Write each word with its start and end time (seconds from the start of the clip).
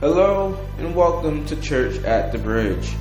Hello 0.00 0.54
and 0.76 0.94
welcome 0.94 1.46
to 1.46 1.56
Church 1.62 1.96
at 2.04 2.30
the 2.30 2.36
Bridge. 2.36 2.92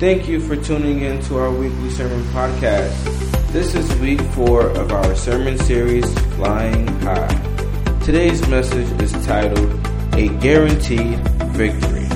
Thank 0.00 0.26
you 0.26 0.40
for 0.40 0.56
tuning 0.56 1.02
in 1.02 1.22
to 1.26 1.38
our 1.38 1.52
weekly 1.52 1.88
sermon 1.90 2.20
podcast. 2.32 3.52
This 3.52 3.76
is 3.76 3.94
week 4.00 4.20
four 4.32 4.66
of 4.70 4.90
our 4.90 5.14
sermon 5.14 5.56
series, 5.56 6.12
Flying 6.34 6.88
High. 7.02 7.98
Today's 8.04 8.44
message 8.48 8.90
is 9.00 9.12
titled, 9.24 9.70
A 10.14 10.30
Guaranteed 10.40 11.16
Victory. 11.52 12.08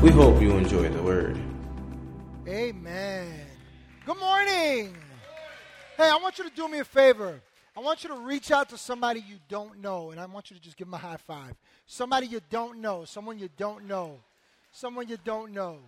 We 0.00 0.12
hope 0.12 0.40
you 0.40 0.52
enjoy 0.52 0.88
the 0.88 1.02
word. 1.02 1.38
Amen. 2.48 3.34
Good 4.06 4.18
morning. 4.18 4.96
Hey, 5.98 6.08
I 6.08 6.18
want 6.22 6.38
you 6.38 6.48
to 6.48 6.56
do 6.56 6.68
me 6.68 6.78
a 6.78 6.84
favor. 6.84 7.42
I 7.78 7.80
want 7.80 8.02
you 8.02 8.08
to 8.08 8.16
reach 8.16 8.50
out 8.50 8.70
to 8.70 8.76
somebody 8.76 9.20
you 9.20 9.36
don't 9.48 9.80
know, 9.80 10.10
and 10.10 10.18
I 10.18 10.26
want 10.26 10.50
you 10.50 10.56
to 10.56 10.60
just 10.60 10.76
give 10.76 10.88
them 10.88 10.94
a 10.94 10.98
high 10.98 11.16
five. 11.16 11.54
Somebody 11.86 12.26
you 12.26 12.40
don't 12.50 12.80
know, 12.80 13.04
someone 13.04 13.38
you 13.38 13.48
don't 13.56 13.86
know, 13.86 14.18
someone 14.72 15.06
you 15.06 15.16
don't 15.24 15.52
know. 15.52 15.78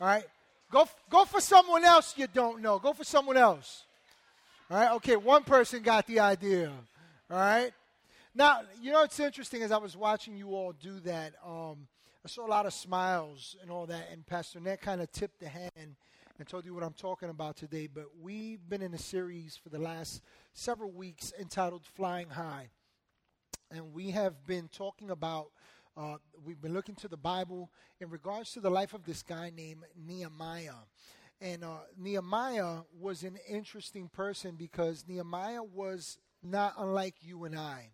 All 0.00 0.06
right? 0.06 0.24
Go, 0.72 0.88
go 1.10 1.26
for 1.26 1.42
someone 1.42 1.84
else 1.84 2.14
you 2.16 2.26
don't 2.32 2.62
know. 2.62 2.78
Go 2.78 2.94
for 2.94 3.04
someone 3.04 3.36
else. 3.36 3.84
All 4.70 4.78
right? 4.78 4.92
Okay, 4.92 5.16
one 5.16 5.42
person 5.42 5.82
got 5.82 6.06
the 6.06 6.20
idea. 6.20 6.72
All 7.30 7.36
right? 7.36 7.70
Now, 8.34 8.62
you 8.80 8.90
know 8.90 9.00
what's 9.00 9.20
interesting 9.20 9.62
as 9.62 9.70
I 9.70 9.76
was 9.76 9.94
watching 9.94 10.38
you 10.38 10.54
all 10.54 10.72
do 10.72 11.00
that, 11.00 11.34
um, 11.46 11.86
I 12.24 12.28
saw 12.28 12.46
a 12.46 12.48
lot 12.48 12.64
of 12.64 12.72
smiles 12.72 13.56
and 13.60 13.70
all 13.70 13.84
that, 13.84 14.08
and 14.10 14.26
Pastor 14.26 14.58
Ned 14.58 14.80
kind 14.80 15.02
of 15.02 15.12
tipped 15.12 15.38
the 15.40 15.48
hand 15.50 15.96
and 16.38 16.46
told 16.46 16.64
you 16.64 16.72
what 16.72 16.84
I'm 16.84 16.94
talking 16.94 17.30
about 17.30 17.56
today. 17.56 17.88
But 17.92 18.06
we've 18.22 18.66
been 18.68 18.80
in 18.80 18.94
a 18.94 18.98
series 18.98 19.58
for 19.62 19.68
the 19.68 19.78
last 19.78 20.22
several 20.58 20.90
weeks 20.90 21.32
entitled 21.38 21.84
Flying 21.84 22.30
High. 22.30 22.70
And 23.70 23.92
we 23.92 24.10
have 24.10 24.44
been 24.44 24.68
talking 24.68 25.10
about, 25.10 25.52
uh, 25.96 26.16
we've 26.44 26.60
been 26.60 26.74
looking 26.74 26.96
to 26.96 27.08
the 27.08 27.16
Bible 27.16 27.70
in 28.00 28.10
regards 28.10 28.52
to 28.52 28.60
the 28.60 28.70
life 28.70 28.92
of 28.92 29.04
this 29.04 29.22
guy 29.22 29.52
named 29.54 29.84
Nehemiah. 29.96 30.84
And 31.40 31.62
uh, 31.62 31.76
Nehemiah 31.96 32.78
was 32.98 33.22
an 33.22 33.38
interesting 33.48 34.08
person 34.08 34.56
because 34.56 35.04
Nehemiah 35.06 35.62
was 35.62 36.18
not 36.42 36.74
unlike 36.76 37.14
you 37.20 37.44
and 37.44 37.56
I. 37.56 37.90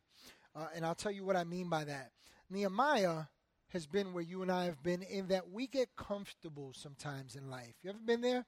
Uh, 0.56 0.68
and 0.74 0.86
I'll 0.86 0.94
tell 0.94 1.12
you 1.12 1.24
what 1.24 1.36
I 1.36 1.44
mean 1.44 1.68
by 1.68 1.84
that. 1.84 2.12
Nehemiah 2.48 3.24
has 3.68 3.86
been 3.86 4.14
where 4.14 4.22
you 4.22 4.40
and 4.40 4.50
I 4.50 4.64
have 4.64 4.82
been 4.82 5.02
in 5.02 5.28
that 5.28 5.50
we 5.50 5.66
get 5.66 5.96
comfortable 5.96 6.72
sometimes 6.74 7.36
in 7.36 7.50
life. 7.50 7.74
You 7.82 7.90
ever 7.90 7.98
been 7.98 8.22
there? 8.22 8.46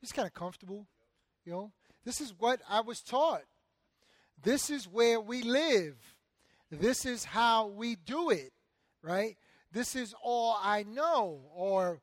It's 0.00 0.12
kind 0.12 0.26
of 0.28 0.34
comfortable, 0.34 0.86
you 1.44 1.50
know. 1.50 1.72
This 2.08 2.22
is 2.22 2.32
what 2.38 2.62
I 2.66 2.80
was 2.80 3.02
taught. 3.02 3.42
This 4.42 4.70
is 4.70 4.88
where 4.88 5.20
we 5.20 5.42
live. 5.42 5.94
This 6.70 7.04
is 7.04 7.22
how 7.22 7.66
we 7.66 7.96
do 7.96 8.30
it, 8.30 8.54
right? 9.02 9.36
This 9.72 9.94
is 9.94 10.14
all 10.22 10.58
I 10.62 10.84
know 10.84 11.42
or 11.54 12.00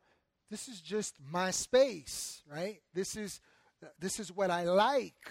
this 0.52 0.68
is 0.68 0.80
just 0.80 1.16
my 1.32 1.50
space, 1.50 2.44
right? 2.48 2.82
This 2.94 3.18
is 3.18 3.42
this 4.00 4.20
is 4.20 4.32
what 4.32 4.52
I 4.52 4.66
like. 4.66 5.28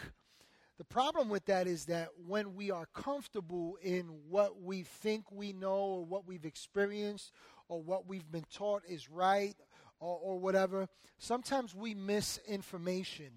The 0.79 0.85
problem 0.85 1.29
with 1.29 1.45
that 1.45 1.69
is 1.69 1.85
that 1.85 2.09
when 2.27 2.57
we 2.57 2.73
are 2.73 2.87
comfortable 2.93 3.79
in 3.81 4.07
what 4.29 4.61
we 4.61 4.83
think 4.83 5.31
we 5.31 5.53
know 5.53 5.77
or 5.77 6.05
what 6.05 6.27
we've 6.27 6.45
experienced 6.45 7.31
or 7.69 7.81
what 7.81 8.09
we've 8.09 8.29
been 8.29 8.47
taught 8.53 8.83
is 8.89 9.09
right 9.09 9.55
or, 10.01 10.19
or 10.21 10.41
whatever, 10.41 10.89
sometimes 11.17 11.77
we 11.77 11.95
miss 11.95 12.41
information. 12.49 13.31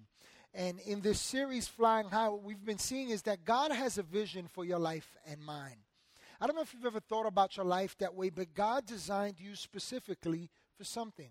And 0.58 0.80
in 0.80 1.02
this 1.02 1.20
series, 1.20 1.68
Flying 1.68 2.08
High, 2.08 2.30
what 2.30 2.42
we've 2.42 2.64
been 2.64 2.80
seeing 2.80 3.10
is 3.10 3.22
that 3.22 3.44
God 3.44 3.70
has 3.70 3.96
a 3.96 4.02
vision 4.02 4.48
for 4.48 4.64
your 4.64 4.80
life 4.80 5.16
and 5.24 5.40
mine. 5.40 5.84
I 6.40 6.48
don't 6.48 6.56
know 6.56 6.62
if 6.62 6.74
you've 6.74 6.84
ever 6.84 6.98
thought 6.98 7.26
about 7.26 7.56
your 7.56 7.64
life 7.64 7.96
that 7.98 8.16
way, 8.16 8.30
but 8.30 8.54
God 8.54 8.84
designed 8.84 9.36
you 9.38 9.54
specifically 9.54 10.50
for 10.76 10.82
something. 10.82 11.30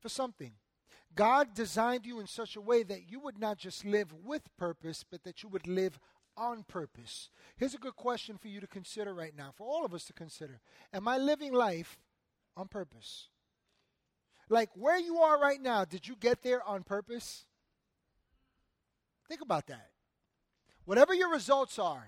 For 0.00 0.08
something. 0.08 0.54
God 1.14 1.54
designed 1.54 2.04
you 2.04 2.18
in 2.18 2.26
such 2.26 2.56
a 2.56 2.60
way 2.60 2.82
that 2.82 3.08
you 3.08 3.20
would 3.20 3.38
not 3.38 3.58
just 3.58 3.84
live 3.84 4.12
with 4.12 4.42
purpose, 4.56 5.04
but 5.08 5.22
that 5.22 5.44
you 5.44 5.48
would 5.48 5.68
live 5.68 6.00
on 6.36 6.64
purpose. 6.64 7.30
Here's 7.56 7.74
a 7.74 7.78
good 7.78 7.94
question 7.94 8.38
for 8.38 8.48
you 8.48 8.58
to 8.58 8.66
consider 8.66 9.14
right 9.14 9.36
now, 9.38 9.52
for 9.56 9.68
all 9.68 9.84
of 9.84 9.94
us 9.94 10.04
to 10.06 10.12
consider. 10.12 10.60
Am 10.92 11.06
I 11.06 11.16
living 11.16 11.52
life 11.52 11.96
on 12.56 12.66
purpose? 12.66 13.28
Like 14.48 14.70
where 14.74 14.98
you 14.98 15.18
are 15.18 15.40
right 15.40 15.62
now, 15.62 15.84
did 15.84 16.08
you 16.08 16.16
get 16.18 16.42
there 16.42 16.60
on 16.64 16.82
purpose? 16.82 17.44
Think 19.32 19.40
about 19.40 19.66
that. 19.68 19.88
Whatever 20.84 21.14
your 21.14 21.30
results 21.30 21.78
are, 21.78 22.06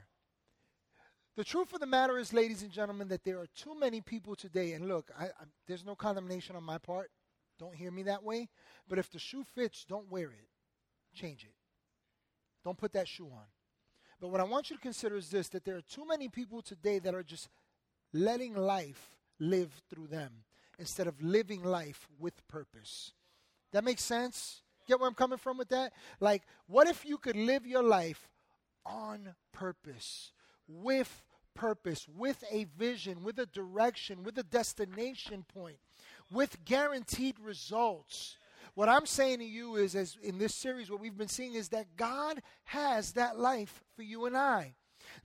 the 1.37 1.43
truth 1.43 1.73
of 1.73 1.81
the 1.81 1.87
matter 1.87 2.19
is, 2.19 2.35
ladies 2.35 2.63
and 2.63 2.71
gentlemen, 2.71 3.09
that 3.09 3.25
there 3.25 3.39
are 3.39 3.47
too 3.57 3.75
many 3.75 4.03
people 4.03 4.37
today, 4.37 4.73
and 4.73 4.87
look, 4.87 5.11
I, 5.19 5.25
I, 5.25 5.45
there's 5.67 5.87
no 5.87 5.95
condemnation 5.95 6.55
on 6.55 6.63
my 6.65 6.77
part. 6.77 7.11
Don't 7.59 7.75
hear 7.75 7.91
me 7.91 8.03
that 8.03 8.23
way. 8.23 8.51
But 8.87 8.99
if 8.99 9.11
the 9.11 9.19
shoe 9.19 9.43
fits, 9.43 9.87
don't 9.89 10.11
wear 10.11 10.27
it. 10.27 10.49
Change 11.15 11.45
it. 11.45 11.55
Don't 12.63 12.77
put 12.77 12.93
that 12.93 13.09
shoe 13.09 13.31
on. 13.33 13.47
But 14.21 14.29
what 14.29 14.43
I 14.43 14.45
want 14.45 14.69
you 14.69 14.77
to 14.77 14.83
consider 14.83 15.17
is 15.17 15.31
this 15.31 15.49
that 15.49 15.65
there 15.65 15.77
are 15.77 15.81
too 15.81 16.07
many 16.07 16.29
people 16.29 16.61
today 16.61 16.99
that 16.99 17.15
are 17.15 17.23
just 17.23 17.49
letting 18.13 18.55
life 18.55 19.17
live 19.41 19.73
through 19.89 20.09
them 20.09 20.45
instead 20.79 21.07
of 21.07 21.23
living 21.23 21.65
life 21.65 22.07
with 22.19 22.47
purpose. 22.49 23.15
That 23.73 23.83
makes 23.83 24.05
sense? 24.05 24.61
Get 24.87 25.01
where 25.01 25.09
I'm 25.09 25.15
coming 25.15 25.39
from 25.39 25.59
with 25.59 25.69
that? 25.71 25.93
Like, 26.21 26.43
what 26.67 26.89
if 26.89 27.05
you 27.05 27.19
could 27.19 27.37
live 27.37 27.67
your 27.67 27.83
life 27.83 28.29
on 28.85 29.35
purpose, 29.53 30.33
with 30.69 31.23
purpose, 31.55 32.07
with 32.09 32.43
a 32.51 32.65
vision, 32.77 33.23
with 33.23 33.39
a 33.39 33.47
direction, 33.47 34.23
with 34.23 34.37
a 34.39 34.43
destination 34.43 35.45
point? 35.53 35.79
with 36.31 36.65
guaranteed 36.65 37.39
results. 37.41 38.37
What 38.75 38.89
I'm 38.89 39.07
saying 39.07 39.39
to 39.39 39.45
you 39.45 39.77
is, 39.77 39.95
as 39.95 40.17
in 40.23 40.39
this 40.39 40.55
series, 40.55 40.91
what 40.91 41.01
we've 41.01 41.17
been 41.17 41.29
seeing 41.29 41.55
is 41.55 41.69
that 41.69 41.97
God 41.97 42.43
has 42.65 43.13
that 43.13 43.39
life 43.39 43.83
for 43.95 44.03
you 44.03 44.27
and 44.27 44.37
I. 44.37 44.75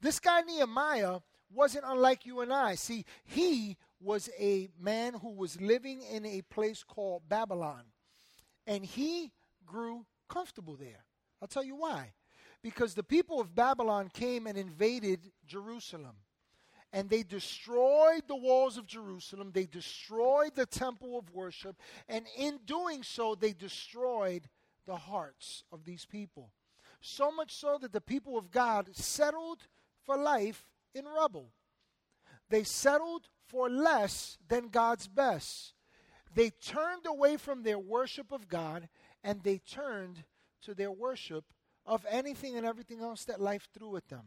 This 0.02 0.20
guy 0.20 0.42
Nehemiah 0.42 1.20
wasn't 1.52 1.86
unlike 1.88 2.26
you 2.26 2.42
and 2.42 2.54
I. 2.54 2.76
See, 2.76 3.06
he 3.24 3.78
was 4.00 4.30
a 4.40 4.70
man 4.80 5.16
who 5.16 5.32
was 5.32 5.60
living 5.60 6.02
in 6.02 6.26
a 6.26 6.44
place 6.44 6.84
called 6.84 7.28
Babylon, 7.28 7.82
and 8.68 8.86
he 8.86 9.32
grew 9.70 10.06
comfortable 10.28 10.76
there. 10.76 11.06
I'll 11.42 11.48
tell 11.48 11.64
you 11.64 11.76
why. 11.76 12.14
Because 12.62 12.94
the 12.94 13.04
people 13.04 13.40
of 13.40 13.56
Babylon 13.56 14.10
came 14.14 14.48
and 14.48 14.58
invaded 14.58 15.32
Jerusalem 15.48 16.16
and 16.92 17.10
they 17.10 17.24
destroyed 17.24 18.24
the 18.28 18.36
walls 18.36 18.78
of 18.78 18.88
Jerusalem. 18.88 19.52
They 19.54 19.68
destroyed 19.68 20.56
the 20.56 20.66
temple 20.66 21.18
of 21.20 21.34
worship. 21.34 21.76
And 22.08 22.26
in 22.36 22.60
doing 22.66 23.04
so, 23.04 23.36
they 23.36 23.54
destroyed 23.54 24.50
the 24.88 24.96
hearts 24.96 25.64
of 25.72 25.86
these 25.86 26.06
people. 26.06 26.50
So 27.00 27.32
much 27.32 27.54
so 27.54 27.78
that 27.82 27.94
the 27.94 28.02
people 28.02 28.38
of 28.38 28.52
God 28.52 28.90
settled 28.96 29.68
for 30.04 30.18
life 30.18 30.66
in 30.96 31.06
rubble. 31.06 31.52
They 32.50 32.64
settled 32.64 33.30
for 33.46 33.70
less 33.70 34.38
than 34.48 34.70
God's 34.70 35.08
best. 35.08 35.74
They 36.34 36.50
turned 36.50 37.06
away 37.06 37.38
from 37.38 37.62
their 37.62 37.80
worship 37.80 38.32
of 38.32 38.48
God 38.48 38.90
and 39.24 39.44
they 39.44 39.58
turned 39.60 40.24
to 40.64 40.74
their 40.74 40.92
worship 40.92 41.46
of 41.86 42.06
anything 42.10 42.58
and 42.58 42.66
everything 42.66 43.02
else 43.02 43.26
that 43.26 43.42
life 43.42 43.68
threw 43.74 43.96
at 43.96 44.08
them. 44.10 44.26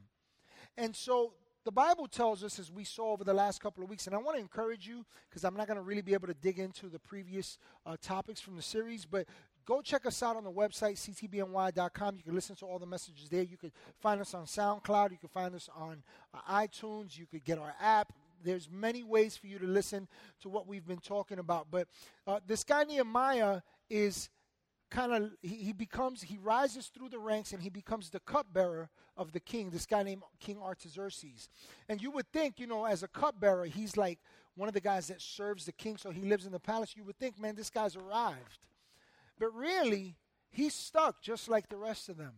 And 0.76 0.94
so 0.97 1.34
the 1.64 1.72
Bible 1.72 2.08
tells 2.08 2.42
us, 2.42 2.58
as 2.58 2.72
we 2.72 2.84
saw 2.84 3.12
over 3.12 3.25
the 3.25 3.34
last 3.34 3.60
couple 3.60 3.84
of 3.84 3.91
weeks, 3.91 4.06
and 4.06 4.16
I 4.16 4.19
want 4.19 4.36
to 4.36 4.41
encourage 4.41 4.86
you 4.86 5.04
because 5.28 5.44
I'm 5.44 5.56
not 5.56 5.69
going 5.69 5.76
to 5.76 5.82
really 5.82 6.03
be 6.03 6.12
able 6.12 6.26
to 6.26 6.34
dig 6.34 6.58
into 6.58 6.88
the 6.88 6.98
previous 6.98 7.58
uh, 7.86 7.97
topics 8.03 8.41
from 8.41 8.56
the 8.56 8.62
series, 8.62 9.04
but 9.04 9.26
go 9.64 9.80
check 9.80 10.04
us 10.06 10.22
out 10.22 10.36
on 10.36 10.44
the 10.44 10.50
website, 10.50 10.97
ctbny.com. 10.97 12.16
You 12.16 12.22
can 12.22 12.34
listen 12.34 12.56
to 12.56 12.66
all 12.66 12.78
the 12.78 12.86
messages 12.86 13.28
there. 13.28 13.42
You 13.42 13.56
could 13.56 13.72
find 14.00 14.20
us 14.20 14.34
on 14.34 14.47
SoundCloud. 14.47 15.12
You 15.12 15.19
can 15.19 15.28
find 15.28 15.54
us 15.54 15.69
on 15.74 16.03
uh, 16.34 16.38
iTunes. 16.53 17.16
You 17.16 17.26
could 17.26 17.44
get 17.44 17.59
our 17.59 17.74
app. 17.80 18.12
There's 18.44 18.69
many 18.69 19.04
ways 19.04 19.36
for 19.36 19.47
you 19.47 19.60
to 19.60 19.66
listen 19.66 20.09
to 20.41 20.48
what 20.48 20.66
we've 20.66 20.86
been 20.86 20.98
talking 20.98 21.39
about. 21.39 21.68
But 21.71 21.86
uh, 22.27 22.41
this 22.44 22.65
guy 22.65 22.83
Nehemiah 22.83 23.60
is 23.89 24.30
kind 24.92 25.12
of 25.12 25.30
he, 25.41 25.56
he, 25.56 25.72
becomes 25.72 26.22
he 26.22 26.39
rises 26.39 26.89
through 26.89 27.09
the 27.09 27.18
ranks 27.18 27.53
and 27.53 27.62
he 27.62 27.71
becomes 27.71 28.10
the 28.10 28.21
cupbearer 28.21 28.91
of 29.16 29.33
the 29.33 29.41
king 29.41 29.71
this 29.71 29.86
guy 29.86 30.03
named 30.03 30.22
king 30.39 30.60
artaxerxes. 30.62 31.48
And 31.89 32.00
you 32.03 32.10
would 32.10 32.30
think 32.30 32.60
you 32.60 32.66
know 32.66 32.84
as 32.84 33.03
a 33.03 33.09
cupbearer 33.09 33.65
he's 33.65 33.97
like 33.97 34.18
one 34.54 34.68
of 34.68 34.74
the 34.74 34.80
guys 34.80 35.09
that 35.09 35.22
serves 35.22 35.65
the 35.65 35.72
king 35.72 35.97
so 35.97 36.10
he 36.10 36.22
lives 36.22 36.44
in 36.44 36.53
the 36.53 36.60
palace. 36.60 36.94
You 36.94 37.04
would 37.04 37.18
think 37.18 37.41
man 37.41 37.56
this 37.56 37.71
guy's 37.71 37.97
arrived. 37.97 38.59
But 39.39 39.54
really 39.54 40.16
he's 40.50 40.74
stuck 40.74 41.22
just 41.22 41.48
like 41.48 41.68
the 41.68 41.78
rest 41.78 42.09
of 42.10 42.18
them. 42.18 42.34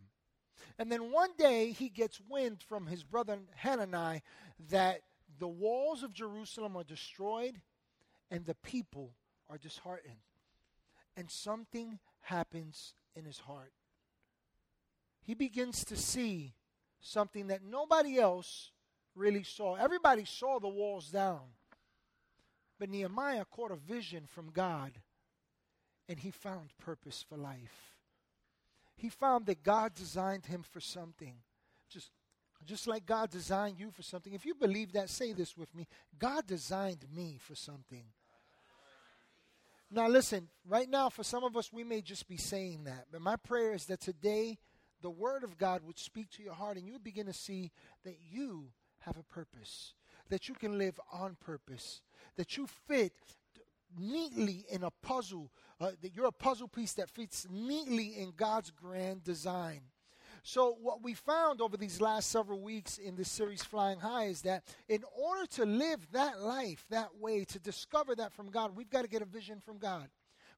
And 0.79 0.89
then 0.89 1.11
one 1.11 1.31
day 1.37 1.71
he 1.71 1.89
gets 1.89 2.21
wind 2.29 2.63
from 2.67 2.87
his 2.87 3.03
brother 3.03 3.37
hanani 3.57 4.21
that 4.69 5.01
the 5.37 5.47
walls 5.47 6.03
of 6.03 6.13
jerusalem 6.13 6.77
are 6.77 6.83
destroyed 6.85 7.59
and 8.31 8.45
the 8.45 8.55
people 8.55 9.11
are 9.49 9.57
disheartened. 9.57 10.15
And 11.17 11.29
something 11.29 11.99
happens 12.25 12.93
in 13.15 13.25
his 13.25 13.39
heart. 13.39 13.71
He 15.21 15.33
begins 15.33 15.83
to 15.85 15.95
see 15.95 16.53
something 16.99 17.47
that 17.47 17.63
nobody 17.63 18.19
else 18.19 18.71
really 19.15 19.43
saw. 19.43 19.75
Everybody 19.75 20.25
saw 20.25 20.59
the 20.59 20.67
walls 20.67 21.09
down. 21.09 21.41
But 22.79 22.89
Nehemiah 22.89 23.45
caught 23.45 23.71
a 23.71 23.75
vision 23.75 24.25
from 24.27 24.51
God 24.51 24.91
and 26.09 26.19
he 26.19 26.31
found 26.31 26.77
purpose 26.77 27.25
for 27.27 27.37
life. 27.37 27.95
He 28.95 29.09
found 29.09 29.45
that 29.47 29.63
God 29.63 29.93
designed 29.95 30.45
him 30.45 30.63
for 30.63 30.79
something. 30.79 31.35
Just, 31.89 32.11
just 32.65 32.87
like 32.87 33.05
God 33.05 33.29
designed 33.29 33.79
you 33.79 33.91
for 33.91 34.03
something. 34.03 34.33
If 34.33 34.45
you 34.45 34.55
believe 34.55 34.93
that, 34.93 35.09
say 35.09 35.33
this 35.33 35.57
with 35.57 35.73
me 35.73 35.87
God 36.19 36.45
designed 36.45 37.05
me 37.13 37.37
for 37.39 37.55
something. 37.55 38.05
Now, 39.95 40.09
listen, 40.09 40.49
right 40.67 40.89
now, 40.89 41.07
for 41.07 41.23
some 41.23 41.45
of 41.45 41.55
us, 41.55 41.71
we 41.71 41.85
may 41.85 42.01
just 42.01 42.27
be 42.27 42.35
saying 42.35 42.83
that. 42.83 43.05
But 43.13 43.21
my 43.21 43.37
prayer 43.37 43.73
is 43.73 43.85
that 43.85 44.01
today, 44.01 44.57
the 45.01 45.09
Word 45.09 45.45
of 45.45 45.57
God 45.57 45.83
would 45.85 45.97
speak 45.97 46.29
to 46.31 46.43
your 46.43 46.53
heart 46.53 46.75
and 46.75 46.85
you 46.85 46.91
would 46.91 47.03
begin 47.03 47.27
to 47.27 47.33
see 47.33 47.71
that 48.03 48.17
you 48.29 48.65
have 48.99 49.15
a 49.15 49.23
purpose, 49.23 49.93
that 50.27 50.49
you 50.49 50.53
can 50.53 50.77
live 50.77 50.99
on 51.13 51.37
purpose, 51.39 52.01
that 52.35 52.57
you 52.57 52.67
fit 52.89 53.13
neatly 53.97 54.65
in 54.69 54.83
a 54.83 54.91
puzzle, 55.01 55.49
uh, 55.79 55.91
that 56.01 56.13
you're 56.13 56.25
a 56.25 56.31
puzzle 56.33 56.67
piece 56.67 56.91
that 56.95 57.09
fits 57.09 57.47
neatly 57.49 58.19
in 58.19 58.33
God's 58.35 58.71
grand 58.71 59.23
design. 59.23 59.79
So, 60.47 60.77
what 60.79 61.01
we 61.01 61.15
found 61.15 61.59
over 61.59 61.75
these 61.75 61.99
last 61.99 62.29
several 62.29 62.61
weeks 62.61 62.99
in 62.99 63.15
this 63.15 63.31
series, 63.31 63.63
Flying 63.63 63.97
High, 63.97 64.25
is 64.25 64.43
that 64.43 64.63
in 64.87 65.03
order 65.17 65.47
to 65.53 65.65
live 65.65 66.05
that 66.11 66.39
life 66.39 66.85
that 66.91 67.17
way, 67.19 67.45
to 67.45 67.57
discover 67.57 68.13
that 68.13 68.31
from 68.31 68.51
God, 68.51 68.75
we've 68.75 68.91
got 68.91 69.01
to 69.01 69.07
get 69.07 69.23
a 69.23 69.25
vision 69.25 69.59
from 69.59 69.79
God. 69.79 70.07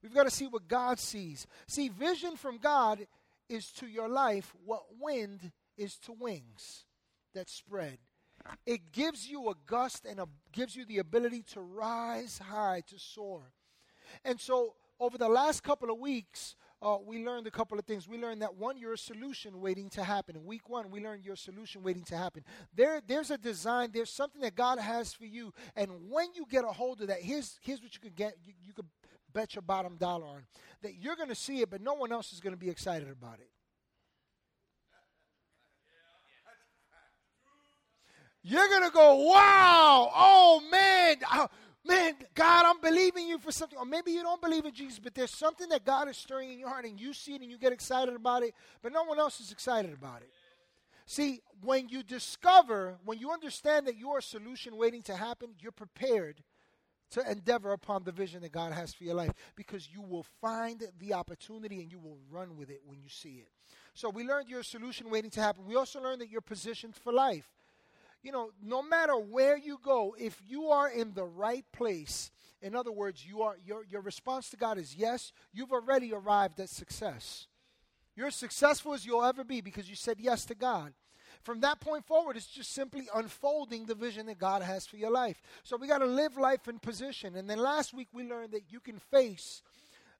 We've 0.02 0.12
got 0.12 0.24
to 0.24 0.30
see 0.30 0.46
what 0.46 0.68
God 0.68 0.98
sees. 0.98 1.46
See, 1.68 1.88
vision 1.88 2.36
from 2.36 2.58
God 2.58 3.06
is 3.48 3.72
to 3.72 3.86
your 3.86 4.10
life 4.10 4.54
what 4.62 4.82
wind 5.00 5.52
is 5.78 5.96
to 6.00 6.12
wings 6.12 6.84
that 7.32 7.48
spread. 7.48 7.96
It 8.66 8.92
gives 8.92 9.26
you 9.26 9.48
a 9.48 9.54
gust 9.64 10.04
and 10.04 10.20
a, 10.20 10.26
gives 10.52 10.76
you 10.76 10.84
the 10.84 10.98
ability 10.98 11.44
to 11.54 11.62
rise 11.62 12.36
high, 12.36 12.82
to 12.88 12.98
soar. 12.98 13.52
And 14.22 14.38
so, 14.38 14.74
over 15.00 15.16
the 15.16 15.30
last 15.30 15.62
couple 15.62 15.90
of 15.90 15.98
weeks, 15.98 16.56
uh, 16.80 16.96
we 17.04 17.24
learned 17.24 17.46
a 17.46 17.50
couple 17.50 17.78
of 17.78 17.84
things. 17.84 18.08
We 18.08 18.18
learned 18.18 18.42
that 18.42 18.54
one, 18.56 18.76
you're 18.76 18.92
a 18.92 18.98
solution 18.98 19.60
waiting 19.60 19.88
to 19.90 20.04
happen. 20.04 20.36
In 20.36 20.44
week 20.44 20.68
one, 20.68 20.90
we 20.90 21.00
learned 21.00 21.24
your 21.24 21.36
solution 21.36 21.82
waiting 21.82 22.04
to 22.04 22.16
happen. 22.16 22.44
There, 22.74 23.00
there's 23.06 23.30
a 23.30 23.38
design. 23.38 23.90
There's 23.92 24.10
something 24.10 24.40
that 24.42 24.54
God 24.54 24.78
has 24.78 25.12
for 25.12 25.26
you, 25.26 25.52
and 25.74 25.90
when 26.08 26.28
you 26.34 26.46
get 26.48 26.64
a 26.64 26.68
hold 26.68 27.00
of 27.00 27.08
that, 27.08 27.20
here's 27.20 27.58
here's 27.62 27.82
what 27.82 27.94
you 27.94 28.00
could 28.00 28.14
get. 28.14 28.34
You, 28.44 28.52
you 28.64 28.72
could 28.72 28.86
bet 29.32 29.54
your 29.54 29.62
bottom 29.62 29.96
dollar 29.96 30.26
on 30.26 30.42
that 30.82 30.94
you're 30.94 31.16
going 31.16 31.28
to 31.28 31.34
see 31.34 31.60
it, 31.60 31.70
but 31.70 31.80
no 31.80 31.94
one 31.94 32.12
else 32.12 32.32
is 32.32 32.40
going 32.40 32.54
to 32.54 32.58
be 32.58 32.70
excited 32.70 33.10
about 33.10 33.40
it. 33.40 33.50
You're 38.42 38.68
going 38.68 38.84
to 38.84 38.90
go, 38.90 39.14
wow, 39.28 40.10
oh 40.14 40.62
man, 40.70 41.16
oh, 41.32 41.48
man, 41.88 42.14
God, 42.34 42.66
I'm 42.66 42.80
believing 42.80 43.26
you 43.26 43.38
for 43.38 43.50
something. 43.50 43.78
Or 43.78 43.86
maybe 43.86 44.12
you 44.12 44.22
don't 44.22 44.40
believe 44.40 44.66
in 44.66 44.72
Jesus, 44.72 44.98
but 44.98 45.14
there's 45.14 45.30
something 45.30 45.68
that 45.70 45.84
God 45.84 46.08
is 46.08 46.16
stirring 46.16 46.52
in 46.52 46.58
your 46.58 46.68
heart 46.68 46.84
and 46.84 47.00
you 47.00 47.12
see 47.12 47.34
it 47.34 47.40
and 47.40 47.50
you 47.50 47.58
get 47.58 47.72
excited 47.72 48.14
about 48.14 48.42
it, 48.42 48.54
but 48.82 48.92
no 48.92 49.04
one 49.04 49.18
else 49.18 49.40
is 49.40 49.50
excited 49.50 49.92
about 49.92 50.20
it. 50.22 50.30
See, 51.06 51.40
when 51.62 51.88
you 51.88 52.02
discover, 52.02 52.98
when 53.04 53.18
you 53.18 53.30
understand 53.30 53.86
that 53.86 53.96
you're 53.96 54.18
a 54.18 54.22
solution 54.22 54.76
waiting 54.76 55.02
to 55.02 55.16
happen, 55.16 55.54
you're 55.58 55.72
prepared 55.72 56.42
to 57.10 57.30
endeavor 57.30 57.72
upon 57.72 58.04
the 58.04 58.12
vision 58.12 58.42
that 58.42 58.52
God 58.52 58.74
has 58.74 58.92
for 58.92 59.04
your 59.04 59.14
life 59.14 59.32
because 59.56 59.88
you 59.90 60.02
will 60.02 60.26
find 60.42 60.82
the 61.00 61.14
opportunity 61.14 61.80
and 61.80 61.90
you 61.90 61.98
will 61.98 62.18
run 62.30 62.58
with 62.58 62.68
it 62.68 62.82
when 62.84 63.00
you 63.00 63.08
see 63.08 63.36
it. 63.36 63.48
So 63.94 64.10
we 64.10 64.24
learned 64.24 64.50
you're 64.50 64.60
a 64.60 64.64
solution 64.64 65.08
waiting 65.08 65.30
to 65.30 65.40
happen. 65.40 65.64
We 65.64 65.76
also 65.76 66.00
learned 66.00 66.20
that 66.20 66.28
you're 66.28 66.42
positioned 66.42 66.94
for 66.94 67.12
life 67.12 67.48
you 68.22 68.32
know, 68.32 68.50
no 68.62 68.82
matter 68.82 69.16
where 69.16 69.56
you 69.56 69.78
go, 69.82 70.14
if 70.18 70.40
you 70.46 70.66
are 70.66 70.90
in 70.90 71.14
the 71.14 71.24
right 71.24 71.64
place, 71.72 72.30
in 72.60 72.74
other 72.74 72.92
words, 72.92 73.24
you 73.24 73.42
are 73.42 73.56
your 73.64 73.84
your 73.84 74.00
response 74.00 74.50
to 74.50 74.56
God 74.56 74.78
is 74.78 74.96
yes, 74.96 75.32
you've 75.52 75.72
already 75.72 76.12
arrived 76.12 76.58
at 76.60 76.68
success. 76.68 77.46
You're 78.16 78.28
as 78.28 78.34
successful 78.34 78.94
as 78.94 79.06
you'll 79.06 79.24
ever 79.24 79.44
be 79.44 79.60
because 79.60 79.88
you 79.88 79.94
said 79.94 80.18
yes 80.18 80.44
to 80.46 80.54
God. 80.54 80.92
From 81.42 81.60
that 81.60 81.80
point 81.80 82.04
forward, 82.04 82.36
it's 82.36 82.48
just 82.48 82.72
simply 82.72 83.08
unfolding 83.14 83.86
the 83.86 83.94
vision 83.94 84.26
that 84.26 84.38
God 84.38 84.60
has 84.62 84.86
for 84.86 84.96
your 84.96 85.12
life. 85.12 85.40
So 85.62 85.76
we 85.76 85.86
got 85.86 85.98
to 85.98 86.06
live 86.06 86.36
life 86.36 86.66
in 86.66 86.80
position. 86.80 87.36
And 87.36 87.48
then 87.48 87.58
last 87.58 87.94
week 87.94 88.08
we 88.12 88.28
learned 88.28 88.52
that 88.52 88.72
you 88.72 88.80
can 88.80 88.98
face 88.98 89.62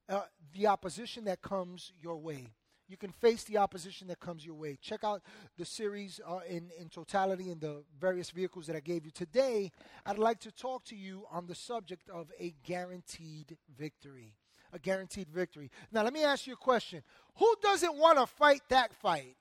uh, 0.08 0.22
the 0.54 0.68
opposition 0.68 1.24
that 1.24 1.42
comes 1.42 1.92
your 2.00 2.16
way 2.18 2.52
you 2.88 2.96
can 2.96 3.12
face 3.12 3.44
the 3.44 3.58
opposition 3.58 4.08
that 4.08 4.18
comes 4.18 4.44
your 4.44 4.54
way. 4.54 4.78
Check 4.80 5.04
out 5.04 5.22
the 5.58 5.64
series 5.64 6.20
uh, 6.26 6.40
in, 6.48 6.70
in 6.80 6.88
totality 6.88 7.50
in 7.50 7.58
the 7.58 7.84
various 8.00 8.30
vehicles 8.30 8.66
that 8.66 8.76
I 8.76 8.80
gave 8.80 9.04
you. 9.04 9.10
Today, 9.10 9.70
I'd 10.06 10.18
like 10.18 10.40
to 10.40 10.50
talk 10.50 10.84
to 10.86 10.96
you 10.96 11.26
on 11.30 11.46
the 11.46 11.54
subject 11.54 12.08
of 12.08 12.32
a 12.40 12.54
guaranteed 12.64 13.56
victory. 13.78 14.34
A 14.72 14.78
guaranteed 14.78 15.28
victory. 15.28 15.70
Now, 15.92 16.02
let 16.02 16.12
me 16.12 16.24
ask 16.24 16.46
you 16.46 16.54
a 16.54 16.56
question 16.56 17.02
Who 17.36 17.54
doesn't 17.62 17.96
want 17.96 18.18
to 18.18 18.26
fight 18.26 18.62
that 18.70 18.94
fight? 18.94 19.36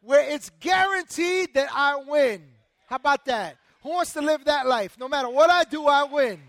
Where 0.00 0.28
it's 0.28 0.50
guaranteed 0.60 1.54
that 1.54 1.68
I 1.72 1.96
win. 1.96 2.42
How 2.86 2.96
about 2.96 3.24
that? 3.26 3.56
Who 3.82 3.90
wants 3.90 4.12
to 4.14 4.20
live 4.20 4.44
that 4.44 4.66
life? 4.66 4.96
No 4.98 5.08
matter 5.08 5.28
what 5.28 5.50
I 5.50 5.64
do, 5.64 5.86
I 5.86 6.04
win. 6.04 6.40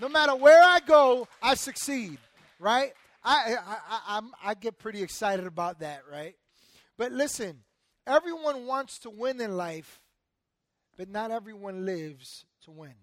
No 0.00 0.08
matter 0.08 0.34
where 0.34 0.62
I 0.62 0.80
go, 0.80 1.28
I 1.42 1.54
succeed, 1.54 2.18
right? 2.58 2.92
I, 3.24 3.56
I, 3.56 3.78
I, 3.88 4.20
I 4.50 4.54
get 4.54 4.78
pretty 4.78 5.02
excited 5.02 5.46
about 5.46 5.80
that, 5.80 6.02
right? 6.10 6.34
But 6.98 7.12
listen, 7.12 7.60
everyone 8.06 8.66
wants 8.66 8.98
to 9.00 9.10
win 9.10 9.40
in 9.40 9.56
life, 9.56 10.02
but 10.96 11.08
not 11.08 11.30
everyone 11.30 11.86
lives 11.86 12.44
to 12.64 12.70
win. 12.70 12.94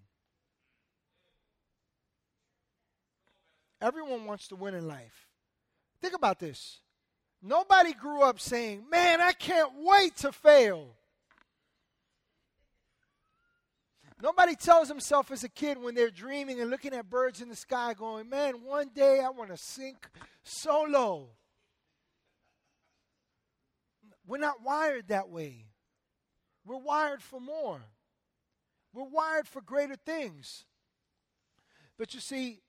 Everyone 3.80 4.26
wants 4.26 4.46
to 4.48 4.56
win 4.56 4.74
in 4.74 4.86
life. 4.86 5.26
Think 6.00 6.14
about 6.14 6.38
this. 6.38 6.78
Nobody 7.42 7.92
grew 7.92 8.22
up 8.22 8.38
saying, 8.38 8.84
Man, 8.88 9.20
I 9.20 9.32
can't 9.32 9.72
wait 9.78 10.16
to 10.18 10.30
fail. 10.30 10.94
Nobody 14.22 14.54
tells 14.54 14.86
himself 14.86 15.32
as 15.32 15.42
a 15.42 15.48
kid 15.48 15.78
when 15.78 15.96
they're 15.96 16.08
dreaming 16.08 16.60
and 16.60 16.70
looking 16.70 16.94
at 16.94 17.10
birds 17.10 17.40
in 17.40 17.48
the 17.48 17.56
sky, 17.56 17.92
going, 17.92 18.28
Man, 18.28 18.62
one 18.62 18.90
day 18.94 19.18
I 19.18 19.30
want 19.30 19.50
to 19.50 19.56
sink 19.56 20.08
so 20.44 20.86
low. 20.88 21.30
We're 24.24 24.38
not 24.38 24.62
wired 24.62 25.08
that 25.08 25.28
way. 25.28 25.66
We're 26.64 26.76
wired 26.76 27.20
for 27.20 27.40
more. 27.40 27.80
We're 28.94 29.08
wired 29.08 29.48
for 29.48 29.60
greater 29.60 29.96
things. 29.96 30.66
But 31.98 32.14
you 32.14 32.20
see, 32.20 32.60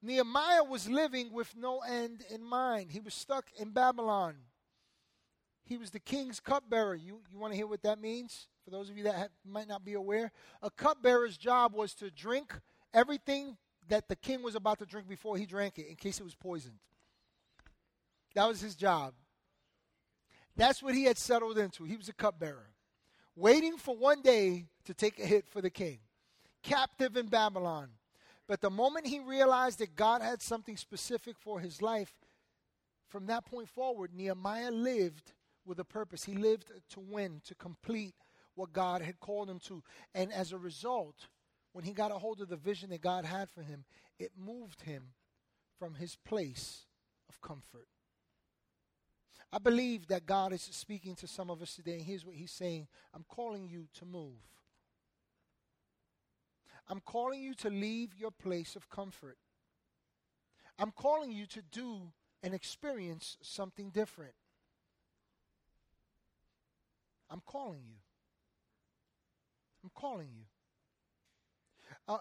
Nehemiah 0.00 0.62
was 0.62 0.88
living 0.88 1.32
with 1.32 1.56
no 1.56 1.80
end 1.80 2.24
in 2.30 2.44
mind. 2.44 2.92
He 2.92 3.00
was 3.00 3.14
stuck 3.14 3.46
in 3.58 3.70
Babylon. 3.70 4.36
He 5.64 5.76
was 5.76 5.90
the 5.90 5.98
king's 5.98 6.38
cupbearer. 6.38 6.94
You, 6.94 7.22
you 7.32 7.40
want 7.40 7.52
to 7.52 7.56
hear 7.56 7.66
what 7.66 7.82
that 7.82 8.00
means? 8.00 8.46
For 8.66 8.72
those 8.72 8.90
of 8.90 8.98
you 8.98 9.04
that 9.04 9.14
have, 9.14 9.28
might 9.44 9.68
not 9.68 9.84
be 9.84 9.94
aware, 9.94 10.32
a 10.60 10.70
cupbearer's 10.70 11.36
job 11.36 11.72
was 11.72 11.94
to 11.94 12.10
drink 12.10 12.52
everything 12.92 13.56
that 13.88 14.08
the 14.08 14.16
king 14.16 14.42
was 14.42 14.56
about 14.56 14.80
to 14.80 14.86
drink 14.86 15.08
before 15.08 15.36
he 15.36 15.46
drank 15.46 15.78
it 15.78 15.86
in 15.88 15.94
case 15.94 16.18
it 16.18 16.24
was 16.24 16.34
poisoned. 16.34 16.80
That 18.34 18.48
was 18.48 18.60
his 18.60 18.74
job. 18.74 19.14
That's 20.56 20.82
what 20.82 20.96
he 20.96 21.04
had 21.04 21.16
settled 21.16 21.58
into. 21.58 21.84
He 21.84 21.96
was 21.96 22.08
a 22.08 22.12
cupbearer, 22.12 22.70
waiting 23.36 23.76
for 23.76 23.96
one 23.96 24.20
day 24.20 24.66
to 24.86 24.94
take 24.94 25.20
a 25.20 25.26
hit 25.26 25.46
for 25.46 25.60
the 25.60 25.70
king, 25.70 26.00
captive 26.64 27.16
in 27.16 27.28
Babylon. 27.28 27.90
But 28.48 28.60
the 28.62 28.70
moment 28.70 29.06
he 29.06 29.20
realized 29.20 29.78
that 29.78 29.94
God 29.94 30.22
had 30.22 30.42
something 30.42 30.76
specific 30.76 31.36
for 31.38 31.60
his 31.60 31.80
life, 31.80 32.12
from 33.06 33.26
that 33.26 33.46
point 33.46 33.68
forward, 33.68 34.10
Nehemiah 34.12 34.72
lived 34.72 35.34
with 35.64 35.78
a 35.78 35.84
purpose. 35.84 36.24
He 36.24 36.34
lived 36.34 36.72
to 36.90 37.00
win, 37.00 37.40
to 37.44 37.54
complete 37.54 38.14
what 38.56 38.72
God 38.72 39.02
had 39.02 39.20
called 39.20 39.48
him 39.48 39.60
to. 39.60 39.82
And 40.14 40.32
as 40.32 40.50
a 40.50 40.58
result, 40.58 41.28
when 41.72 41.84
he 41.84 41.92
got 41.92 42.10
a 42.10 42.18
hold 42.18 42.40
of 42.40 42.48
the 42.48 42.56
vision 42.56 42.90
that 42.90 43.00
God 43.00 43.24
had 43.24 43.48
for 43.50 43.62
him, 43.62 43.84
it 44.18 44.32
moved 44.36 44.82
him 44.82 45.12
from 45.78 45.94
his 45.94 46.16
place 46.16 46.86
of 47.28 47.40
comfort. 47.40 47.86
I 49.52 49.58
believe 49.58 50.08
that 50.08 50.26
God 50.26 50.52
is 50.52 50.62
speaking 50.62 51.14
to 51.16 51.26
some 51.26 51.50
of 51.50 51.62
us 51.62 51.76
today. 51.76 51.94
And 51.94 52.02
here's 52.02 52.24
what 52.26 52.34
he's 52.34 52.50
saying 52.50 52.88
I'm 53.14 53.24
calling 53.28 53.68
you 53.68 53.86
to 53.94 54.04
move. 54.04 54.40
I'm 56.88 57.00
calling 57.00 57.42
you 57.42 57.54
to 57.54 57.70
leave 57.70 58.14
your 58.16 58.30
place 58.30 58.76
of 58.76 58.88
comfort. 58.88 59.38
I'm 60.78 60.90
calling 60.90 61.32
you 61.32 61.46
to 61.46 61.62
do 61.62 62.12
and 62.42 62.54
experience 62.54 63.38
something 63.42 63.90
different. 63.90 64.34
I'm 67.30 67.42
calling 67.44 67.82
you. 67.86 67.96
I'm 69.86 69.92
calling 69.94 70.30
you. 70.34 70.44
Uh, 72.08 72.18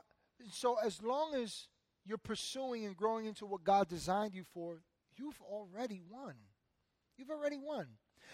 so, 0.52 0.78
as 0.86 1.02
long 1.02 1.34
as 1.34 1.68
you're 2.06 2.20
pursuing 2.20 2.86
and 2.86 2.96
growing 2.96 3.26
into 3.26 3.48
what 3.48 3.64
God 3.64 3.88
designed 3.88 4.36
you 4.36 4.44
for, 4.54 4.82
you've 5.18 5.42
already 5.42 6.00
won. 6.08 6.36
You've 7.18 7.32
already 7.32 7.58
won. 7.58 7.88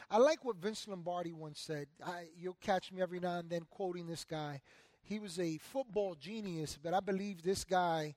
I 0.09 0.17
like 0.17 0.43
what 0.43 0.57
Vince 0.57 0.85
Lombardi 0.85 1.31
once 1.31 1.61
said. 1.61 1.87
I, 2.05 2.25
you'll 2.35 2.57
catch 2.59 2.91
me 2.91 3.01
every 3.01 3.21
now 3.21 3.39
and 3.39 3.49
then 3.49 3.61
quoting 3.69 4.05
this 4.05 4.25
guy. 4.25 4.59
he 5.01 5.17
was 5.17 5.39
a 5.39 5.57
football 5.59 6.15
genius, 6.15 6.77
but 6.81 6.93
I 6.93 6.99
believe 6.99 7.41
this 7.41 7.63
guy 7.63 8.15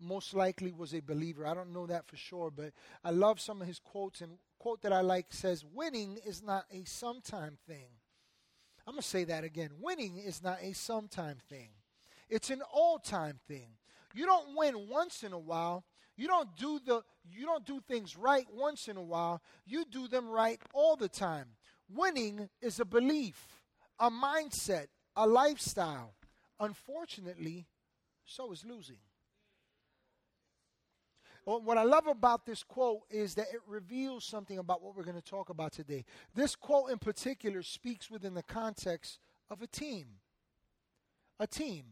most 0.00 0.34
likely 0.34 0.72
was 0.72 0.94
a 0.94 1.00
believer. 1.00 1.48
I 1.48 1.54
don't 1.54 1.72
know 1.72 1.86
that 1.86 2.06
for 2.06 2.16
sure, 2.16 2.52
but 2.52 2.72
I 3.02 3.10
love 3.10 3.40
some 3.40 3.60
of 3.60 3.66
his 3.66 3.80
quotes. 3.80 4.20
And 4.20 4.38
quote 4.60 4.82
that 4.82 4.92
I 4.92 5.00
like 5.00 5.32
says, 5.32 5.64
"Winning 5.64 6.18
is 6.24 6.42
not 6.42 6.66
a 6.70 6.84
sometime 6.84 7.58
thing." 7.66 7.88
I'm 8.86 8.94
gonna 8.94 9.02
say 9.02 9.24
that 9.24 9.44
again. 9.44 9.70
Winning 9.80 10.18
is 10.18 10.42
not 10.42 10.58
a 10.62 10.72
sometime 10.72 11.38
thing; 11.48 11.70
it's 12.28 12.50
an 12.50 12.62
all-time 12.72 13.38
thing. 13.48 13.68
You 14.14 14.26
don't 14.26 14.56
win 14.56 14.88
once 14.88 15.22
in 15.22 15.32
a 15.32 15.38
while. 15.38 15.84
You 16.16 16.28
don't 16.28 16.54
do 16.56 16.80
the 16.84 17.02
you 17.30 17.46
don't 17.46 17.64
do 17.64 17.80
things 17.80 18.16
right 18.16 18.46
once 18.52 18.88
in 18.88 18.96
a 18.96 19.02
while. 19.02 19.42
You 19.66 19.84
do 19.84 20.06
them 20.08 20.28
right 20.28 20.60
all 20.72 20.96
the 20.96 21.08
time. 21.08 21.48
Winning 21.88 22.48
is 22.60 22.80
a 22.80 22.84
belief, 22.84 23.62
a 23.98 24.10
mindset, 24.10 24.86
a 25.16 25.26
lifestyle. 25.26 26.14
Unfortunately, 26.60 27.66
so 28.24 28.52
is 28.52 28.64
losing. 28.64 28.98
What 31.44 31.76
I 31.76 31.82
love 31.82 32.06
about 32.06 32.46
this 32.46 32.62
quote 32.62 33.02
is 33.10 33.34
that 33.34 33.48
it 33.52 33.60
reveals 33.66 34.24
something 34.24 34.58
about 34.58 34.82
what 34.82 34.96
we're 34.96 35.04
going 35.04 35.20
to 35.20 35.22
talk 35.22 35.50
about 35.50 35.72
today. 35.72 36.06
This 36.34 36.56
quote 36.56 36.90
in 36.90 36.98
particular 36.98 37.62
speaks 37.62 38.10
within 38.10 38.32
the 38.32 38.42
context 38.42 39.18
of 39.50 39.60
a 39.60 39.66
team. 39.66 40.06
A 41.38 41.46
team. 41.46 41.84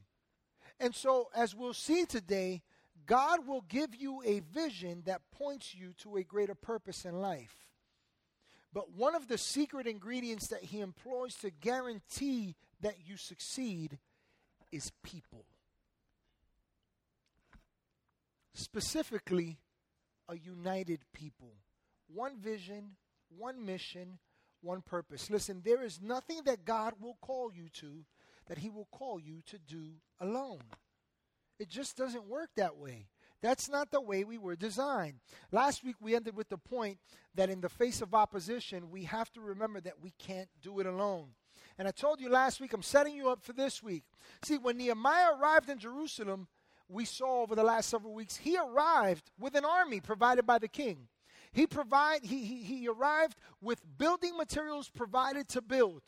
And 0.80 0.94
so, 0.94 1.28
as 1.36 1.54
we'll 1.54 1.74
see 1.74 2.06
today, 2.06 2.62
God 3.04 3.46
will 3.46 3.64
give 3.68 3.94
you 3.94 4.22
a 4.24 4.40
vision 4.40 5.02
that 5.04 5.20
points 5.30 5.74
you 5.74 5.92
to 5.98 6.16
a 6.16 6.22
greater 6.22 6.54
purpose 6.54 7.04
in 7.04 7.20
life. 7.20 7.54
But 8.72 8.92
one 8.92 9.14
of 9.14 9.28
the 9.28 9.36
secret 9.36 9.86
ingredients 9.86 10.48
that 10.48 10.62
He 10.62 10.80
employs 10.80 11.34
to 11.36 11.50
guarantee 11.50 12.56
that 12.80 12.94
you 13.06 13.18
succeed 13.18 13.98
is 14.70 14.92
people. 15.02 15.44
Specifically, 18.54 19.58
a 20.28 20.36
united 20.36 21.00
people. 21.12 21.54
One 22.06 22.38
vision, 22.38 22.96
one 23.36 23.64
mission, 23.64 24.18
one 24.60 24.82
purpose. 24.82 25.30
Listen, 25.30 25.62
there 25.64 25.82
is 25.82 26.00
nothing 26.00 26.40
that 26.44 26.64
God 26.64 26.94
will 27.00 27.16
call 27.20 27.50
you 27.52 27.68
to 27.74 28.04
that 28.46 28.58
He 28.58 28.70
will 28.70 28.88
call 28.90 29.18
you 29.20 29.42
to 29.46 29.58
do 29.58 29.92
alone. 30.20 30.60
It 31.58 31.68
just 31.68 31.96
doesn't 31.96 32.26
work 32.26 32.50
that 32.56 32.76
way. 32.76 33.06
That's 33.40 33.68
not 33.68 33.90
the 33.90 34.00
way 34.00 34.24
we 34.24 34.38
were 34.38 34.56
designed. 34.56 35.14
Last 35.50 35.84
week 35.84 35.96
we 36.00 36.14
ended 36.14 36.36
with 36.36 36.48
the 36.48 36.58
point 36.58 36.98
that 37.34 37.50
in 37.50 37.60
the 37.60 37.68
face 37.68 38.00
of 38.00 38.14
opposition, 38.14 38.90
we 38.90 39.04
have 39.04 39.32
to 39.32 39.40
remember 39.40 39.80
that 39.80 40.00
we 40.00 40.12
can't 40.18 40.48
do 40.60 40.78
it 40.80 40.86
alone. 40.86 41.28
And 41.78 41.88
I 41.88 41.90
told 41.90 42.20
you 42.20 42.28
last 42.28 42.60
week, 42.60 42.72
I'm 42.72 42.82
setting 42.82 43.14
you 43.14 43.30
up 43.30 43.42
for 43.42 43.52
this 43.52 43.82
week. 43.82 44.04
See, 44.44 44.58
when 44.58 44.76
Nehemiah 44.76 45.36
arrived 45.36 45.68
in 45.68 45.78
Jerusalem, 45.78 46.46
we 46.92 47.04
saw 47.04 47.42
over 47.42 47.54
the 47.54 47.64
last 47.64 47.88
several 47.88 48.14
weeks, 48.14 48.36
he 48.36 48.56
arrived 48.58 49.30
with 49.38 49.54
an 49.54 49.64
army 49.64 50.00
provided 50.00 50.46
by 50.46 50.58
the 50.58 50.68
king. 50.68 51.08
He 51.52 51.66
provide 51.66 52.24
he, 52.24 52.44
he, 52.44 52.62
he 52.62 52.88
arrived 52.88 53.36
with 53.60 53.82
building 53.98 54.36
materials 54.36 54.88
provided 54.88 55.48
to 55.50 55.60
build. 55.60 56.02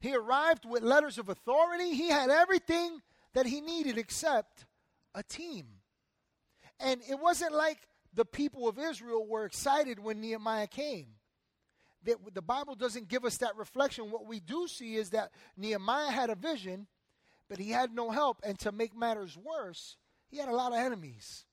He 0.00 0.14
arrived 0.14 0.64
with 0.64 0.82
letters 0.82 1.18
of 1.18 1.28
authority. 1.28 1.94
He 1.94 2.08
had 2.08 2.30
everything 2.30 3.00
that 3.34 3.46
he 3.46 3.60
needed 3.60 3.98
except 3.98 4.64
a 5.14 5.22
team. 5.22 5.66
And 6.80 7.00
it 7.08 7.18
wasn't 7.18 7.52
like 7.52 7.78
the 8.14 8.24
people 8.24 8.68
of 8.68 8.78
Israel 8.78 9.26
were 9.26 9.44
excited 9.44 9.98
when 9.98 10.20
Nehemiah 10.20 10.68
came. 10.68 11.08
That 12.04 12.16
the 12.32 12.42
Bible 12.42 12.76
doesn't 12.76 13.08
give 13.08 13.24
us 13.24 13.38
that 13.38 13.56
reflection. 13.56 14.10
What 14.10 14.26
we 14.26 14.38
do 14.38 14.68
see 14.68 14.96
is 14.96 15.10
that 15.10 15.32
Nehemiah 15.56 16.10
had 16.10 16.30
a 16.30 16.36
vision, 16.36 16.86
but 17.48 17.58
he 17.58 17.70
had 17.70 17.94
no 17.94 18.10
help. 18.10 18.40
And 18.42 18.58
to 18.60 18.72
make 18.72 18.96
matters 18.96 19.36
worse, 19.36 19.96
he 20.28 20.38
had 20.38 20.48
a 20.48 20.54
lot 20.54 20.72
of 20.72 20.78
enemies. 20.78 21.44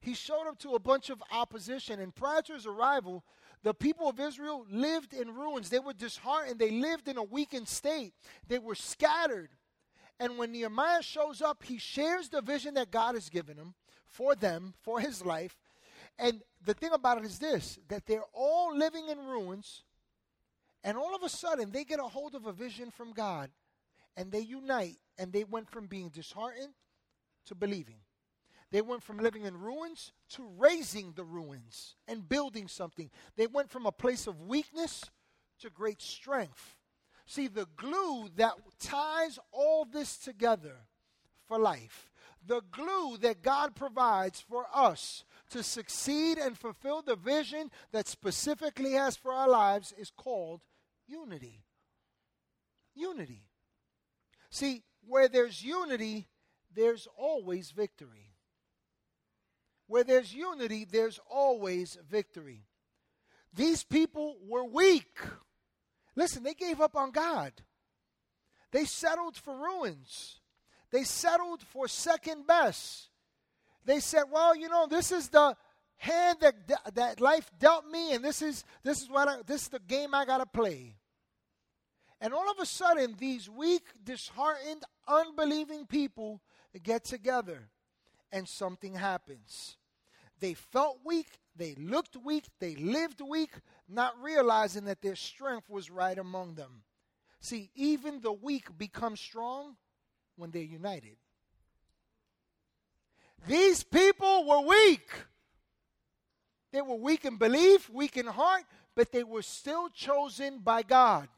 He 0.00 0.14
showed 0.14 0.46
up 0.46 0.58
to 0.60 0.74
a 0.74 0.78
bunch 0.78 1.10
of 1.10 1.22
opposition, 1.32 1.98
and 2.00 2.14
prior 2.14 2.42
to 2.42 2.54
his 2.54 2.66
arrival, 2.66 3.24
the 3.62 3.74
people 3.74 4.08
of 4.08 4.20
Israel 4.20 4.64
lived 4.70 5.12
in 5.12 5.34
ruins. 5.34 5.70
They 5.70 5.80
were 5.80 5.92
disheartened. 5.92 6.58
They 6.58 6.70
lived 6.70 7.08
in 7.08 7.16
a 7.16 7.22
weakened 7.22 7.66
state. 7.66 8.12
They 8.46 8.58
were 8.58 8.74
scattered. 8.74 9.50
And 10.20 10.38
when 10.38 10.52
Nehemiah 10.52 11.02
shows 11.02 11.42
up, 11.42 11.62
he 11.64 11.78
shares 11.78 12.28
the 12.28 12.42
vision 12.42 12.74
that 12.74 12.90
God 12.90 13.14
has 13.14 13.28
given 13.28 13.56
him 13.56 13.74
for 14.06 14.34
them, 14.34 14.74
for 14.82 15.00
his 15.00 15.24
life. 15.24 15.56
And 16.18 16.42
the 16.64 16.74
thing 16.74 16.92
about 16.92 17.18
it 17.18 17.24
is 17.24 17.38
this 17.38 17.78
that 17.88 18.06
they're 18.06 18.24
all 18.32 18.74
living 18.74 19.08
in 19.08 19.18
ruins, 19.18 19.82
and 20.84 20.96
all 20.96 21.14
of 21.14 21.22
a 21.22 21.28
sudden 21.28 21.70
they 21.70 21.84
get 21.84 22.00
a 22.00 22.04
hold 22.04 22.34
of 22.34 22.46
a 22.46 22.52
vision 22.52 22.90
from 22.90 23.12
God, 23.12 23.50
and 24.16 24.32
they 24.32 24.40
unite, 24.40 24.98
and 25.18 25.32
they 25.32 25.44
went 25.44 25.70
from 25.70 25.86
being 25.86 26.08
disheartened 26.08 26.74
to 27.46 27.54
believing. 27.54 27.98
They 28.72 28.82
went 28.82 29.02
from 29.02 29.18
living 29.18 29.44
in 29.44 29.60
ruins 29.60 30.12
to 30.30 30.48
raising 30.58 31.12
the 31.12 31.24
ruins 31.24 31.94
and 32.08 32.28
building 32.28 32.68
something. 32.68 33.10
They 33.36 33.46
went 33.46 33.70
from 33.70 33.86
a 33.86 33.92
place 33.92 34.26
of 34.26 34.40
weakness 34.40 35.04
to 35.60 35.70
great 35.70 36.02
strength. 36.02 36.74
See, 37.26 37.48
the 37.48 37.68
glue 37.76 38.28
that 38.36 38.54
ties 38.80 39.38
all 39.52 39.84
this 39.84 40.16
together 40.16 40.76
for 41.46 41.58
life, 41.58 42.10
the 42.44 42.60
glue 42.70 43.16
that 43.18 43.42
God 43.42 43.74
provides 43.74 44.40
for 44.40 44.66
us 44.74 45.24
to 45.50 45.62
succeed 45.62 46.38
and 46.38 46.58
fulfill 46.58 47.02
the 47.02 47.16
vision 47.16 47.70
that 47.92 48.08
specifically 48.08 48.92
has 48.92 49.16
for 49.16 49.32
our 49.32 49.48
lives 49.48 49.94
is 49.96 50.10
called 50.10 50.62
unity. 51.06 51.62
Unity. 52.94 53.45
See, 54.56 54.84
where 55.06 55.28
there's 55.28 55.62
unity, 55.62 56.28
there's 56.74 57.06
always 57.18 57.72
victory. 57.72 58.32
Where 59.86 60.02
there's 60.02 60.32
unity, 60.32 60.86
there's 60.90 61.20
always 61.30 61.98
victory. 62.08 62.62
These 63.52 63.84
people 63.84 64.38
were 64.48 64.64
weak. 64.64 65.18
Listen, 66.14 66.42
they 66.42 66.54
gave 66.54 66.80
up 66.80 66.96
on 66.96 67.10
God. 67.10 67.52
They 68.72 68.86
settled 68.86 69.36
for 69.36 69.54
ruins. 69.54 70.40
They 70.90 71.04
settled 71.04 71.60
for 71.60 71.86
second 71.86 72.46
best. 72.46 73.10
They 73.84 74.00
said, 74.00 74.24
"Well, 74.30 74.56
you 74.56 74.70
know, 74.70 74.86
this 74.86 75.12
is 75.12 75.28
the 75.28 75.54
hand 75.98 76.38
that 76.40 76.94
that 76.94 77.20
life 77.20 77.50
dealt 77.58 77.84
me, 77.84 78.14
and 78.14 78.24
this 78.24 78.40
is 78.40 78.64
this 78.84 79.02
is 79.02 79.10
what 79.10 79.28
I, 79.28 79.42
this 79.42 79.64
is 79.64 79.68
the 79.68 79.80
game 79.80 80.14
I 80.14 80.24
got 80.24 80.38
to 80.38 80.46
play." 80.46 80.96
And 82.20 82.32
all 82.32 82.50
of 82.50 82.58
a 82.58 82.66
sudden, 82.66 83.14
these 83.18 83.48
weak, 83.48 83.84
disheartened, 84.02 84.84
unbelieving 85.06 85.86
people 85.86 86.40
get 86.82 87.04
together, 87.04 87.68
and 88.32 88.48
something 88.48 88.94
happens. 88.94 89.76
They 90.40 90.54
felt 90.54 91.00
weak, 91.04 91.38
they 91.54 91.74
looked 91.74 92.16
weak, 92.16 92.46
they 92.58 92.74
lived 92.76 93.20
weak, 93.20 93.52
not 93.88 94.14
realizing 94.20 94.84
that 94.84 95.02
their 95.02 95.16
strength 95.16 95.68
was 95.68 95.90
right 95.90 96.18
among 96.18 96.54
them. 96.54 96.82
See, 97.40 97.70
even 97.74 98.20
the 98.20 98.32
weak 98.32 98.76
become 98.76 99.16
strong 99.16 99.76
when 100.36 100.50
they're 100.50 100.62
united. 100.62 101.16
These 103.46 103.84
people 103.84 104.46
were 104.46 104.60
weak. 104.66 105.08
They 106.72 106.82
were 106.82 106.96
weak 106.96 107.24
in 107.24 107.36
belief, 107.36 107.88
weak 107.88 108.16
in 108.16 108.26
heart, 108.26 108.64
but 108.94 109.12
they 109.12 109.24
were 109.24 109.42
still 109.42 109.88
chosen 109.88 110.58
by 110.58 110.82
God. 110.82 111.28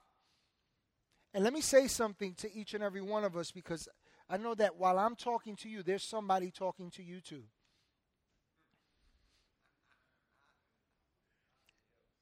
And 1.35 1.45
let 1.45 1.53
me 1.53 1.61
say 1.61 1.87
something 1.87 2.35
to 2.35 2.53
each 2.53 2.75
and 2.75 2.83
every 2.83 3.03
one 3.03 3.25
of 3.25 3.37
us 3.37 3.51
because 3.51 3.89
I 4.31 4.37
know 4.37 4.55
that 4.55 4.77
while 4.77 4.99
I'm 4.99 5.17
talking 5.17 5.57
to 5.57 5.69
you, 5.69 5.83
there's 5.83 6.03
somebody 6.03 6.51
talking 6.51 6.91
to 6.93 7.03
you 7.03 7.21
too. 7.21 7.45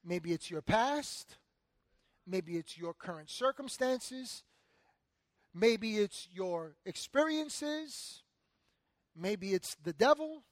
Maybe 0.05 0.33
it's 0.33 0.51
your 0.51 0.63
past. 0.63 1.37
Maybe 2.27 2.57
it's 2.57 2.79
your 2.79 2.95
current 2.95 3.31
circumstances. 3.31 4.45
Maybe 5.55 5.99
it's 5.99 6.29
your 6.33 6.77
experiences. 6.85 8.23
Maybe 9.17 9.55
it's 9.55 9.77
the 9.83 9.93
devil. 9.93 10.43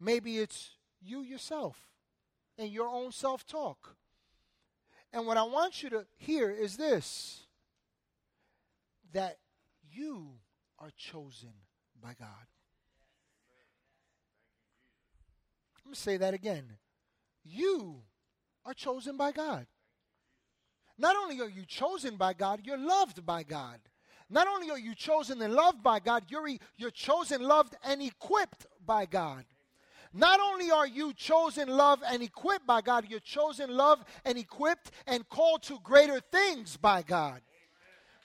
Maybe 0.00 0.38
it's 0.38 0.70
you 1.00 1.22
yourself 1.22 1.76
and 2.58 2.70
your 2.70 2.88
own 2.88 3.12
self 3.12 3.46
talk. 3.46 3.96
And 5.12 5.26
what 5.26 5.36
I 5.36 5.42
want 5.42 5.82
you 5.82 5.90
to 5.90 6.06
hear 6.18 6.50
is 6.50 6.76
this 6.76 7.40
that 9.12 9.36
you 9.92 10.30
are 10.78 10.90
chosen 10.96 11.52
by 12.02 12.14
God. 12.18 12.46
I'm 15.76 15.84
going 15.84 15.94
to 15.94 16.00
say 16.00 16.16
that 16.16 16.32
again. 16.32 16.64
You 17.44 18.02
are 18.64 18.72
chosen 18.72 19.16
by 19.16 19.32
God. 19.32 19.66
Not 20.96 21.16
only 21.16 21.40
are 21.40 21.48
you 21.48 21.66
chosen 21.66 22.16
by 22.16 22.32
God, 22.32 22.60
you're 22.64 22.78
loved 22.78 23.26
by 23.26 23.42
God. 23.42 23.80
Not 24.30 24.46
only 24.46 24.70
are 24.70 24.78
you 24.78 24.94
chosen 24.94 25.42
and 25.42 25.52
loved 25.52 25.82
by 25.82 25.98
God, 25.98 26.24
you're, 26.28 26.48
you're 26.76 26.90
chosen, 26.90 27.42
loved, 27.42 27.74
and 27.84 28.00
equipped 28.00 28.66
by 28.86 29.04
God. 29.04 29.44
Not 30.14 30.40
only 30.40 30.70
are 30.70 30.86
you 30.86 31.14
chosen, 31.14 31.68
loved, 31.68 32.02
and 32.06 32.22
equipped 32.22 32.66
by 32.66 32.82
God, 32.82 33.06
you're 33.08 33.20
chosen, 33.20 33.70
loved, 33.70 34.04
and 34.24 34.36
equipped 34.36 34.90
and 35.06 35.26
called 35.28 35.62
to 35.64 35.78
greater 35.82 36.20
things 36.20 36.76
by 36.76 37.02
God. 37.02 37.40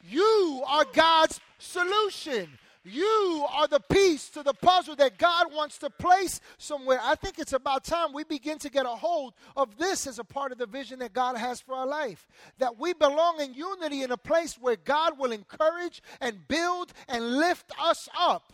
You 0.03 0.63
are 0.67 0.86
God's 0.94 1.39
solution. 1.60 2.50
You 2.84 3.46
are 3.51 3.67
the 3.67 3.82
piece 3.82 4.29
to 4.29 4.44
the 4.44 4.53
puzzle 4.53 4.96
that 4.96 5.17
God 5.17 5.53
wants 5.53 5.77
to 5.79 5.89
place 5.89 6.39
somewhere. 6.58 7.00
I 7.01 7.15
think 7.15 7.38
it's 7.38 7.51
about 7.51 7.84
time 7.84 8.13
we 8.13 8.24
begin 8.24 8.60
to 8.60 8.70
get 8.70 8.86
a 8.86 8.89
hold 8.89 9.34
of 9.58 9.77
this 9.77 10.08
as 10.08 10.20
a 10.20 10.24
part 10.24 10.53
of 10.53 10.58
the 10.58 10.67
vision 10.67 11.00
that 11.00 11.12
God 11.12 11.38
has 11.38 11.60
for 11.60 11.75
our 11.75 11.88
life. 11.88 12.27
That 12.60 12.79
we 12.79 12.94
belong 12.94 13.41
in 13.41 13.53
unity 13.53 14.03
in 14.03 14.12
a 14.12 14.17
place 14.17 14.56
where 14.56 14.77
God 14.77 15.20
will 15.20 15.34
encourage 15.34 16.01
and 16.22 16.48
build 16.48 16.94
and 17.10 17.38
lift 17.38 17.72
us 17.82 18.08
up. 18.17 18.53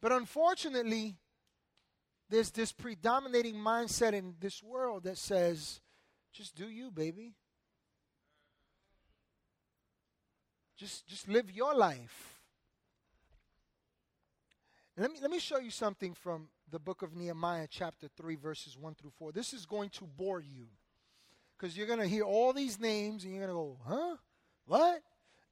But 0.00 0.12
unfortunately, 0.12 1.16
there's 2.30 2.50
this 2.50 2.72
predominating 2.72 3.56
mindset 3.56 4.12
in 4.12 4.34
this 4.40 4.62
world 4.62 5.04
that 5.04 5.18
says, 5.18 5.80
just 6.32 6.54
do 6.54 6.68
you, 6.68 6.90
baby. 6.90 7.34
Just, 10.76 11.06
just 11.06 11.28
live 11.28 11.50
your 11.50 11.74
life. 11.74 12.40
let 14.96 15.10
me, 15.10 15.18
let 15.20 15.30
me 15.30 15.40
show 15.40 15.58
you 15.58 15.70
something 15.70 16.14
from 16.14 16.48
the 16.70 16.78
book 16.78 17.02
of 17.02 17.14
Nehemiah, 17.14 17.66
chapter 17.68 18.06
3, 18.16 18.36
verses 18.36 18.78
1 18.78 18.94
through 18.94 19.10
4. 19.18 19.32
This 19.32 19.52
is 19.52 19.66
going 19.66 19.90
to 19.90 20.04
bore 20.04 20.40
you 20.40 20.68
because 21.58 21.76
you're 21.76 21.88
going 21.88 21.98
to 21.98 22.06
hear 22.06 22.22
all 22.22 22.52
these 22.52 22.78
names 22.80 23.24
and 23.24 23.34
you're 23.34 23.44
going 23.46 23.54
to 23.54 23.60
go, 23.60 23.78
huh? 23.86 24.16
What? 24.66 25.02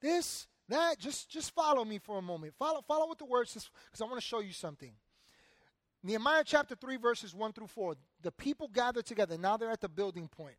This? 0.01 0.47
That? 0.69 0.97
Just, 0.97 1.29
just 1.29 1.53
follow 1.53 1.83
me 1.83 1.99
for 1.99 2.17
a 2.17 2.21
moment. 2.21 2.53
Follow, 2.57 2.81
follow 2.87 3.05
what 3.07 3.19
the 3.19 3.25
word 3.25 3.49
says 3.49 3.69
because 3.85 4.01
I 4.01 4.05
want 4.05 4.19
to 4.19 4.25
show 4.25 4.39
you 4.39 4.53
something. 4.53 4.93
Nehemiah 6.01 6.43
chapter 6.45 6.75
3, 6.75 6.97
verses 6.97 7.35
1 7.35 7.53
through 7.53 7.67
4. 7.67 7.95
The 8.21 8.31
people 8.31 8.69
gathered 8.69 9.05
together. 9.05 9.37
Now 9.37 9.57
they're 9.57 9.71
at 9.71 9.81
the 9.81 9.89
building 9.89 10.27
point. 10.27 10.55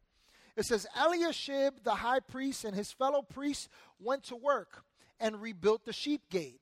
It 0.56 0.66
says, 0.66 0.86
Eliashib, 0.94 1.82
the 1.82 1.94
high 1.94 2.20
priest, 2.20 2.64
and 2.64 2.74
his 2.74 2.92
fellow 2.92 3.22
priests 3.22 3.68
went 3.98 4.24
to 4.24 4.36
work 4.36 4.84
and 5.18 5.40
rebuilt 5.40 5.84
the 5.84 5.92
sheep 5.92 6.22
gate. 6.30 6.60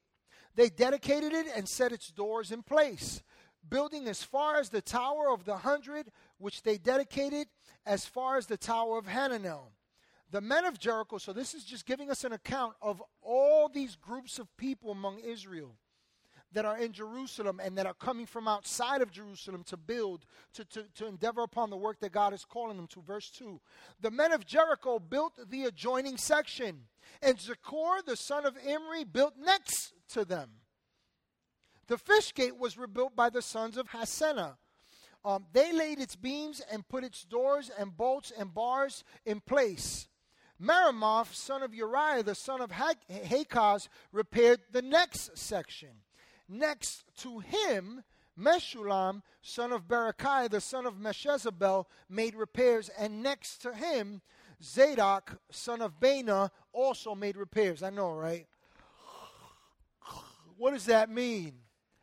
They 0.54 0.68
dedicated 0.68 1.32
it 1.32 1.46
and 1.56 1.68
set 1.68 1.92
its 1.92 2.10
doors 2.10 2.52
in 2.52 2.62
place, 2.62 3.22
building 3.68 4.06
as 4.06 4.22
far 4.22 4.56
as 4.56 4.68
the 4.68 4.82
Tower 4.82 5.30
of 5.32 5.44
the 5.44 5.56
Hundred, 5.56 6.10
which 6.38 6.62
they 6.62 6.78
dedicated 6.78 7.48
as 7.86 8.06
far 8.06 8.36
as 8.36 8.46
the 8.46 8.56
Tower 8.56 8.98
of 8.98 9.06
Hananel. 9.06 9.72
The 10.30 10.40
men 10.40 10.64
of 10.64 10.78
Jericho, 10.78 11.18
so 11.18 11.32
this 11.32 11.54
is 11.54 11.64
just 11.64 11.86
giving 11.86 12.10
us 12.10 12.22
an 12.22 12.32
account 12.32 12.74
of 12.82 13.02
all 13.22 13.68
these 13.68 13.96
groups 13.96 14.38
of 14.38 14.54
people 14.56 14.90
among 14.90 15.20
Israel 15.20 15.74
that 16.52 16.64
are 16.64 16.78
in 16.78 16.92
Jerusalem 16.92 17.60
and 17.62 17.76
that 17.76 17.86
are 17.86 17.94
coming 17.94 18.26
from 18.26 18.48
outside 18.48 19.02
of 19.02 19.10
Jerusalem 19.10 19.62
to 19.64 19.76
build, 19.76 20.24
to, 20.54 20.64
to, 20.66 20.84
to 20.94 21.06
endeavor 21.06 21.42
upon 21.42 21.70
the 21.70 21.76
work 21.76 22.00
that 22.00 22.12
God 22.12 22.32
is 22.32 22.44
calling 22.44 22.76
them 22.76 22.86
to. 22.88 23.02
Verse 23.02 23.30
2 23.30 23.60
The 24.00 24.10
men 24.10 24.32
of 24.32 24.46
Jericho 24.46 24.98
built 24.98 25.34
the 25.50 25.64
adjoining 25.64 26.16
section, 26.16 26.84
and 27.22 27.36
Zaccur, 27.38 28.04
the 28.04 28.16
son 28.16 28.46
of 28.46 28.56
Imri, 28.66 29.04
built 29.04 29.34
next 29.38 29.92
to 30.10 30.24
them. 30.24 30.50
The 31.86 31.98
fish 31.98 32.34
gate 32.34 32.56
was 32.56 32.78
rebuilt 32.78 33.16
by 33.16 33.30
the 33.30 33.42
sons 33.42 33.76
of 33.76 33.88
Hassenaah. 33.88 34.56
Um, 35.24 35.46
they 35.52 35.72
laid 35.72 35.98
its 35.98 36.16
beams 36.16 36.62
and 36.70 36.86
put 36.86 37.04
its 37.04 37.24
doors 37.24 37.70
and 37.78 37.96
bolts 37.96 38.32
and 38.38 38.54
bars 38.54 39.04
in 39.26 39.40
place. 39.40 40.08
Meremoth, 40.60 41.34
son 41.34 41.62
of 41.62 41.74
Uriah, 41.74 42.22
the 42.22 42.34
son 42.34 42.60
of 42.60 42.70
Hakkoz, 42.70 43.88
repaired 44.12 44.60
the 44.72 44.82
next 44.82 45.36
section. 45.36 45.90
Next 46.48 47.04
to 47.18 47.40
him, 47.40 48.02
Meshullam, 48.38 49.22
son 49.42 49.72
of 49.72 49.86
Berechiah, 49.86 50.48
the 50.48 50.60
son 50.60 50.86
of 50.86 50.94
Meshezabel, 50.94 51.86
made 52.08 52.34
repairs, 52.34 52.88
and 52.98 53.22
next 53.22 53.58
to 53.62 53.74
him, 53.74 54.22
Zadok, 54.62 55.38
son 55.50 55.82
of 55.82 56.00
Baana, 56.00 56.50
also 56.72 57.14
made 57.14 57.36
repairs. 57.36 57.82
I 57.82 57.90
know, 57.90 58.12
right? 58.12 58.46
What 60.56 60.72
does 60.72 60.86
that 60.86 61.10
mean? 61.10 61.52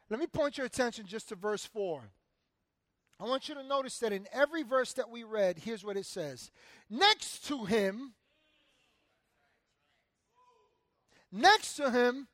Let 0.09 0.19
me 0.19 0.27
point 0.27 0.57
your 0.57 0.67
attention 0.67 1.05
just 1.05 1.29
to 1.29 1.35
verse 1.35 1.65
4. 1.65 2.01
I 3.19 3.23
want 3.23 3.47
you 3.49 3.55
to 3.55 3.63
notice 3.63 3.97
that 3.99 4.13
in 4.13 4.27
every 4.31 4.63
verse 4.63 4.93
that 4.93 5.09
we 5.09 5.23
read, 5.23 5.59
here's 5.59 5.83
what 5.83 5.97
it 5.97 6.05
says. 6.05 6.51
Next 6.89 7.47
to 7.47 7.65
him, 7.65 8.13
next 11.31 11.75
to 11.77 11.91
him, 11.91 12.27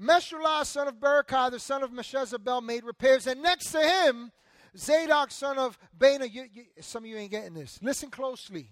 Meshullam, 0.00 0.64
son 0.64 0.88
of 0.88 0.96
Berechiah, 0.96 1.50
the 1.50 1.58
son 1.58 1.82
of 1.82 1.90
Meshezabel, 1.90 2.62
made 2.62 2.84
repairs. 2.84 3.26
And 3.26 3.42
next 3.42 3.70
to 3.72 3.80
him, 3.80 4.32
Zadok, 4.76 5.30
son 5.30 5.58
of 5.58 5.78
Baana. 5.96 6.30
You, 6.30 6.46
you, 6.52 6.64
some 6.80 7.04
of 7.04 7.10
you 7.10 7.16
ain't 7.16 7.30
getting 7.30 7.54
this. 7.54 7.78
Listen 7.80 8.10
closely. 8.10 8.70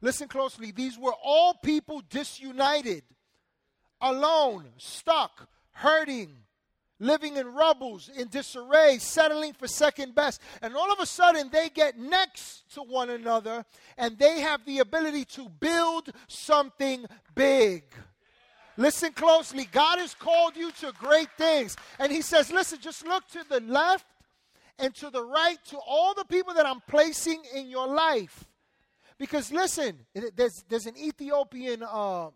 Listen 0.00 0.28
closely. 0.28 0.70
These 0.70 0.98
were 0.98 1.14
all 1.22 1.54
people 1.54 2.02
disunited, 2.08 3.04
alone, 4.00 4.66
stuck, 4.78 5.48
hurting, 5.72 6.36
living 7.00 7.36
in 7.36 7.46
rubbles, 7.54 8.08
in 8.08 8.28
disarray, 8.28 8.98
settling 8.98 9.52
for 9.52 9.66
second 9.66 10.14
best. 10.14 10.40
And 10.62 10.76
all 10.76 10.92
of 10.92 11.00
a 11.00 11.06
sudden, 11.06 11.50
they 11.50 11.68
get 11.68 11.98
next 11.98 12.64
to 12.74 12.82
one 12.82 13.10
another 13.10 13.64
and 13.96 14.18
they 14.18 14.40
have 14.40 14.64
the 14.64 14.78
ability 14.78 15.24
to 15.26 15.48
build 15.48 16.10
something 16.28 17.04
big. 17.34 17.84
Listen 18.76 19.12
closely. 19.12 19.68
God 19.70 19.98
has 19.98 20.14
called 20.14 20.56
you 20.56 20.70
to 20.80 20.92
great 20.98 21.28
things. 21.38 21.76
And 21.98 22.10
He 22.10 22.22
says, 22.22 22.52
listen, 22.52 22.80
just 22.80 23.06
look 23.06 23.26
to 23.28 23.44
the 23.48 23.60
left 23.60 24.06
and 24.78 24.94
to 24.96 25.10
the 25.10 25.22
right 25.22 25.58
to 25.66 25.78
all 25.78 26.14
the 26.14 26.24
people 26.24 26.54
that 26.54 26.66
I'm 26.66 26.80
placing 26.88 27.42
in 27.54 27.68
your 27.68 27.86
life. 27.86 28.44
Because 29.18 29.52
listen, 29.52 30.00
there's, 30.34 30.64
there's 30.68 30.86
an 30.86 30.96
Ethiopian 30.98 31.82
uh, 31.82 32.30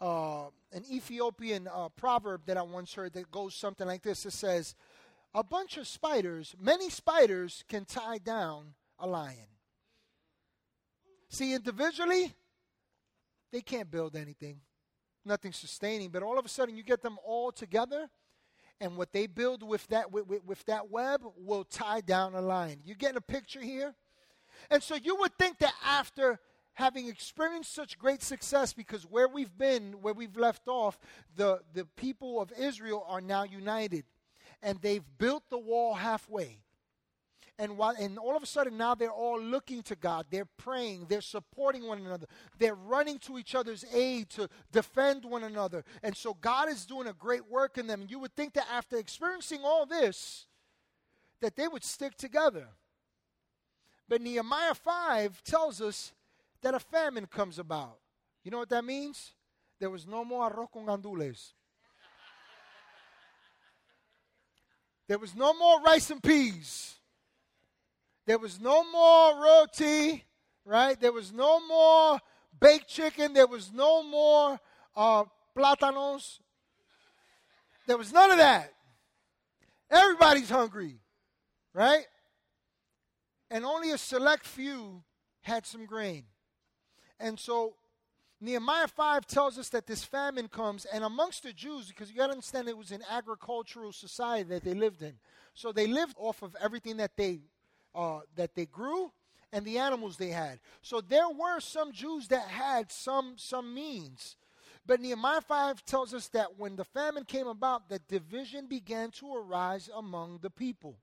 uh, 0.00 0.46
an 0.72 0.84
Ethiopian 0.90 1.68
uh, 1.68 1.88
proverb 1.90 2.42
that 2.46 2.56
I 2.56 2.62
once 2.62 2.94
heard 2.94 3.12
that 3.12 3.30
goes 3.30 3.54
something 3.54 3.86
like 3.86 4.02
this. 4.02 4.24
It 4.24 4.32
says, 4.32 4.74
"A 5.34 5.44
bunch 5.44 5.76
of 5.76 5.86
spiders, 5.86 6.54
many 6.60 6.88
spiders, 6.88 7.64
can 7.68 7.84
tie 7.84 8.18
down 8.18 8.74
a 8.98 9.06
lion." 9.06 9.46
See, 11.28 11.54
individually, 11.54 12.32
they 13.52 13.60
can't 13.60 13.90
build 13.90 14.16
anything 14.16 14.60
nothing 15.24 15.52
sustaining. 15.52 16.10
But 16.10 16.22
all 16.22 16.38
of 16.38 16.44
a 16.44 16.48
sudden, 16.48 16.76
you 16.76 16.82
get 16.82 17.02
them 17.02 17.18
all 17.24 17.52
together, 17.52 18.08
and 18.80 18.96
what 18.96 19.12
they 19.12 19.26
build 19.26 19.62
with 19.62 19.86
that 19.88 20.10
with, 20.10 20.26
with, 20.26 20.44
with 20.44 20.64
that 20.66 20.90
web 20.90 21.22
will 21.36 21.64
tie 21.64 22.00
down 22.00 22.34
a 22.34 22.40
line. 22.40 22.80
You 22.84 22.94
getting 22.94 23.16
a 23.16 23.22
picture 23.22 23.60
here? 23.60 23.94
And 24.70 24.82
so 24.82 24.94
you 24.94 25.16
would 25.16 25.36
think 25.38 25.58
that 25.58 25.74
after 25.84 26.38
having 26.74 27.08
experienced 27.08 27.74
such 27.74 27.98
great 27.98 28.22
success, 28.22 28.72
because 28.72 29.02
where 29.04 29.28
we've 29.28 29.56
been, 29.56 29.94
where 30.00 30.14
we've 30.14 30.36
left 30.36 30.68
off, 30.68 30.98
the, 31.36 31.60
the 31.74 31.84
people 31.96 32.40
of 32.40 32.52
Israel 32.58 33.04
are 33.08 33.20
now 33.20 33.42
united. 33.44 34.04
And 34.62 34.80
they've 34.80 35.04
built 35.18 35.42
the 35.50 35.58
wall 35.58 35.94
halfway 35.94 36.58
and 37.62 37.78
while 37.78 37.94
and 37.96 38.18
all 38.18 38.36
of 38.36 38.42
a 38.42 38.46
sudden 38.46 38.76
now 38.76 38.92
they're 38.96 39.12
all 39.12 39.40
looking 39.40 39.84
to 39.84 39.94
God. 39.94 40.26
They're 40.30 40.48
praying, 40.58 41.06
they're 41.08 41.20
supporting 41.20 41.86
one 41.86 42.04
another. 42.04 42.26
They're 42.58 42.74
running 42.74 43.20
to 43.20 43.38
each 43.38 43.54
other's 43.54 43.84
aid 43.94 44.30
to 44.30 44.48
defend 44.72 45.24
one 45.24 45.44
another. 45.44 45.84
And 46.02 46.16
so 46.16 46.34
God 46.34 46.68
is 46.68 46.84
doing 46.84 47.06
a 47.06 47.12
great 47.12 47.48
work 47.48 47.78
in 47.78 47.86
them. 47.86 48.04
You 48.08 48.18
would 48.18 48.34
think 48.34 48.54
that 48.54 48.66
after 48.68 48.96
experiencing 48.96 49.60
all 49.62 49.86
this 49.86 50.46
that 51.40 51.54
they 51.54 51.68
would 51.68 51.84
stick 51.84 52.16
together. 52.16 52.66
But 54.08 54.22
Nehemiah 54.22 54.74
5 54.74 55.44
tells 55.44 55.80
us 55.80 56.12
that 56.62 56.74
a 56.74 56.80
famine 56.80 57.26
comes 57.26 57.60
about. 57.60 57.98
You 58.42 58.50
know 58.50 58.58
what 58.58 58.70
that 58.70 58.84
means? 58.84 59.30
There 59.78 59.90
was 59.90 60.04
no 60.04 60.24
more 60.24 60.50
arroz 60.50 60.66
con 60.72 60.86
gandules. 60.86 61.52
There 65.06 65.18
was 65.18 65.36
no 65.36 65.54
more 65.54 65.80
rice 65.80 66.10
and 66.10 66.20
peas. 66.20 66.96
There 68.26 68.38
was 68.38 68.60
no 68.60 68.90
more 68.90 69.42
roti, 69.42 70.24
right? 70.64 71.00
There 71.00 71.12
was 71.12 71.32
no 71.32 71.66
more 71.66 72.18
baked 72.60 72.88
chicken. 72.88 73.32
There 73.32 73.46
was 73.46 73.72
no 73.72 74.02
more 74.02 74.60
uh, 74.94 75.24
plátanos. 75.56 76.38
There 77.86 77.96
was 77.96 78.12
none 78.12 78.30
of 78.30 78.38
that. 78.38 78.72
Everybody's 79.90 80.48
hungry, 80.48 81.00
right? 81.74 82.06
And 83.50 83.64
only 83.64 83.90
a 83.90 83.98
select 83.98 84.46
few 84.46 85.02
had 85.42 85.66
some 85.66 85.84
grain. 85.84 86.24
And 87.18 87.38
so 87.38 87.74
Nehemiah 88.40 88.88
5 88.88 89.26
tells 89.26 89.58
us 89.58 89.68
that 89.70 89.86
this 89.86 90.02
famine 90.02 90.48
comes, 90.48 90.84
and 90.86 91.04
amongst 91.04 91.42
the 91.42 91.52
Jews, 91.52 91.88
because 91.88 92.10
you 92.10 92.16
got 92.16 92.26
to 92.26 92.32
understand 92.32 92.68
it 92.68 92.76
was 92.76 92.90
an 92.90 93.04
agricultural 93.10 93.92
society 93.92 94.48
that 94.48 94.64
they 94.64 94.74
lived 94.74 95.02
in. 95.02 95.14
So 95.54 95.70
they 95.70 95.86
lived 95.86 96.16
off 96.18 96.42
of 96.42 96.56
everything 96.60 96.96
that 96.96 97.16
they 97.16 97.40
uh, 97.94 98.20
that 98.36 98.54
they 98.54 98.66
grew 98.66 99.12
and 99.52 99.64
the 99.64 99.78
animals 99.78 100.16
they 100.16 100.28
had. 100.28 100.60
So 100.80 101.00
there 101.00 101.28
were 101.28 101.60
some 101.60 101.92
Jews 101.92 102.28
that 102.28 102.48
had 102.48 102.90
some 102.90 103.34
some 103.36 103.74
means. 103.74 104.36
But 104.84 105.00
Nehemiah 105.00 105.40
5 105.40 105.84
tells 105.84 106.12
us 106.12 106.28
that 106.28 106.58
when 106.58 106.74
the 106.74 106.84
famine 106.84 107.24
came 107.24 107.46
about, 107.46 107.88
that 107.88 108.08
division 108.08 108.66
began 108.66 109.12
to 109.12 109.32
arise 109.32 109.88
among 109.94 110.40
the 110.42 110.50
people. 110.50 110.96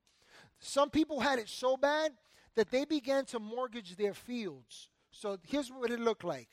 Some 0.60 0.90
people 0.90 1.22
had 1.22 1.40
it 1.40 1.48
so 1.48 1.78
bad 1.78 2.12
that 2.56 2.72
they 2.72 2.84
began 2.84 3.24
to 3.26 3.40
mortgage 3.40 3.96
their 3.96 4.14
fields. 4.14 4.90
So 5.12 5.38
here's 5.48 5.72
what 5.72 5.92
it 5.92 6.00
looked 6.00 6.26
like. 6.26 6.50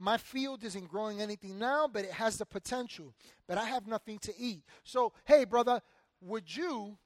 My 0.00 0.16
field 0.16 0.64
isn't 0.64 0.88
growing 0.88 1.22
anything 1.22 1.58
now, 1.58 1.86
but 1.86 2.04
it 2.04 2.10
has 2.12 2.38
the 2.38 2.44
potential. 2.44 3.14
But 3.46 3.58
I 3.58 3.66
have 3.66 3.86
nothing 3.86 4.18
to 4.20 4.32
eat. 4.36 4.64
So, 4.82 5.12
hey, 5.24 5.44
brother, 5.44 5.80
would 6.20 6.54
you 6.54 6.98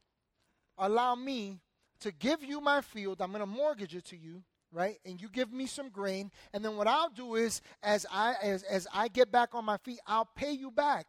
allow 0.78 1.14
me 1.14 1.60
to 2.00 2.12
give 2.12 2.42
you 2.42 2.60
my 2.60 2.80
field? 2.80 3.20
I'm 3.20 3.30
going 3.30 3.40
to 3.40 3.46
mortgage 3.46 3.94
it 3.94 4.04
to 4.06 4.16
you 4.16 4.42
right? 4.70 4.98
And 5.06 5.18
you 5.18 5.30
give 5.30 5.50
me 5.50 5.64
some 5.64 5.88
grain 5.88 6.30
and 6.52 6.62
then 6.62 6.76
what 6.76 6.86
i'll 6.86 7.08
do 7.08 7.36
is 7.36 7.62
as 7.82 8.04
i 8.12 8.34
as, 8.42 8.62
as 8.64 8.86
i 8.92 9.08
get 9.08 9.32
back 9.32 9.54
on 9.54 9.64
my 9.64 9.78
feet 9.78 9.98
i'll 10.06 10.28
pay 10.36 10.52
you 10.52 10.70
back 10.70 11.06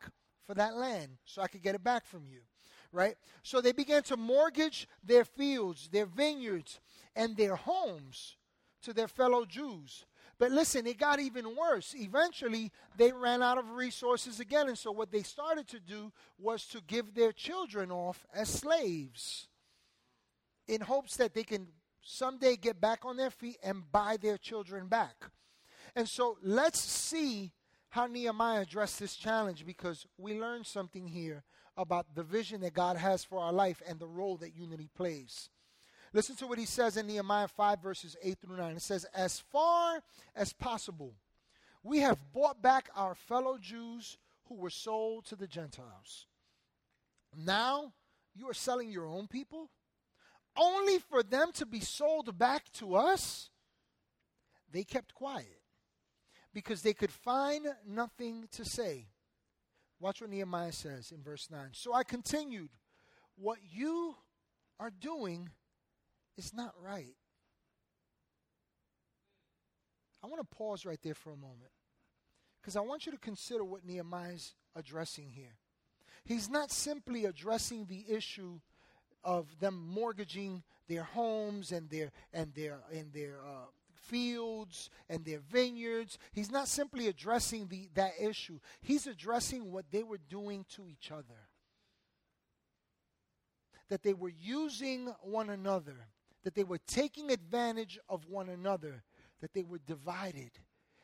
for 0.47 0.53
that 0.53 0.77
land 0.77 1.09
so 1.25 1.41
i 1.41 1.47
could 1.47 1.61
get 1.61 1.75
it 1.75 1.83
back 1.83 2.05
from 2.05 2.21
you 2.25 2.39
right? 2.91 3.15
So 3.43 3.61
they 3.61 3.71
began 3.71 4.03
to 4.03 4.17
mortgage 4.17 4.87
their 5.03 5.25
fields 5.25 5.89
their 5.91 6.05
vineyards 6.05 6.79
and 7.15 7.35
their 7.35 7.55
homes 7.55 8.37
to 8.83 8.93
their 8.93 9.07
fellow 9.07 9.45
jews. 9.45 10.05
But 10.37 10.51
listen 10.51 10.87
it 10.87 10.97
got 10.97 11.19
even 11.19 11.55
worse. 11.55 11.93
Eventually 11.97 12.71
they 12.97 13.11
ran 13.11 13.43
out 13.43 13.57
of 13.57 13.71
resources 13.71 14.39
again 14.39 14.69
and 14.69 14.77
so 14.77 14.91
what 14.91 15.11
they 15.11 15.23
started 15.23 15.67
to 15.69 15.79
do 15.79 16.11
was 16.37 16.65
to 16.67 16.81
give 16.87 17.13
their 17.13 17.31
children 17.31 17.91
off 17.91 18.25
as 18.33 18.49
slaves 18.49 19.48
in 20.69 20.81
hopes 20.81 21.17
that 21.17 21.33
they 21.33 21.43
can 21.43 21.67
someday 22.01 22.55
get 22.55 22.79
back 22.79 23.03
on 23.03 23.17
their 23.17 23.31
feet 23.31 23.57
and 23.63 23.91
buy 23.91 24.17
their 24.21 24.37
children 24.37 24.87
back. 24.87 25.15
And 25.95 26.07
so 26.07 26.37
let's 26.43 26.79
see 26.79 27.51
how 27.89 28.05
Nehemiah 28.05 28.61
addressed 28.61 28.99
this 28.99 29.15
challenge 29.15 29.65
because 29.65 30.05
we 30.17 30.39
learn 30.39 30.63
something 30.63 31.07
here 31.07 31.43
about 31.75 32.13
the 32.13 32.23
vision 32.23 32.61
that 32.61 32.73
God 32.73 32.97
has 32.97 33.23
for 33.23 33.39
our 33.39 33.51
life 33.51 33.81
and 33.87 33.99
the 33.99 34.07
role 34.07 34.37
that 34.37 34.55
unity 34.55 34.89
plays. 34.95 35.49
Listen 36.13 36.35
to 36.37 36.47
what 36.47 36.59
he 36.59 36.65
says 36.65 36.97
in 36.97 37.07
Nehemiah 37.07 37.47
5, 37.47 37.81
verses 37.81 38.15
8 38.21 38.37
through 38.39 38.57
9. 38.57 38.75
It 38.75 38.81
says, 38.81 39.05
As 39.13 39.39
far 39.39 40.01
as 40.35 40.53
possible, 40.53 41.15
we 41.83 41.99
have 41.99 42.19
bought 42.31 42.61
back 42.61 42.89
our 42.95 43.15
fellow 43.15 43.57
Jews 43.57 44.17
who 44.45 44.55
were 44.55 44.69
sold 44.69 45.25
to 45.25 45.35
the 45.35 45.47
Gentiles. 45.47 46.27
Now 47.35 47.93
you 48.35 48.49
are 48.49 48.53
selling 48.53 48.91
your 48.91 49.07
own 49.07 49.27
people? 49.27 49.69
Only 50.57 50.99
for 50.99 51.23
them 51.23 51.51
to 51.53 51.65
be 51.65 51.79
sold 51.79 52.37
back 52.37 52.71
to 52.73 52.95
us, 52.95 53.49
they 54.71 54.83
kept 54.83 55.13
quiet 55.13 55.61
because 56.53 56.81
they 56.81 56.93
could 56.93 57.11
find 57.11 57.67
nothing 57.87 58.47
to 58.51 58.65
say. 58.65 59.07
Watch 59.99 60.21
what 60.21 60.29
Nehemiah 60.29 60.71
says 60.71 61.11
in 61.11 61.21
verse 61.21 61.49
9. 61.51 61.69
So 61.73 61.93
I 61.93 62.03
continued, 62.03 62.69
What 63.35 63.59
you 63.69 64.15
are 64.79 64.91
doing 64.91 65.49
is 66.37 66.53
not 66.53 66.73
right. 66.81 67.15
I 70.23 70.27
want 70.27 70.39
to 70.41 70.55
pause 70.55 70.85
right 70.85 70.99
there 71.01 71.15
for 71.15 71.31
a 71.31 71.37
moment 71.37 71.71
because 72.61 72.75
I 72.75 72.81
want 72.81 73.05
you 73.05 73.11
to 73.11 73.17
consider 73.17 73.63
what 73.63 73.85
Nehemiah 73.85 74.33
is 74.33 74.53
addressing 74.75 75.29
here. 75.31 75.57
He's 76.25 76.49
not 76.49 76.71
simply 76.71 77.25
addressing 77.25 77.85
the 77.85 78.05
issue 78.09 78.59
of 79.23 79.59
them 79.59 79.75
mortgaging 79.87 80.63
their 80.87 81.03
homes 81.03 81.71
and 81.71 81.89
their 81.89 82.11
and 82.33 82.53
their 82.53 82.79
and 82.91 83.13
their 83.13 83.39
uh, 83.45 83.65
fields 83.93 84.89
and 85.09 85.23
their 85.23 85.39
vineyards. 85.39 86.17
He's 86.31 86.51
not 86.51 86.67
simply 86.67 87.07
addressing 87.07 87.67
the 87.67 87.89
that 87.93 88.13
issue. 88.19 88.59
He's 88.81 89.07
addressing 89.07 89.71
what 89.71 89.85
they 89.91 90.03
were 90.03 90.19
doing 90.29 90.65
to 90.75 90.87
each 90.87 91.11
other. 91.11 91.47
That 93.89 94.03
they 94.03 94.13
were 94.13 94.33
using 94.39 95.13
one 95.21 95.49
another, 95.49 96.07
that 96.43 96.53
they 96.53 96.63
were 96.63 96.79
taking 96.85 97.31
advantage 97.31 97.99
of 98.07 98.27
one 98.27 98.49
another, 98.49 99.03
that 99.41 99.53
they 99.53 99.63
were 99.63 99.79
divided. 99.79 100.51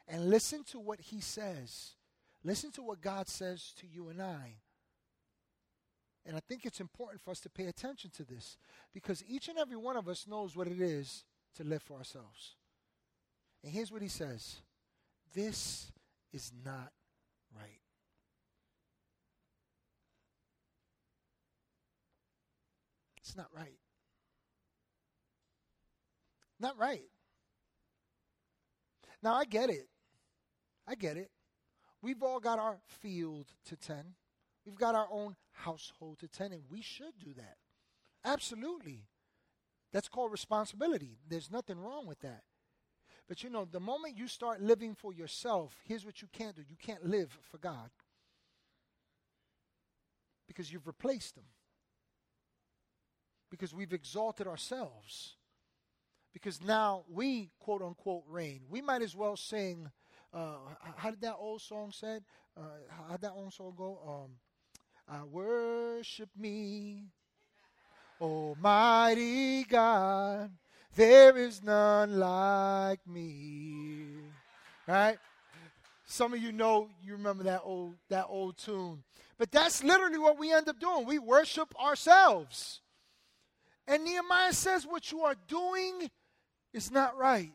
And 0.08 0.30
listen 0.30 0.64
to 0.66 0.80
what 0.80 1.00
he 1.02 1.20
says. 1.20 1.96
Listen 2.44 2.72
to 2.74 2.84
what 2.84 3.02
God 3.02 3.28
says 3.28 3.74
to 3.80 3.88
you 3.88 4.10
and 4.10 4.22
I. 4.22 4.58
And 6.26 6.36
I 6.36 6.40
think 6.40 6.66
it's 6.66 6.80
important 6.80 7.22
for 7.22 7.32
us 7.32 7.40
to 7.42 7.50
pay 7.50 7.66
attention 7.66 8.10
to 8.18 8.24
this 8.24 8.58
because 8.94 9.24
each 9.28 9.48
and 9.48 9.60
every 9.60 9.78
one 9.78 9.96
of 9.96 10.08
us 10.10 10.26
knows 10.28 10.56
what 10.56 10.68
it 10.68 10.82
is 10.82 11.24
to 11.56 11.64
live 11.64 11.84
for 11.84 11.98
ourselves. 11.98 12.56
And 13.64 13.72
here's 13.72 13.92
what 13.92 14.02
he 14.02 14.08
says 14.08 14.58
this 15.34 15.92
is 16.34 16.52
not 16.64 16.92
right. 17.56 17.80
It's 23.18 23.36
not 23.36 23.48
right. 23.56 23.78
Not 26.60 26.78
right. 26.78 27.04
Now, 29.22 29.34
I 29.34 29.46
get 29.46 29.70
it. 29.70 29.88
I 30.88 30.96
get 30.96 31.18
it. 31.18 31.32
We've 32.02 32.22
all 32.22 32.40
got 32.40 32.60
our 32.60 32.78
field 32.88 33.48
to 33.66 33.76
tend. 33.76 34.14
We've 34.66 34.76
got 34.76 34.96
our 34.96 35.08
own 35.12 35.36
household 35.52 36.20
to 36.20 36.28
tend, 36.28 36.54
and 36.54 36.64
we 36.70 36.82
should 36.82 37.20
do 37.24 37.34
that. 37.36 37.58
Absolutely. 38.24 39.04
That's 39.94 40.10
called 40.10 40.32
responsibility. 40.32 41.20
There's 41.28 41.52
nothing 41.52 41.80
wrong 41.80 42.08
with 42.08 42.20
that. 42.22 42.44
But 43.28 43.44
you 43.44 43.50
know, 43.50 43.66
the 43.66 43.80
moment 43.80 44.18
you 44.18 44.28
start 44.28 44.62
living 44.62 44.96
for 44.96 45.14
yourself, 45.14 45.76
here's 45.88 46.06
what 46.06 46.22
you 46.22 46.28
can't 46.32 46.56
do 46.56 46.62
you 46.68 46.78
can't 46.78 47.06
live 47.06 47.38
for 47.50 47.58
God 47.58 47.90
because 50.48 50.72
you've 50.72 50.88
replaced 50.88 51.38
Him, 51.38 51.46
because 53.50 53.74
we've 53.74 53.94
exalted 53.94 54.48
ourselves, 54.48 55.36
because 56.34 56.62
now 56.62 57.04
we, 57.10 57.50
quote 57.60 57.82
unquote, 57.82 58.24
reign. 58.28 58.62
We 58.70 58.82
might 58.82 59.02
as 59.02 59.16
well 59.16 59.38
sing. 59.38 59.90
Uh, 60.34 60.58
how 60.98 61.10
did 61.10 61.22
that 61.22 61.36
old 61.40 61.62
song 61.62 61.92
said? 61.94 62.24
Uh, 62.58 62.62
how 63.08 63.14
did 63.14 63.22
that 63.22 63.32
old 63.32 63.54
song 63.54 63.74
go? 63.78 64.00
Um, 64.06 64.32
I 65.08 65.24
worship 65.24 66.30
me, 66.36 67.06
Almighty 68.20 69.64
God. 69.64 70.52
There 70.96 71.38
is 71.38 71.62
none 71.62 72.18
like 72.20 73.06
me. 73.06 74.08
Right? 74.88 75.18
Some 76.06 76.34
of 76.34 76.42
you 76.42 76.52
know, 76.52 76.90
you 77.04 77.14
remember 77.14 77.44
that 77.44 77.62
old 77.64 77.96
that 78.10 78.26
old 78.30 78.58
tune. 78.58 79.04
But 79.38 79.52
that's 79.52 79.84
literally 79.84 80.18
what 80.18 80.40
we 80.40 80.54
end 80.54 80.70
up 80.70 80.80
doing. 80.80 81.06
We 81.06 81.20
worship 81.20 81.74
ourselves. 81.80 82.82
And 83.88 84.04
Nehemiah 84.04 84.54
says, 84.54 84.86
What 84.88 85.12
you 85.12 85.22
are 85.22 85.36
doing 85.48 86.10
is 86.74 86.92
not 86.92 87.18
right. 87.18 87.52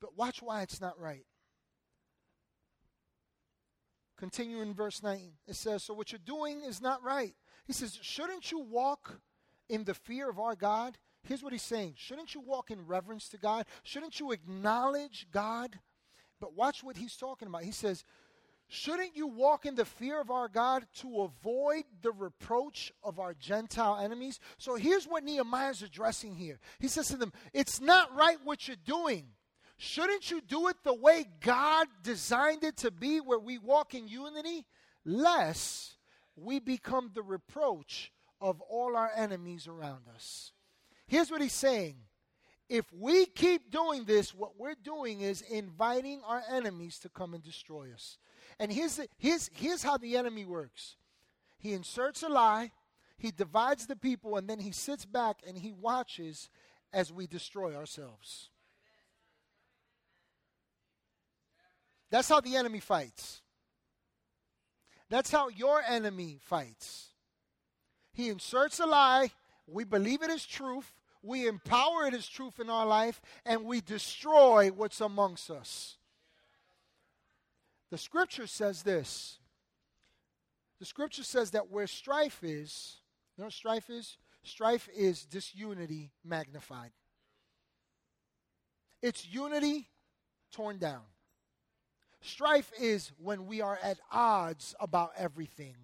But 0.00 0.16
watch 0.16 0.40
why 0.42 0.62
it's 0.62 0.80
not 0.80 0.98
right. 0.98 1.24
Continue 4.18 4.62
in 4.62 4.74
verse 4.74 5.02
9. 5.02 5.32
It 5.46 5.56
says, 5.56 5.82
So 5.82 5.94
what 5.94 6.12
you're 6.12 6.18
doing 6.24 6.62
is 6.62 6.80
not 6.80 7.02
right. 7.02 7.34
He 7.66 7.72
says, 7.72 7.98
Shouldn't 8.00 8.50
you 8.50 8.60
walk 8.60 9.20
in 9.68 9.84
the 9.84 9.94
fear 9.94 10.30
of 10.30 10.38
our 10.38 10.54
God? 10.54 10.96
Here's 11.22 11.42
what 11.42 11.52
he's 11.52 11.62
saying 11.62 11.94
Shouldn't 11.96 12.34
you 12.34 12.40
walk 12.40 12.70
in 12.70 12.86
reverence 12.86 13.28
to 13.30 13.38
God? 13.38 13.66
Shouldn't 13.82 14.20
you 14.20 14.32
acknowledge 14.32 15.26
God? 15.30 15.78
But 16.40 16.54
watch 16.54 16.82
what 16.82 16.96
he's 16.96 17.16
talking 17.16 17.48
about. 17.48 17.64
He 17.64 17.72
says, 17.72 18.04
Shouldn't 18.68 19.16
you 19.16 19.26
walk 19.26 19.66
in 19.66 19.74
the 19.74 19.84
fear 19.84 20.20
of 20.20 20.30
our 20.30 20.48
God 20.48 20.86
to 21.00 21.22
avoid 21.22 21.84
the 22.02 22.12
reproach 22.12 22.92
of 23.02 23.18
our 23.18 23.34
Gentile 23.34 23.98
enemies? 23.98 24.40
So 24.58 24.76
here's 24.76 25.06
what 25.06 25.24
Nehemiah 25.24 25.70
is 25.70 25.82
addressing 25.82 26.36
here. 26.36 26.58
He 26.78 26.88
says 26.88 27.08
to 27.08 27.16
them, 27.16 27.32
It's 27.52 27.80
not 27.80 28.14
right 28.14 28.38
what 28.44 28.66
you're 28.66 28.76
doing. 28.84 29.28
Shouldn't 29.78 30.30
you 30.30 30.40
do 30.40 30.68
it 30.68 30.76
the 30.84 30.94
way 30.94 31.26
God 31.40 31.86
designed 32.02 32.64
it 32.64 32.78
to 32.78 32.90
be, 32.90 33.20
where 33.20 33.38
we 33.38 33.58
walk 33.58 33.94
in 33.94 34.08
unity? 34.08 34.64
Lest 35.04 35.96
we 36.34 36.58
become 36.58 37.10
the 37.14 37.22
reproach 37.22 38.12
of 38.40 38.60
all 38.62 38.96
our 38.96 39.10
enemies 39.14 39.66
around 39.66 40.08
us. 40.14 40.52
Here's 41.06 41.30
what 41.30 41.42
he's 41.42 41.52
saying 41.52 41.96
if 42.68 42.84
we 42.92 43.26
keep 43.26 43.70
doing 43.70 44.04
this, 44.04 44.34
what 44.34 44.58
we're 44.58 44.74
doing 44.74 45.20
is 45.20 45.42
inviting 45.42 46.20
our 46.26 46.42
enemies 46.50 46.98
to 47.00 47.08
come 47.08 47.32
and 47.32 47.42
destroy 47.42 47.92
us. 47.94 48.18
And 48.58 48.72
here's, 48.72 48.96
the, 48.96 49.06
here's, 49.18 49.50
here's 49.54 49.82
how 49.82 49.96
the 49.98 50.16
enemy 50.16 50.44
works 50.44 50.96
he 51.58 51.72
inserts 51.72 52.22
a 52.22 52.28
lie, 52.28 52.72
he 53.18 53.30
divides 53.30 53.86
the 53.86 53.96
people, 53.96 54.36
and 54.36 54.48
then 54.48 54.58
he 54.58 54.72
sits 54.72 55.04
back 55.04 55.40
and 55.46 55.56
he 55.56 55.72
watches 55.72 56.50
as 56.92 57.12
we 57.12 57.26
destroy 57.26 57.74
ourselves. 57.74 58.50
That's 62.10 62.28
how 62.28 62.40
the 62.40 62.56
enemy 62.56 62.80
fights. 62.80 63.42
That's 65.08 65.30
how 65.30 65.48
your 65.48 65.82
enemy 65.82 66.38
fights. 66.40 67.08
He 68.12 68.28
inserts 68.28 68.80
a 68.80 68.86
lie, 68.86 69.30
we 69.66 69.84
believe 69.84 70.22
it 70.22 70.30
is 70.30 70.46
truth, 70.46 70.94
we 71.22 71.46
empower 71.46 72.06
it 72.06 72.14
as 72.14 72.26
truth 72.26 72.60
in 72.60 72.70
our 72.70 72.86
life, 72.86 73.20
and 73.44 73.64
we 73.64 73.80
destroy 73.80 74.70
what's 74.70 75.00
amongst 75.00 75.50
us. 75.50 75.96
The 77.90 77.98
scripture 77.98 78.46
says 78.46 78.82
this. 78.82 79.38
The 80.78 80.86
scripture 80.86 81.24
says 81.24 81.52
that 81.52 81.70
where 81.70 81.86
strife 81.86 82.42
is, 82.42 82.96
you 83.36 83.44
know 83.44 83.50
strife 83.50 83.90
is? 83.90 84.18
Strife 84.42 84.88
is 84.96 85.24
disunity 85.24 86.12
magnified. 86.24 86.92
It's 89.02 89.26
unity 89.26 89.88
torn 90.52 90.78
down. 90.78 91.02
Strife 92.20 92.72
is 92.80 93.12
when 93.18 93.46
we 93.46 93.60
are 93.60 93.78
at 93.82 93.98
odds 94.10 94.74
about 94.80 95.12
everything, 95.16 95.74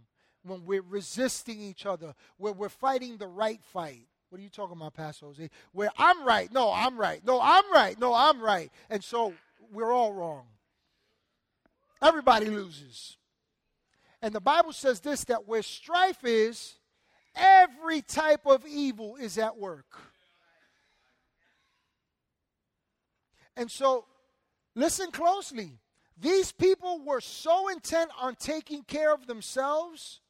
when 0.44 0.64
we're 0.64 0.82
resisting 0.82 1.60
each 1.60 1.86
other, 1.86 2.14
where 2.36 2.52
we're 2.52 2.68
fighting 2.68 3.16
the 3.16 3.28
right 3.28 3.60
fight. 3.62 4.06
What 4.28 4.38
are 4.38 4.42
you 4.42 4.48
talking 4.48 4.76
about, 4.76 4.94
Pastor 4.94 5.26
Jose? 5.26 5.50
Where 5.72 5.90
I'm 5.98 6.24
right, 6.24 6.50
no, 6.52 6.72
I'm 6.72 6.98
right, 6.98 7.24
no, 7.24 7.40
I'm 7.40 7.70
right, 7.72 7.98
no, 7.98 8.14
I'm 8.14 8.40
right. 8.40 8.70
And 8.88 9.04
so 9.04 9.34
we're 9.70 9.92
all 9.92 10.12
wrong. 10.12 10.44
Everybody 12.00 12.46
loses. 12.46 13.16
And 14.22 14.34
the 14.34 14.40
Bible 14.40 14.72
says 14.72 15.00
this 15.00 15.24
that 15.24 15.46
where 15.46 15.62
strife 15.62 16.24
is, 16.24 16.74
every 17.34 18.02
type 18.02 18.46
of 18.46 18.64
evil 18.66 19.16
is 19.16 19.38
at 19.38 19.56
work. 19.56 19.98
And 23.56 23.70
so, 23.70 24.06
listen 24.74 25.10
closely. 25.10 25.72
These 26.22 26.52
people 26.52 27.00
were 27.04 27.20
so 27.20 27.68
intent 27.68 28.12
on 28.18 28.36
taking 28.36 28.84
care 28.84 29.12
of 29.12 29.26
themselves, 29.26 30.20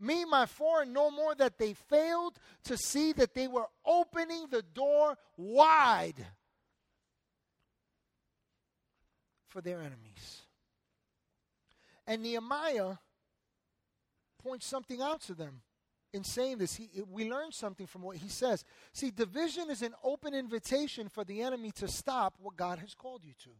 me, 0.00 0.24
my 0.24 0.46
four, 0.46 0.80
and 0.80 0.94
no 0.94 1.10
more, 1.10 1.34
that 1.34 1.58
they 1.58 1.74
failed 1.74 2.38
to 2.64 2.78
see 2.78 3.12
that 3.12 3.34
they 3.34 3.48
were 3.48 3.66
opening 3.84 4.46
the 4.50 4.62
door 4.62 5.18
wide 5.36 6.26
for 9.48 9.60
their 9.60 9.80
enemies. 9.80 10.40
And 12.06 12.22
Nehemiah 12.22 12.94
points 14.42 14.66
something 14.66 15.02
out 15.02 15.20
to 15.22 15.34
them 15.34 15.60
in 16.14 16.24
saying 16.24 16.58
this. 16.58 16.76
He, 16.76 16.88
we 17.10 17.30
learn 17.30 17.52
something 17.52 17.86
from 17.86 18.00
what 18.00 18.16
he 18.16 18.30
says. 18.30 18.64
See, 18.94 19.10
division 19.10 19.68
is 19.68 19.82
an 19.82 19.92
open 20.02 20.32
invitation 20.32 21.10
for 21.10 21.24
the 21.24 21.42
enemy 21.42 21.72
to 21.72 21.88
stop 21.88 22.36
what 22.40 22.56
God 22.56 22.78
has 22.78 22.94
called 22.94 23.22
you 23.22 23.34
to. 23.44 23.50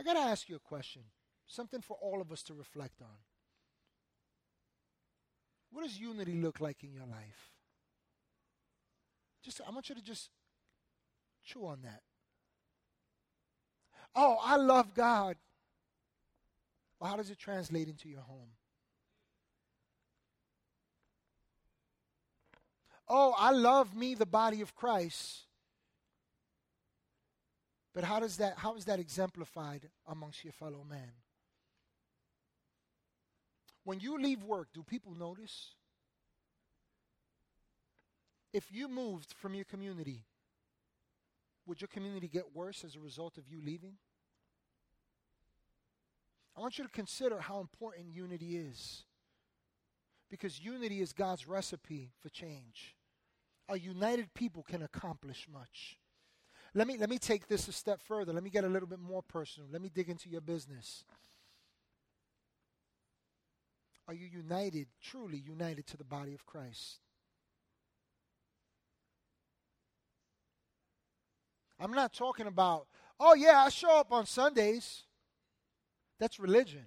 I 0.00 0.02
got 0.02 0.14
to 0.14 0.20
ask 0.20 0.48
you 0.48 0.56
a 0.56 0.60
question, 0.60 1.02
something 1.46 1.82
for 1.82 1.94
all 2.00 2.22
of 2.22 2.32
us 2.32 2.42
to 2.44 2.54
reflect 2.54 3.02
on. 3.02 3.18
What 5.70 5.82
does 5.82 6.00
unity 6.00 6.32
look 6.32 6.58
like 6.58 6.82
in 6.82 6.94
your 6.94 7.04
life? 7.04 7.52
Just 9.44 9.60
I 9.60 9.70
want 9.70 9.90
you 9.90 9.94
to 9.94 10.02
just 10.02 10.30
chew 11.44 11.66
on 11.66 11.82
that. 11.82 12.00
Oh, 14.16 14.38
I 14.42 14.56
love 14.56 14.94
God. 14.94 15.36
Well, 16.98 17.10
how 17.10 17.18
does 17.18 17.28
it 17.28 17.38
translate 17.38 17.88
into 17.88 18.08
your 18.08 18.22
home? 18.22 18.52
Oh, 23.06 23.34
I 23.36 23.50
love 23.50 23.94
me, 23.94 24.14
the 24.14 24.24
body 24.24 24.62
of 24.62 24.74
Christ. 24.74 25.42
But 27.94 28.04
how 28.04 28.20
does 28.20 28.36
that 28.36 28.58
how 28.58 28.76
is 28.76 28.84
that 28.84 29.00
exemplified 29.00 29.88
amongst 30.06 30.44
your 30.44 30.52
fellow 30.52 30.84
man? 30.88 31.12
When 33.84 34.00
you 34.00 34.20
leave 34.20 34.42
work, 34.42 34.68
do 34.72 34.82
people 34.82 35.14
notice? 35.14 35.74
If 38.52 38.70
you 38.70 38.88
moved 38.88 39.32
from 39.32 39.54
your 39.54 39.64
community, 39.64 40.24
would 41.66 41.80
your 41.80 41.88
community 41.88 42.28
get 42.28 42.54
worse 42.54 42.84
as 42.84 42.96
a 42.96 43.00
result 43.00 43.38
of 43.38 43.48
you 43.48 43.60
leaving? 43.64 43.94
I 46.56 46.60
want 46.60 46.78
you 46.78 46.84
to 46.84 46.90
consider 46.90 47.38
how 47.38 47.60
important 47.60 48.14
unity 48.14 48.56
is. 48.56 49.04
Because 50.30 50.60
unity 50.60 51.00
is 51.00 51.12
God's 51.12 51.48
recipe 51.48 52.10
for 52.20 52.28
change. 52.28 52.96
A 53.68 53.78
united 53.78 54.34
people 54.34 54.62
can 54.62 54.82
accomplish 54.82 55.46
much. 55.52 55.96
Let 56.74 56.86
me, 56.86 56.96
let 56.96 57.10
me 57.10 57.18
take 57.18 57.48
this 57.48 57.66
a 57.68 57.72
step 57.72 58.00
further. 58.00 58.32
Let 58.32 58.44
me 58.44 58.50
get 58.50 58.64
a 58.64 58.68
little 58.68 58.88
bit 58.88 59.00
more 59.00 59.22
personal. 59.22 59.68
Let 59.72 59.82
me 59.82 59.90
dig 59.92 60.08
into 60.08 60.28
your 60.28 60.40
business. 60.40 61.04
Are 64.06 64.14
you 64.14 64.26
united, 64.26 64.88
truly 65.02 65.38
united 65.38 65.86
to 65.88 65.96
the 65.96 66.04
body 66.04 66.34
of 66.34 66.46
Christ? 66.46 66.98
I'm 71.78 71.92
not 71.92 72.12
talking 72.12 72.46
about, 72.46 72.86
oh, 73.18 73.34
yeah, 73.34 73.62
I 73.64 73.68
show 73.70 73.98
up 73.98 74.12
on 74.12 74.26
Sundays. 74.26 75.04
That's 76.18 76.38
religion. 76.38 76.84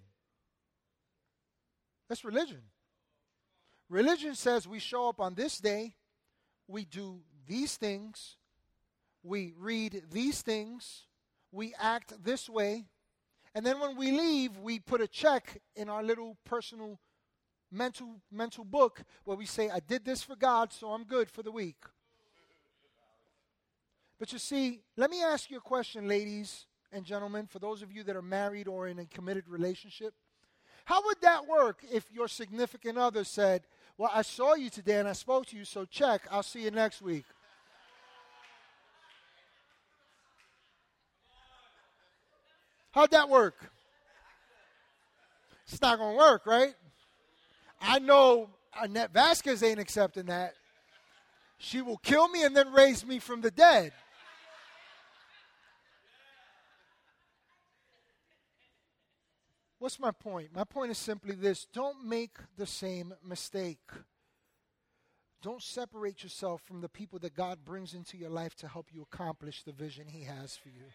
That's 2.07 2.23
religion. 2.23 2.61
Religion 3.89 4.35
says 4.35 4.67
we 4.67 4.79
show 4.79 5.09
up 5.09 5.19
on 5.19 5.33
this 5.35 5.57
day, 5.59 5.95
we 6.67 6.85
do 6.85 7.21
these 7.47 7.75
things, 7.75 8.37
we 9.23 9.53
read 9.57 10.03
these 10.11 10.41
things, 10.41 11.03
we 11.51 11.73
act 11.79 12.23
this 12.23 12.49
way, 12.49 12.85
and 13.55 13.65
then 13.65 13.79
when 13.79 13.95
we 13.95 14.11
leave, 14.11 14.57
we 14.57 14.79
put 14.79 15.01
a 15.01 15.07
check 15.07 15.61
in 15.75 15.89
our 15.89 16.03
little 16.03 16.37
personal 16.45 16.99
mental 17.71 18.21
mental 18.31 18.63
book 18.63 19.01
where 19.23 19.37
we 19.37 19.45
say, 19.45 19.69
I 19.69 19.79
did 19.79 20.05
this 20.05 20.21
for 20.21 20.35
God, 20.35 20.71
so 20.71 20.91
I'm 20.91 21.03
good 21.03 21.29
for 21.29 21.41
the 21.41 21.51
week. 21.51 21.83
But 24.19 24.31
you 24.31 24.39
see, 24.39 24.81
let 24.95 25.09
me 25.09 25.23
ask 25.23 25.49
you 25.49 25.57
a 25.57 25.61
question, 25.61 26.07
ladies 26.07 26.65
and 26.91 27.03
gentlemen, 27.03 27.47
for 27.47 27.59
those 27.59 27.81
of 27.81 27.91
you 27.91 28.03
that 28.03 28.15
are 28.15 28.21
married 28.21 28.67
or 28.67 28.87
in 28.87 28.99
a 28.99 29.05
committed 29.05 29.49
relationship. 29.49 30.13
How 30.85 31.03
would 31.05 31.21
that 31.21 31.47
work 31.47 31.83
if 31.91 32.11
your 32.11 32.27
significant 32.27 32.97
other 32.97 33.23
said, 33.23 33.63
Well, 33.97 34.11
I 34.13 34.21
saw 34.21 34.55
you 34.55 34.69
today 34.69 34.99
and 34.99 35.07
I 35.07 35.13
spoke 35.13 35.45
to 35.47 35.57
you, 35.57 35.65
so 35.65 35.85
check, 35.85 36.21
I'll 36.29 36.43
see 36.43 36.63
you 36.63 36.71
next 36.71 37.01
week? 37.01 37.25
How'd 42.93 43.11
that 43.11 43.27
work? 43.27 43.55
It's 45.67 45.81
not 45.81 45.97
going 45.97 46.11
to 46.11 46.17
work, 46.17 46.45
right? 46.45 46.75
I 47.81 47.99
know 47.99 48.49
Annette 48.79 49.11
Vasquez 49.11 49.63
ain't 49.63 49.79
accepting 49.79 50.27
that. 50.27 50.53
She 51.57 51.81
will 51.81 51.97
kill 51.97 52.27
me 52.27 52.43
and 52.43 52.55
then 52.55 52.71
raise 52.71 53.05
me 53.05 53.17
from 53.19 53.41
the 53.41 53.49
dead. 53.49 53.93
What's 59.79 59.99
my 59.99 60.11
point? 60.11 60.49
My 60.53 60.63
point 60.63 60.91
is 60.91 60.97
simply 60.97 61.35
this 61.35 61.65
don't 61.73 62.05
make 62.05 62.37
the 62.57 62.65
same 62.65 63.13
mistake. 63.25 63.81
Don't 65.41 65.61
separate 65.61 66.23
yourself 66.23 66.61
from 66.61 66.79
the 66.79 66.87
people 66.87 67.19
that 67.19 67.35
God 67.35 67.65
brings 67.65 67.93
into 67.93 68.17
your 68.17 68.29
life 68.29 68.55
to 68.57 68.67
help 68.67 68.87
you 68.93 69.01
accomplish 69.01 69.63
the 69.63 69.73
vision 69.73 70.07
He 70.07 70.23
has 70.23 70.55
for 70.55 70.69
you. 70.69 70.85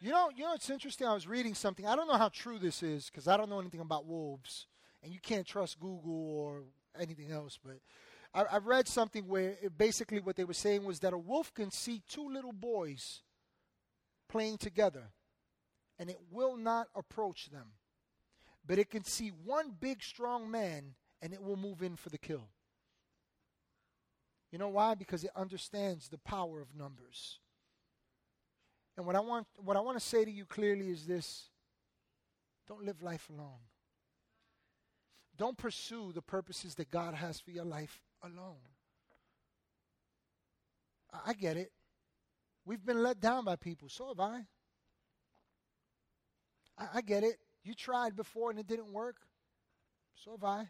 You 0.00 0.10
know, 0.10 0.30
you 0.34 0.44
know, 0.44 0.54
it's 0.54 0.70
interesting. 0.70 1.06
I 1.06 1.12
was 1.12 1.28
reading 1.28 1.54
something. 1.54 1.86
I 1.86 1.94
don't 1.94 2.08
know 2.08 2.16
how 2.16 2.30
true 2.30 2.58
this 2.58 2.82
is 2.82 3.10
because 3.10 3.28
I 3.28 3.36
don't 3.36 3.50
know 3.50 3.60
anything 3.60 3.80
about 3.80 4.06
wolves, 4.06 4.66
and 5.02 5.12
you 5.12 5.18
can't 5.20 5.46
trust 5.46 5.78
Google 5.78 6.30
or 6.30 6.62
anything 6.98 7.30
else. 7.30 7.58
But 7.62 7.80
I, 8.32 8.56
I 8.56 8.58
read 8.58 8.88
something 8.88 9.28
where 9.28 9.56
basically 9.76 10.20
what 10.20 10.36
they 10.36 10.44
were 10.44 10.54
saying 10.54 10.84
was 10.84 11.00
that 11.00 11.12
a 11.12 11.18
wolf 11.18 11.52
can 11.52 11.70
see 11.70 12.02
two 12.08 12.26
little 12.32 12.52
boys 12.52 13.20
playing 14.26 14.56
together, 14.56 15.10
and 15.98 16.08
it 16.08 16.18
will 16.30 16.56
not 16.56 16.86
approach 16.94 17.50
them. 17.50 17.72
But 18.66 18.78
it 18.78 18.88
can 18.88 19.04
see 19.04 19.32
one 19.44 19.74
big, 19.78 20.02
strong 20.02 20.50
man, 20.50 20.94
and 21.20 21.34
it 21.34 21.42
will 21.42 21.56
move 21.56 21.82
in 21.82 21.96
for 21.96 22.08
the 22.08 22.18
kill. 22.18 22.48
You 24.50 24.58
know 24.58 24.68
why? 24.68 24.94
Because 24.94 25.24
it 25.24 25.30
understands 25.36 26.08
the 26.08 26.18
power 26.18 26.60
of 26.62 26.74
numbers. 26.74 27.39
And 29.00 29.06
what 29.06 29.16
I 29.16 29.20
want, 29.20 29.46
what 29.56 29.78
I 29.78 29.80
want 29.80 29.98
to 29.98 30.04
say 30.04 30.26
to 30.26 30.30
you 30.30 30.44
clearly 30.44 30.90
is 30.90 31.06
this 31.06 31.48
don't 32.68 32.84
live 32.84 33.00
life 33.02 33.30
alone. 33.30 33.62
Don't 35.38 35.56
pursue 35.56 36.12
the 36.12 36.20
purposes 36.20 36.74
that 36.74 36.90
God 36.90 37.14
has 37.14 37.40
for 37.40 37.50
your 37.50 37.64
life 37.64 38.02
alone. 38.22 38.60
I, 41.14 41.30
I 41.30 41.32
get 41.32 41.56
it. 41.56 41.72
We've 42.66 42.84
been 42.84 43.02
let 43.02 43.20
down 43.20 43.46
by 43.46 43.56
people. 43.56 43.88
So 43.88 44.08
have 44.08 44.20
I. 44.20 44.42
I, 46.76 46.88
I 46.96 47.00
get 47.00 47.24
it. 47.24 47.38
You 47.64 47.72
tried 47.72 48.14
before 48.14 48.50
and 48.50 48.60
it 48.60 48.66
didn't 48.66 48.92
work. 48.92 49.16
So 50.14 50.32
have 50.32 50.44
I. 50.44 50.68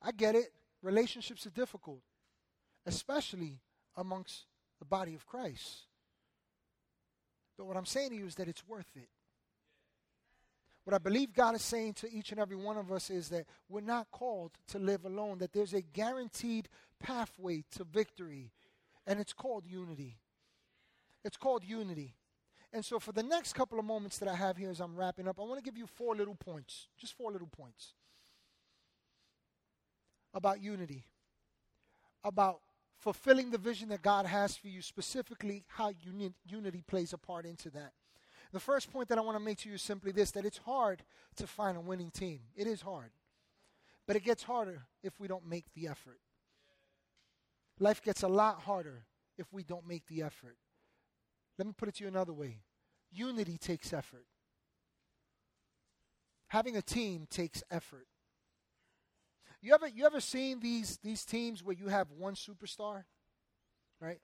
I 0.00 0.12
get 0.12 0.36
it. 0.36 0.52
Relationships 0.80 1.44
are 1.44 1.50
difficult, 1.50 2.02
especially 2.86 3.58
amongst 3.96 4.44
the 4.78 4.84
body 4.84 5.16
of 5.16 5.26
Christ. 5.26 5.88
But 7.60 7.66
what 7.66 7.76
I'm 7.76 7.84
saying 7.84 8.08
to 8.08 8.16
you 8.16 8.24
is 8.24 8.36
that 8.36 8.48
it's 8.48 8.66
worth 8.66 8.88
it. 8.96 9.10
What 10.84 10.94
I 10.94 10.98
believe 10.98 11.34
God 11.34 11.54
is 11.54 11.60
saying 11.60 11.92
to 11.92 12.10
each 12.10 12.32
and 12.32 12.40
every 12.40 12.56
one 12.56 12.78
of 12.78 12.90
us 12.90 13.10
is 13.10 13.28
that 13.28 13.44
we're 13.68 13.82
not 13.82 14.10
called 14.10 14.52
to 14.68 14.78
live 14.78 15.04
alone, 15.04 15.36
that 15.40 15.52
there's 15.52 15.74
a 15.74 15.82
guaranteed 15.82 16.70
pathway 16.98 17.64
to 17.72 17.84
victory, 17.84 18.50
and 19.06 19.20
it's 19.20 19.34
called 19.34 19.66
unity. 19.66 20.16
It's 21.22 21.36
called 21.36 21.62
unity. 21.62 22.14
And 22.72 22.82
so, 22.82 22.98
for 22.98 23.12
the 23.12 23.22
next 23.22 23.52
couple 23.52 23.78
of 23.78 23.84
moments 23.84 24.16
that 24.20 24.28
I 24.30 24.36
have 24.36 24.56
here 24.56 24.70
as 24.70 24.80
I'm 24.80 24.96
wrapping 24.96 25.28
up, 25.28 25.38
I 25.38 25.42
want 25.42 25.62
to 25.62 25.62
give 25.62 25.76
you 25.76 25.86
four 25.86 26.16
little 26.16 26.36
points, 26.36 26.88
just 26.96 27.12
four 27.14 27.30
little 27.30 27.46
points 27.46 27.92
about 30.32 30.62
unity, 30.62 31.04
about 32.24 32.60
fulfilling 33.00 33.50
the 33.50 33.58
vision 33.58 33.88
that 33.88 34.02
God 34.02 34.26
has 34.26 34.56
for 34.56 34.68
you, 34.68 34.82
specifically 34.82 35.64
how 35.68 35.92
uni- 36.02 36.34
unity 36.46 36.84
plays 36.86 37.12
a 37.12 37.18
part 37.18 37.46
into 37.46 37.70
that. 37.70 37.92
The 38.52 38.60
first 38.60 38.92
point 38.92 39.08
that 39.08 39.18
I 39.18 39.22
want 39.22 39.36
to 39.36 39.44
make 39.44 39.58
to 39.58 39.68
you 39.68 39.76
is 39.76 39.82
simply 39.82 40.12
this 40.12 40.30
that 40.32 40.44
it's 40.44 40.58
hard 40.58 41.02
to 41.36 41.46
find 41.46 41.76
a 41.76 41.80
winning 41.80 42.10
team. 42.10 42.40
It 42.54 42.66
is 42.66 42.82
hard. 42.82 43.10
But 44.06 44.16
it 44.16 44.24
gets 44.24 44.42
harder 44.42 44.82
if 45.02 45.18
we 45.18 45.28
don't 45.28 45.48
make 45.48 45.72
the 45.74 45.88
effort. 45.88 46.20
Life 47.78 48.02
gets 48.02 48.22
a 48.22 48.28
lot 48.28 48.60
harder 48.60 49.04
if 49.38 49.52
we 49.52 49.62
don't 49.62 49.88
make 49.88 50.06
the 50.06 50.22
effort. 50.22 50.56
Let 51.58 51.66
me 51.66 51.72
put 51.76 51.88
it 51.88 51.96
to 51.96 52.04
you 52.04 52.08
another 52.08 52.32
way 52.32 52.58
unity 53.12 53.58
takes 53.58 53.92
effort. 53.92 54.26
Having 56.48 56.76
a 56.76 56.82
team 56.82 57.26
takes 57.30 57.62
effort. 57.70 58.06
You 59.62 59.74
ever 59.74 59.88
you 59.88 60.06
ever 60.06 60.20
seen 60.20 60.60
these 60.60 60.98
these 61.02 61.24
teams 61.24 61.62
where 61.62 61.76
you 61.76 61.88
have 61.88 62.10
one 62.10 62.34
superstar, 62.34 63.04
right? 64.00 64.20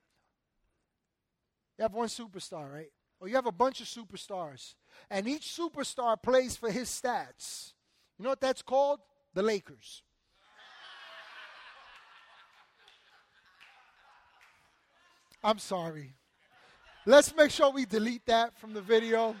You 1.77 1.83
have 1.83 1.93
one 1.93 2.07
superstar, 2.07 2.71
right? 2.71 2.91
Or 3.19 3.27
you 3.27 3.35
have 3.35 3.45
a 3.45 3.51
bunch 3.51 3.81
of 3.81 3.87
superstars, 3.87 4.75
and 5.09 5.27
each 5.27 5.45
superstar 5.45 6.21
plays 6.21 6.55
for 6.55 6.71
his 6.71 6.89
stats. 6.89 7.73
You 8.17 8.23
know 8.23 8.29
what 8.29 8.41
that's 8.41 8.61
called? 8.61 8.99
The 9.33 9.43
Lakers. 9.43 10.01
I'm 15.43 15.59
sorry. 15.59 16.15
Let's 17.05 17.33
make 17.35 17.51
sure 17.51 17.71
we 17.71 17.85
delete 17.85 18.25
that 18.25 18.57
from 18.57 18.73
the 18.73 18.81
video. 18.81 19.35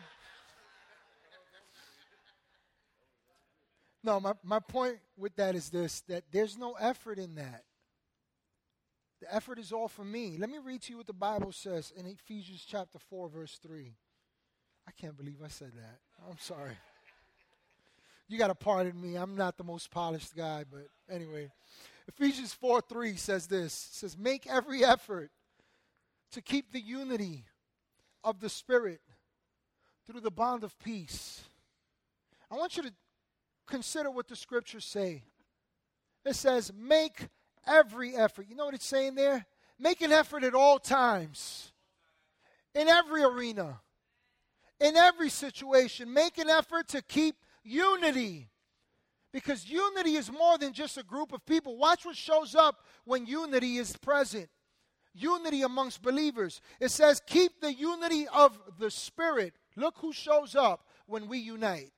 No, 4.07 4.21
my, 4.21 4.31
my 4.41 4.59
point 4.59 4.99
with 5.17 5.35
that 5.35 5.53
is 5.53 5.69
this 5.69 5.99
that 6.07 6.23
there's 6.31 6.57
no 6.57 6.77
effort 6.79 7.19
in 7.19 7.35
that. 7.35 7.65
The 9.19 9.35
effort 9.35 9.59
is 9.59 9.73
all 9.73 9.89
for 9.89 10.05
me. 10.05 10.37
Let 10.39 10.49
me 10.49 10.59
read 10.63 10.83
to 10.83 10.93
you 10.93 10.97
what 10.99 11.07
the 11.07 11.13
Bible 11.13 11.51
says 11.51 11.91
in 11.93 12.05
Ephesians 12.05 12.65
chapter 12.65 12.99
4, 12.99 13.27
verse 13.27 13.59
3. 13.61 13.93
I 14.87 14.91
can't 14.91 15.17
believe 15.17 15.39
I 15.43 15.49
said 15.49 15.73
that. 15.75 15.99
I'm 16.25 16.37
sorry. 16.39 16.77
You 18.29 18.37
got 18.37 18.47
to 18.47 18.55
pardon 18.55 18.99
me. 19.01 19.15
I'm 19.15 19.35
not 19.35 19.57
the 19.57 19.65
most 19.65 19.91
polished 19.91 20.33
guy, 20.37 20.63
but 20.71 20.87
anyway. 21.13 21.51
Ephesians 22.07 22.53
4 22.53 22.79
3 22.79 23.17
says 23.17 23.47
this 23.47 23.73
says, 23.91 24.17
Make 24.17 24.47
every 24.47 24.85
effort 24.85 25.31
to 26.31 26.41
keep 26.41 26.71
the 26.71 26.79
unity 26.79 27.43
of 28.23 28.39
the 28.39 28.47
Spirit 28.49 29.01
through 30.05 30.21
the 30.21 30.31
bond 30.31 30.63
of 30.63 30.79
peace. 30.79 31.41
I 32.49 32.55
want 32.55 32.77
you 32.77 32.83
to 32.83 32.93
consider 33.67 34.09
what 34.09 34.27
the 34.27 34.35
scriptures 34.35 34.85
say. 34.85 35.23
It 36.25 36.35
says, 36.35 36.71
make 36.77 37.27
every 37.65 38.15
effort. 38.15 38.47
You 38.49 38.55
know 38.55 38.65
what 38.65 38.73
it's 38.73 38.85
saying 38.85 39.15
there? 39.15 39.45
Make 39.79 40.01
an 40.01 40.11
effort 40.11 40.43
at 40.43 40.55
all 40.55 40.79
times, 40.79 41.71
in 42.73 42.87
every 42.87 43.23
arena, 43.23 43.79
in 44.79 44.95
every 44.95 45.29
situation. 45.29 46.11
Make 46.11 46.37
an 46.37 46.49
effort 46.49 46.87
to 46.89 47.01
keep 47.01 47.35
unity. 47.63 48.49
Because 49.31 49.69
unity 49.69 50.15
is 50.15 50.31
more 50.31 50.57
than 50.57 50.73
just 50.73 50.97
a 50.97 51.03
group 51.03 51.31
of 51.31 51.45
people. 51.45 51.77
Watch 51.77 52.05
what 52.05 52.15
shows 52.15 52.55
up 52.55 52.85
when 53.05 53.27
unity 53.27 53.77
is 53.77 53.95
present 53.97 54.49
unity 55.17 55.63
amongst 55.63 56.01
believers. 56.01 56.61
It 56.79 56.91
says, 56.91 57.21
keep 57.25 57.59
the 57.59 57.73
unity 57.73 58.27
of 58.33 58.57
the 58.79 58.91
Spirit. 58.91 59.53
Look 59.75 59.95
who 59.99 60.13
shows 60.13 60.55
up 60.55 60.87
when 61.05 61.27
we 61.27 61.39
unite. 61.39 61.91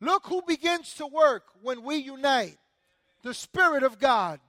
Look 0.00 0.26
who 0.26 0.42
begins 0.46 0.94
to 0.94 1.06
work 1.06 1.44
when 1.62 1.82
we 1.82 1.96
unite 1.96 2.58
the 3.22 3.34
Spirit 3.34 3.82
of 3.82 3.98
God. 3.98 4.40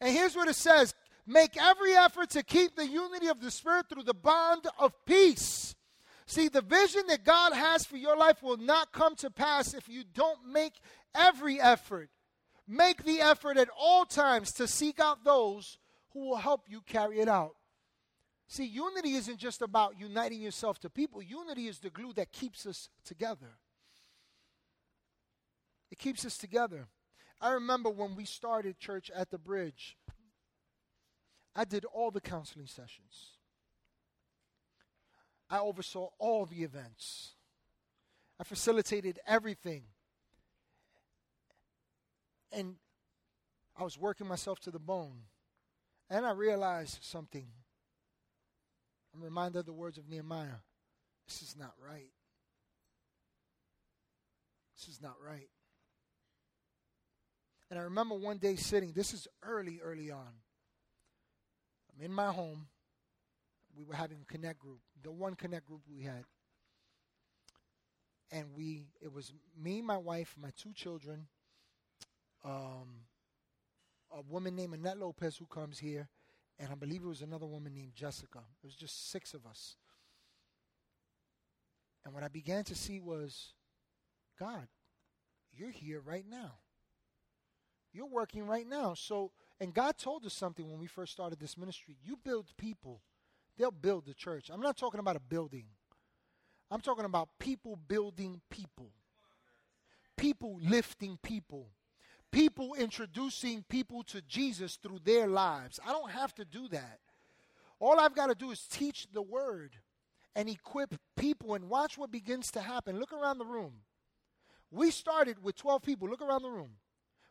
And 0.00 0.14
here's 0.14 0.36
what 0.36 0.48
it 0.48 0.54
says 0.54 0.94
make 1.26 1.60
every 1.60 1.94
effort 1.94 2.30
to 2.30 2.42
keep 2.42 2.76
the 2.76 2.86
unity 2.86 3.26
of 3.26 3.40
the 3.40 3.50
Spirit 3.50 3.86
through 3.88 4.04
the 4.04 4.14
bond 4.14 4.66
of 4.78 4.92
peace. 5.04 5.74
See, 6.26 6.48
the 6.48 6.62
vision 6.62 7.02
that 7.08 7.24
God 7.24 7.52
has 7.52 7.84
for 7.84 7.96
your 7.96 8.16
life 8.16 8.42
will 8.42 8.56
not 8.56 8.92
come 8.92 9.14
to 9.16 9.30
pass 9.30 9.74
if 9.74 9.88
you 9.88 10.02
don't 10.14 10.52
make 10.52 10.74
every 11.14 11.60
effort. 11.60 12.10
Make 12.66 13.04
the 13.04 13.20
effort 13.20 13.56
at 13.56 13.68
all 13.78 14.04
times 14.04 14.52
to 14.54 14.66
seek 14.66 14.98
out 14.98 15.24
those 15.24 15.78
who 16.12 16.28
will 16.28 16.36
help 16.36 16.62
you 16.68 16.80
carry 16.80 17.20
it 17.20 17.28
out. 17.28 17.54
See, 18.48 18.64
unity 18.64 19.14
isn't 19.14 19.38
just 19.38 19.62
about 19.62 19.98
uniting 19.98 20.40
yourself 20.40 20.78
to 20.80 20.90
people, 20.90 21.22
unity 21.22 21.68
is 21.68 21.78
the 21.78 21.90
glue 21.90 22.12
that 22.14 22.32
keeps 22.32 22.66
us 22.66 22.88
together. 23.04 23.58
It 25.90 25.98
keeps 25.98 26.24
us 26.24 26.36
together. 26.36 26.88
I 27.40 27.52
remember 27.52 27.90
when 27.90 28.16
we 28.16 28.24
started 28.24 28.78
church 28.78 29.10
at 29.14 29.30
the 29.30 29.38
bridge, 29.38 29.96
I 31.54 31.64
did 31.64 31.84
all 31.84 32.10
the 32.10 32.20
counseling 32.20 32.66
sessions. 32.66 33.36
I 35.48 35.58
oversaw 35.58 36.08
all 36.18 36.46
the 36.46 36.62
events. 36.62 37.34
I 38.38 38.44
facilitated 38.44 39.20
everything. 39.26 39.84
And 42.52 42.76
I 43.78 43.84
was 43.84 43.98
working 43.98 44.26
myself 44.26 44.60
to 44.60 44.70
the 44.70 44.78
bone. 44.78 45.22
And 46.10 46.26
I 46.26 46.32
realized 46.32 46.98
something. 47.02 47.46
I'm 49.14 49.22
reminded 49.22 49.60
of 49.60 49.66
the 49.66 49.72
words 49.72 49.98
of 49.98 50.08
Nehemiah. 50.08 50.60
This 51.26 51.42
is 51.42 51.56
not 51.58 51.74
right. 51.82 52.12
This 54.76 54.88
is 54.88 55.00
not 55.00 55.16
right. 55.24 55.48
And 57.70 57.78
I 57.78 57.82
remember 57.82 58.14
one 58.14 58.38
day 58.38 58.56
sitting, 58.56 58.92
this 58.92 59.12
is 59.12 59.26
early, 59.42 59.80
early 59.82 60.10
on. 60.10 60.32
I'm 61.96 62.04
in 62.04 62.12
my 62.12 62.32
home. 62.32 62.66
We 63.76 63.84
were 63.84 63.94
having 63.94 64.18
a 64.22 64.32
connect 64.32 64.60
group, 64.60 64.78
the 65.02 65.10
one 65.10 65.34
connect 65.34 65.66
group 65.66 65.82
we 65.88 66.02
had. 66.02 66.24
And 68.30 68.46
we, 68.56 68.86
it 69.00 69.12
was 69.12 69.32
me, 69.60 69.82
my 69.82 69.96
wife, 69.96 70.34
my 70.40 70.50
two 70.56 70.72
children, 70.72 71.26
um, 72.44 73.04
a 74.10 74.22
woman 74.22 74.56
named 74.56 74.74
Annette 74.74 74.98
Lopez 74.98 75.36
who 75.36 75.46
comes 75.46 75.78
here, 75.78 76.08
and 76.58 76.70
I 76.70 76.74
believe 76.74 77.02
it 77.02 77.08
was 77.08 77.22
another 77.22 77.46
woman 77.46 77.74
named 77.74 77.94
Jessica. 77.94 78.38
It 78.62 78.66
was 78.66 78.74
just 78.74 79.10
six 79.10 79.34
of 79.34 79.46
us. 79.46 79.76
And 82.04 82.14
what 82.14 82.22
I 82.22 82.28
began 82.28 82.64
to 82.64 82.74
see 82.74 83.00
was, 83.00 83.52
God, 84.38 84.68
you're 85.52 85.70
here 85.70 86.00
right 86.00 86.24
now. 86.28 86.52
You're 87.96 88.06
working 88.06 88.46
right 88.46 88.68
now. 88.68 88.92
So, 88.92 89.32
and 89.58 89.72
God 89.72 89.96
told 89.96 90.26
us 90.26 90.34
something 90.34 90.68
when 90.68 90.78
we 90.78 90.86
first 90.86 91.12
started 91.12 91.40
this 91.40 91.56
ministry. 91.56 91.96
You 92.04 92.18
build 92.22 92.46
people, 92.58 93.00
they'll 93.56 93.70
build 93.70 94.04
the 94.04 94.12
church. 94.12 94.50
I'm 94.52 94.60
not 94.60 94.76
talking 94.76 95.00
about 95.00 95.16
a 95.16 95.20
building. 95.20 95.64
I'm 96.70 96.80
talking 96.80 97.06
about 97.06 97.30
people 97.38 97.78
building 97.88 98.42
people. 98.50 98.90
People 100.16 100.58
lifting 100.60 101.18
people. 101.22 101.68
People 102.30 102.74
introducing 102.74 103.64
people 103.68 104.02
to 104.04 104.20
Jesus 104.22 104.76
through 104.76 104.98
their 105.04 105.26
lives. 105.26 105.80
I 105.86 105.92
don't 105.92 106.10
have 106.10 106.34
to 106.34 106.44
do 106.44 106.68
that. 106.68 106.98
All 107.78 107.98
I've 107.98 108.14
got 108.14 108.26
to 108.26 108.34
do 108.34 108.50
is 108.50 108.66
teach 108.66 109.06
the 109.12 109.22
word 109.22 109.76
and 110.34 110.50
equip 110.50 110.94
people 111.16 111.54
and 111.54 111.70
watch 111.70 111.96
what 111.96 112.10
begins 112.10 112.50
to 112.50 112.60
happen. 112.60 112.98
Look 112.98 113.12
around 113.12 113.38
the 113.38 113.46
room. 113.46 113.72
We 114.70 114.90
started 114.90 115.42
with 115.42 115.56
12 115.56 115.82
people. 115.82 116.08
Look 116.08 116.20
around 116.20 116.42
the 116.42 116.50
room. 116.50 116.72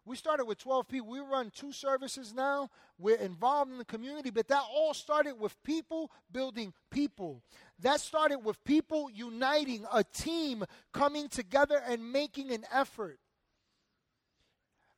We 0.05 0.15
started 0.15 0.45
with 0.45 0.59
12 0.59 0.87
people. 0.87 1.09
We 1.09 1.19
run 1.19 1.49
two 1.49 1.71
services 1.71 2.33
now. 2.33 2.69
We're 2.99 3.17
involved 3.17 3.71
in 3.71 3.79
the 3.79 3.85
community, 3.85 4.29
but 4.29 4.47
that 4.49 4.61
all 4.71 4.93
started 4.93 5.39
with 5.39 5.61
people 5.63 6.11
building 6.31 6.73
people. 6.91 7.41
That 7.79 7.99
started 7.99 8.39
with 8.39 8.63
people 8.63 9.09
uniting, 9.11 9.85
a 9.91 10.03
team 10.03 10.63
coming 10.93 11.27
together 11.27 11.81
and 11.87 12.11
making 12.11 12.51
an 12.51 12.65
effort. 12.71 13.19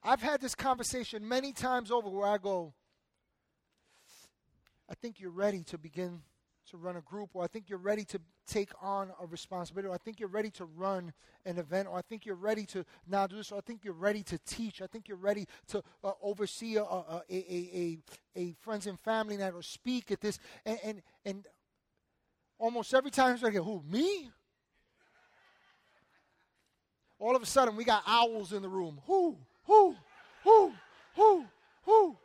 I've 0.04 0.22
had 0.22 0.42
this 0.42 0.56
conversation 0.56 1.28
many 1.28 1.54
times 1.54 1.90
over 1.90 2.10
where 2.10 2.28
I 2.28 2.38
go, 2.38 2.74
I 4.90 4.94
think 4.96 5.20
you're 5.20 5.32
ready 5.32 5.64
to 5.64 5.78
begin 5.78 6.22
to 6.70 6.78
run 6.78 6.98
a 6.98 7.02
group, 7.02 7.32
or 7.34 7.44
I 7.44 7.48
think 7.48 7.70
you're 7.70 7.80
ready 7.80 8.04
to 8.06 8.20
take 8.48 8.72
on 8.82 9.12
a 9.22 9.26
responsibility, 9.26 9.90
or 9.90 9.94
I 9.94 9.98
think 9.98 10.20
you're 10.20 10.30
ready 10.30 10.50
to 10.52 10.66
run 10.66 11.14
an 11.46 11.58
event, 11.58 11.88
or 11.88 11.98
I 11.98 12.02
think 12.02 12.26
you're 12.26 12.36
ready 12.36 12.66
to 12.68 12.86
now 13.08 13.28
do 13.28 13.36
this, 13.36 13.52
or 13.52 13.58
I 13.58 13.62
think 13.62 13.84
you're 13.84 13.94
ready 13.94 14.24
to 14.24 14.38
teach, 14.40 14.82
I 14.82 14.88
think 14.88 15.08
you're 15.08 15.18
ready 15.18 15.46
to 15.68 15.84
uh, 16.04 16.12
oversee 16.22 16.78
a, 16.78 16.84
a, 16.84 17.24
a, 17.30 17.98
a, 18.36 18.56
friends 18.62 18.88
and 18.88 19.00
family 19.00 19.38
night 19.38 19.54
or 19.54 19.62
speak 19.62 20.12
at 20.12 20.22
this. 20.22 20.40
And, 20.66 20.80
and, 20.84 21.02
and 21.26 21.46
almost 22.58 22.94
every 22.94 23.12
time 23.12 23.38
I 23.44 23.50
get, 23.50 23.64
who, 23.64 23.84
me? 23.90 24.30
All 27.20 27.36
of 27.36 27.42
a 27.42 27.46
sudden, 27.46 27.76
we 27.76 27.84
got 27.84 28.04
owls 28.06 28.54
in 28.54 28.62
the 28.62 28.70
room. 28.70 29.02
Who, 29.08 29.38
who, 29.64 29.96
who, 30.44 30.74
who, 31.16 31.46
who? 31.84 32.18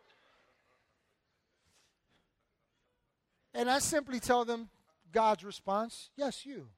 And 3.54 3.70
I 3.70 3.78
simply 3.78 4.20
tell 4.20 4.44
them 4.44 4.68
God's 5.12 5.44
response 5.44 6.10
yes, 6.16 6.44
you. 6.46 6.68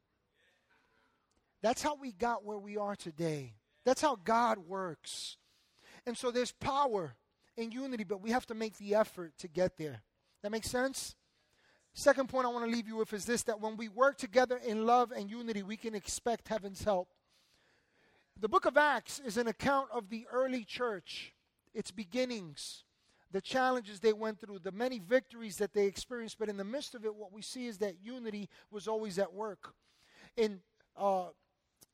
That's 1.62 1.82
how 1.82 1.95
we 1.97 2.12
got 2.12 2.45
where 2.45 2.59
we 2.59 2.76
are 2.76 2.95
today. 2.95 3.55
That's 3.85 4.03
how 4.03 4.16
God 4.16 4.59
works. 4.59 5.39
And 6.07 6.16
so 6.16 6.30
there's 6.30 6.53
power 6.53 7.16
in 7.57 7.70
unity, 7.70 8.05
but 8.05 8.20
we 8.20 8.30
have 8.30 8.47
to 8.47 8.55
make 8.55 8.76
the 8.76 8.95
effort 8.95 9.32
to 9.39 9.49
get 9.49 9.78
there. 9.78 10.03
That 10.43 10.53
makes 10.53 10.70
sense? 10.70 11.14
Second 11.95 12.28
point 12.28 12.45
I 12.45 12.51
want 12.51 12.64
to 12.64 12.70
leave 12.70 12.89
you 12.89 12.97
with 12.97 13.12
is 13.12 13.24
this 13.24 13.45
that 13.45 13.61
when 13.61 13.76
we 13.76 13.89
work 13.89 14.18
together 14.18 14.61
in 14.66 14.85
love 14.85 15.12
and 15.12 15.30
unity, 15.30 15.62
we 15.62 15.76
can 15.76 15.95
expect 15.95 16.49
heaven's 16.49 16.82
help. 16.82 17.09
The 18.39 18.49
book 18.49 18.66
of 18.66 18.76
Acts 18.76 19.20
is 19.24 19.37
an 19.37 19.47
account 19.47 19.89
of 19.93 20.11
the 20.11 20.26
early 20.32 20.64
church, 20.64 21.32
its 21.72 21.93
beginnings, 21.93 22.82
the 23.33 23.41
challenges 23.41 24.01
they 24.01 24.12
went 24.12 24.41
through, 24.41 24.61
the 24.61 24.72
many 24.72 24.99
victories 24.99 25.57
that 25.57 25.72
they 25.72 25.87
experienced. 25.87 26.39
But 26.39 26.49
in 26.49 26.57
the 26.57 26.64
midst 26.64 26.95
of 26.95 27.05
it, 27.05 27.14
what 27.14 27.33
we 27.33 27.43
see 27.43 27.66
is 27.66 27.79
that 27.79 27.97
unity 28.03 28.49
was 28.70 28.87
always 28.87 29.18
at 29.18 29.33
work. 29.33 29.75
In, 30.37 30.61
uh, 30.97 31.27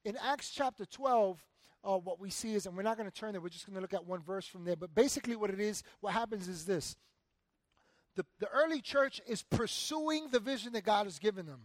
in 0.05 0.17
Acts 0.23 0.51
chapter 0.51 0.85
12, 0.85 1.43
uh, 1.83 1.97
what 1.97 2.21
we 2.21 2.31
see 2.31 2.55
is, 2.55 2.67
and 2.67 2.77
we're 2.77 2.83
not 2.83 2.99
going 2.99 3.11
to 3.11 3.15
turn 3.15 3.33
there, 3.33 3.41
we're 3.41 3.49
just 3.49 3.67
going 3.67 3.77
to 3.77 3.81
look 3.81 3.95
at 3.95 4.07
one 4.07 4.21
verse 4.21 4.47
from 4.47 4.65
there. 4.65 4.77
But 4.77 4.95
basically, 4.95 5.37
what 5.37 5.51
it 5.51 5.61
is, 5.61 5.83
what 6.01 6.13
happens 6.13 6.49
is 6.49 6.67
this 6.67 6.97
the, 8.17 8.25
the 8.39 8.49
early 8.49 8.81
church 8.81 9.21
is 9.27 9.43
pursuing 9.43 10.29
the 10.31 10.41
vision 10.41 10.73
that 10.73 10.85
God 10.85 11.07
has 11.07 11.19
given 11.19 11.47
them. 11.47 11.63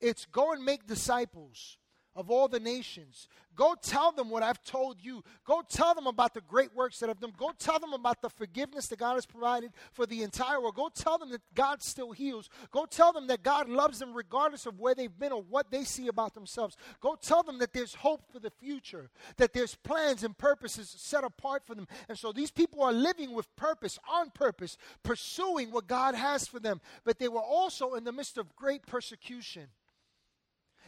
It's 0.00 0.26
go 0.26 0.52
and 0.52 0.64
make 0.64 0.86
disciples 0.86 1.78
of 2.16 2.30
all 2.30 2.48
the 2.48 2.60
nations. 2.60 3.28
Go 3.56 3.74
tell 3.80 4.10
them 4.10 4.30
what 4.30 4.42
I've 4.42 4.62
told 4.64 4.96
you. 5.00 5.22
Go 5.44 5.62
tell 5.68 5.94
them 5.94 6.06
about 6.06 6.34
the 6.34 6.40
great 6.40 6.74
works 6.74 6.98
that 6.98 7.08
I've 7.08 7.20
done. 7.20 7.32
Go 7.36 7.52
tell 7.56 7.78
them 7.78 7.92
about 7.92 8.20
the 8.20 8.28
forgiveness 8.28 8.88
that 8.88 8.98
God 8.98 9.14
has 9.14 9.26
provided 9.26 9.70
for 9.92 10.06
the 10.06 10.22
entire 10.22 10.60
world. 10.60 10.74
Go 10.74 10.90
tell 10.92 11.18
them 11.18 11.30
that 11.30 11.40
God 11.54 11.82
still 11.82 12.12
heals. 12.12 12.48
Go 12.72 12.84
tell 12.84 13.12
them 13.12 13.28
that 13.28 13.42
God 13.42 13.68
loves 13.68 14.00
them 14.00 14.12
regardless 14.12 14.66
of 14.66 14.80
where 14.80 14.94
they've 14.94 15.18
been 15.18 15.32
or 15.32 15.42
what 15.42 15.70
they 15.70 15.84
see 15.84 16.08
about 16.08 16.34
themselves. 16.34 16.76
Go 17.00 17.16
tell 17.20 17.42
them 17.42 17.58
that 17.58 17.72
there's 17.72 17.94
hope 17.94 18.22
for 18.32 18.40
the 18.40 18.50
future, 18.50 19.10
that 19.36 19.52
there's 19.52 19.76
plans 19.76 20.24
and 20.24 20.36
purposes 20.36 20.92
set 20.96 21.22
apart 21.22 21.64
for 21.64 21.74
them. 21.76 21.86
And 22.08 22.18
so 22.18 22.32
these 22.32 22.50
people 22.50 22.82
are 22.82 22.92
living 22.92 23.32
with 23.34 23.54
purpose, 23.54 23.98
on 24.10 24.30
purpose, 24.30 24.76
pursuing 25.04 25.70
what 25.70 25.86
God 25.86 26.16
has 26.16 26.48
for 26.48 26.58
them. 26.58 26.80
But 27.04 27.18
they 27.18 27.28
were 27.28 27.40
also 27.40 27.94
in 27.94 28.02
the 28.02 28.12
midst 28.12 28.36
of 28.36 28.56
great 28.56 28.84
persecution. 28.86 29.68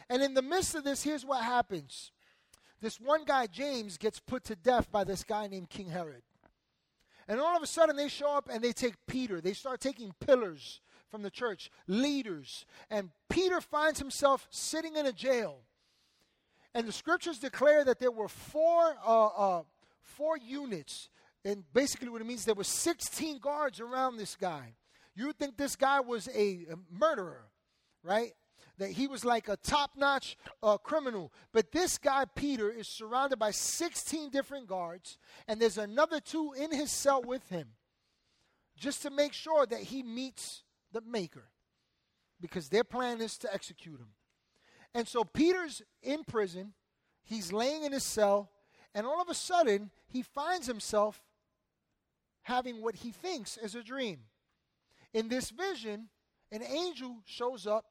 And 0.09 0.23
in 0.23 0.33
the 0.33 0.41
midst 0.41 0.75
of 0.75 0.83
this, 0.83 1.03
here's 1.03 1.25
what 1.25 1.43
happens 1.43 2.11
this 2.79 2.99
one 2.99 3.25
guy, 3.25 3.47
James, 3.47 3.97
gets 3.97 4.19
put 4.19 4.43
to 4.45 4.55
death 4.55 4.91
by 4.91 5.03
this 5.03 5.23
guy 5.23 5.47
named 5.47 5.69
King 5.69 5.89
Herod. 5.89 6.21
And 7.27 7.39
all 7.39 7.57
of 7.57 7.63
a 7.63 7.67
sudden, 7.67 7.95
they 7.95 8.07
show 8.07 8.37
up 8.37 8.49
and 8.51 8.63
they 8.63 8.71
take 8.71 8.93
Peter. 9.07 9.41
They 9.41 9.53
start 9.53 9.81
taking 9.81 10.13
pillars 10.19 10.81
from 11.09 11.23
the 11.23 11.29
church, 11.29 11.71
leaders. 11.87 12.65
And 12.89 13.09
Peter 13.29 13.59
finds 13.61 13.99
himself 13.99 14.47
sitting 14.49 14.95
in 14.95 15.05
a 15.05 15.11
jail. 15.11 15.59
And 16.73 16.87
the 16.87 16.91
scriptures 16.91 17.39
declare 17.39 17.83
that 17.85 17.99
there 17.99 18.11
were 18.11 18.27
four, 18.27 18.95
uh, 19.05 19.27
uh, 19.27 19.63
four 20.01 20.37
units. 20.37 21.09
And 21.43 21.63
basically, 21.73 22.09
what 22.09 22.21
it 22.21 22.27
means, 22.27 22.45
there 22.45 22.55
were 22.55 22.63
16 22.63 23.39
guards 23.39 23.79
around 23.79 24.17
this 24.17 24.35
guy. 24.35 24.75
You 25.15 25.27
would 25.27 25.37
think 25.37 25.57
this 25.57 25.75
guy 25.75 25.99
was 25.99 26.27
a, 26.29 26.65
a 26.71 26.75
murderer, 26.91 27.47
right? 28.03 28.33
That 28.77 28.91
he 28.91 29.07
was 29.07 29.25
like 29.25 29.49
a 29.49 29.57
top 29.57 29.91
notch 29.97 30.37
uh, 30.61 30.77
criminal. 30.77 31.31
But 31.51 31.71
this 31.71 31.97
guy, 31.97 32.25
Peter, 32.35 32.69
is 32.69 32.87
surrounded 32.87 33.39
by 33.39 33.51
16 33.51 34.29
different 34.29 34.67
guards, 34.67 35.17
and 35.47 35.59
there's 35.59 35.77
another 35.77 36.19
two 36.19 36.53
in 36.53 36.71
his 36.71 36.91
cell 36.91 37.21
with 37.21 37.47
him 37.49 37.69
just 38.77 39.01
to 39.01 39.09
make 39.09 39.33
sure 39.33 39.65
that 39.65 39.81
he 39.81 40.03
meets 40.03 40.63
the 40.91 41.01
Maker 41.01 41.49
because 42.39 42.69
their 42.69 42.83
plan 42.83 43.21
is 43.21 43.37
to 43.39 43.53
execute 43.53 43.99
him. 43.99 44.09
And 44.93 45.07
so 45.07 45.23
Peter's 45.23 45.81
in 46.01 46.23
prison, 46.23 46.73
he's 47.23 47.51
laying 47.51 47.83
in 47.83 47.91
his 47.91 48.03
cell, 48.03 48.51
and 48.93 49.05
all 49.05 49.21
of 49.21 49.29
a 49.29 49.33
sudden, 49.33 49.91
he 50.07 50.21
finds 50.21 50.67
himself 50.67 51.23
having 52.43 52.81
what 52.81 52.95
he 52.95 53.11
thinks 53.11 53.57
is 53.57 53.75
a 53.75 53.83
dream. 53.83 54.19
In 55.13 55.27
this 55.27 55.49
vision, 55.49 56.09
an 56.51 56.63
angel 56.63 57.17
shows 57.25 57.67
up 57.67 57.85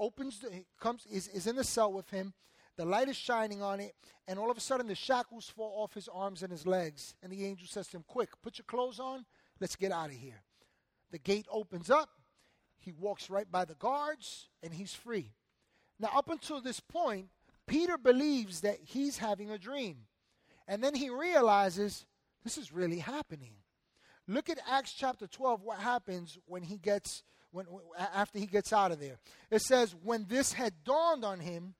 opens 0.00 0.40
the, 0.40 0.64
comes 0.80 1.06
is, 1.12 1.28
is 1.28 1.46
in 1.46 1.54
the 1.54 1.64
cell 1.64 1.92
with 1.92 2.10
him. 2.10 2.32
The 2.76 2.84
light 2.84 3.08
is 3.08 3.16
shining 3.16 3.62
on 3.62 3.78
it, 3.78 3.94
and 4.26 4.38
all 4.38 4.50
of 4.50 4.56
a 4.56 4.60
sudden 4.60 4.86
the 4.86 4.94
shackles 4.94 5.48
fall 5.48 5.82
off 5.82 5.92
his 5.92 6.08
arms 6.08 6.42
and 6.42 6.50
his 6.50 6.66
legs. 6.66 7.14
And 7.22 7.30
the 7.30 7.44
angel 7.44 7.68
says 7.68 7.88
to 7.88 7.98
him, 7.98 8.04
Quick, 8.08 8.30
put 8.42 8.58
your 8.58 8.64
clothes 8.64 8.98
on, 8.98 9.26
let's 9.60 9.76
get 9.76 9.92
out 9.92 10.08
of 10.08 10.16
here. 10.16 10.42
The 11.10 11.18
gate 11.18 11.46
opens 11.50 11.90
up, 11.90 12.08
he 12.78 12.92
walks 12.92 13.28
right 13.28 13.50
by 13.50 13.66
the 13.66 13.74
guards, 13.74 14.48
and 14.62 14.72
he's 14.72 14.94
free. 14.94 15.34
Now, 15.98 16.08
up 16.14 16.30
until 16.30 16.60
this 16.60 16.80
point, 16.80 17.26
Peter 17.66 17.98
believes 17.98 18.62
that 18.62 18.78
he's 18.82 19.18
having 19.18 19.50
a 19.50 19.58
dream. 19.58 20.06
And 20.66 20.82
then 20.82 20.94
he 20.94 21.10
realizes 21.10 22.06
this 22.42 22.56
is 22.56 22.72
really 22.72 23.00
happening. 23.00 23.52
Look 24.26 24.48
at 24.48 24.58
Acts 24.68 24.92
chapter 24.92 25.26
12, 25.26 25.62
what 25.62 25.80
happens 25.80 26.38
when 26.46 26.62
he 26.62 26.78
gets 26.78 27.22
when, 27.52 27.66
after 27.98 28.38
he 28.38 28.46
gets 28.46 28.72
out 28.72 28.92
of 28.92 29.00
there. 29.00 29.18
It 29.50 29.62
says, 29.62 29.94
When 30.02 30.26
this 30.28 30.52
had 30.52 30.84
dawned 30.84 31.24
on 31.24 31.40
him, 31.40 31.74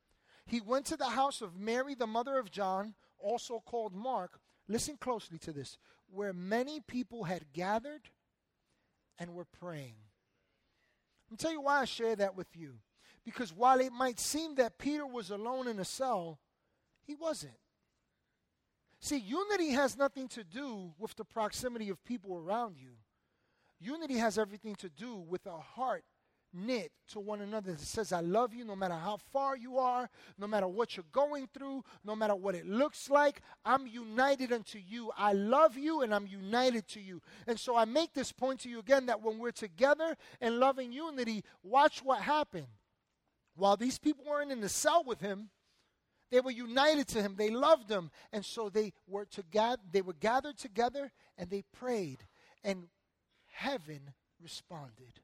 he 0.47 0.61
went 0.61 0.87
to 0.87 0.97
the 0.97 1.07
house 1.11 1.43
of 1.43 1.57
Mary, 1.57 1.95
the 1.95 2.07
mother 2.07 2.39
of 2.39 2.51
John, 2.51 2.95
also 3.19 3.63
called 3.65 3.95
Mark. 3.95 4.41
Listen 4.69 4.97
closely 4.97 5.39
to 5.39 5.53
this, 5.53 5.79
where 6.11 6.33
many 6.33 6.81
people 6.81 7.25
had 7.25 7.53
gathered 7.53 8.03
and 9.19 9.35
were 9.35 9.45
praying. 9.45 9.95
Me 11.31 11.37
tell 11.37 11.53
you 11.53 11.61
why 11.61 11.81
I 11.81 11.85
share 11.85 12.17
that 12.17 12.37
with 12.37 12.49
you. 12.57 12.75
Because 13.25 13.53
while 13.53 13.81
it 13.81 13.93
might 13.93 14.19
seem 14.19 14.57
that 14.57 14.79
Peter 14.79 15.07
was 15.07 15.31
alone 15.31 15.69
in 15.69 15.79
a 15.79 15.85
cell, 15.85 16.41
he 17.07 17.15
wasn't. 17.15 17.55
See, 19.01 19.19
unity 19.19 19.71
has 19.71 19.97
nothing 19.97 20.29
to 20.29 20.45
do 20.45 20.93
with 20.99 21.15
the 21.17 21.25
proximity 21.25 21.89
of 21.89 22.05
people 22.05 22.37
around 22.37 22.77
you. 22.79 22.93
Unity 23.81 24.19
has 24.19 24.39
everything 24.39 24.75
to 24.77 24.89
do 24.89 25.17
with 25.17 25.47
a 25.47 25.59
heart 25.59 26.05
knit 26.53 26.91
to 27.09 27.21
one 27.21 27.41
another 27.41 27.73
that 27.73 27.81
says, 27.81 28.13
I 28.13 28.21
love 28.21 28.55
you 28.55 28.65
no 28.65 28.75
matter 28.75 28.95
how 28.95 29.19
far 29.33 29.57
you 29.57 29.79
are, 29.79 30.09
no 30.39 30.47
matter 30.47 30.67
what 30.67 30.97
you're 30.97 31.05
going 31.13 31.49
through, 31.55 31.85
no 32.05 32.17
matter 32.17 32.35
what 32.35 32.55
it 32.55 32.67
looks 32.67 33.09
like. 33.09 33.41
I'm 33.65 33.87
united 33.87 34.53
unto 34.53 34.79
you. 34.79 35.13
I 35.17 35.33
love 35.33 35.77
you 35.77 36.03
and 36.03 36.15
I'm 36.15 36.27
united 36.27 36.89
to 36.89 37.01
you. 37.01 37.23
And 37.47 37.59
so 37.59 37.77
I 37.77 37.85
make 37.85 38.15
this 38.15 38.33
point 38.33 38.61
to 38.61 38.69
you 38.69 38.81
again 38.81 39.07
that 39.07 39.23
when 39.23 39.39
we're 39.39 39.53
together 39.53 40.17
in 40.41 40.61
loving 40.61 40.93
unity, 40.93 41.45
watch 41.63 42.03
what 42.03 42.21
happened. 42.21 42.67
While 43.57 43.77
these 43.77 43.99
people 43.99 44.25
weren't 44.29 44.53
in 44.53 44.61
the 44.61 44.69
cell 44.69 45.05
with 45.07 45.21
him, 45.21 45.51
they 46.31 46.41
were 46.41 46.53
united 46.53 47.09
to 47.09 47.23
him. 47.23 47.35
They 47.37 47.51
loved 47.51 47.91
him. 47.91 48.11
And 48.33 48.45
so 48.45 48.69
they 48.69 48.93
were 49.07 49.25
together, 49.25 49.83
they 49.91 50.03
were 50.03 50.15
gathered 50.15 50.59
together 50.59 51.11
and 51.37 51.51
they 51.51 51.63
prayed. 51.73 52.25
And 52.63 52.85
heaven 53.61 54.01
responded. 54.43 55.21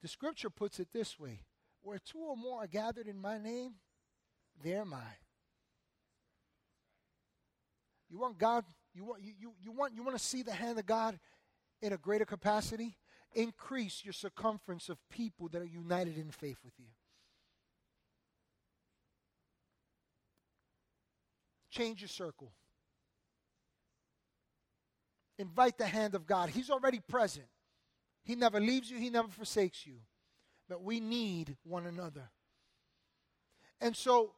The 0.00 0.08
scripture 0.08 0.48
puts 0.48 0.78
it 0.78 0.88
this 0.92 1.18
way 1.18 1.40
where 1.82 1.98
two 1.98 2.18
or 2.18 2.36
more 2.36 2.62
are 2.62 2.68
gathered 2.68 3.08
in 3.08 3.20
my 3.20 3.36
name, 3.36 3.74
there 4.62 4.82
am 4.82 4.94
I. 4.94 5.16
You 8.08 8.18
want 8.18 8.38
God, 8.38 8.64
you 8.94 9.04
want, 9.04 9.22
you, 9.22 9.32
you, 9.40 9.52
you, 9.60 9.72
want, 9.72 9.94
you 9.94 10.04
want 10.04 10.16
to 10.16 10.22
see 10.24 10.42
the 10.42 10.52
hand 10.52 10.78
of 10.78 10.86
God 10.86 11.18
in 11.82 11.92
a 11.92 11.96
greater 11.96 12.24
capacity? 12.24 12.96
Increase 13.34 14.04
your 14.04 14.12
circumference 14.12 14.88
of 14.88 14.98
people 15.10 15.48
that 15.48 15.62
are 15.62 15.64
united 15.64 16.16
in 16.16 16.30
faith 16.30 16.58
with 16.64 16.74
you. 16.78 16.86
Change 21.70 22.02
your 22.02 22.08
circle. 22.08 22.52
Invite 25.40 25.78
the 25.78 25.86
hand 25.86 26.14
of 26.14 26.26
God. 26.26 26.50
He's 26.50 26.68
already 26.68 27.00
present. 27.00 27.46
He 28.24 28.34
never 28.34 28.60
leaves 28.60 28.90
you, 28.90 28.98
He 28.98 29.08
never 29.08 29.28
forsakes 29.28 29.86
you. 29.86 29.94
But 30.68 30.82
we 30.82 31.00
need 31.00 31.56
one 31.64 31.86
another. 31.86 32.28
And 33.80 33.96
so, 33.96 34.34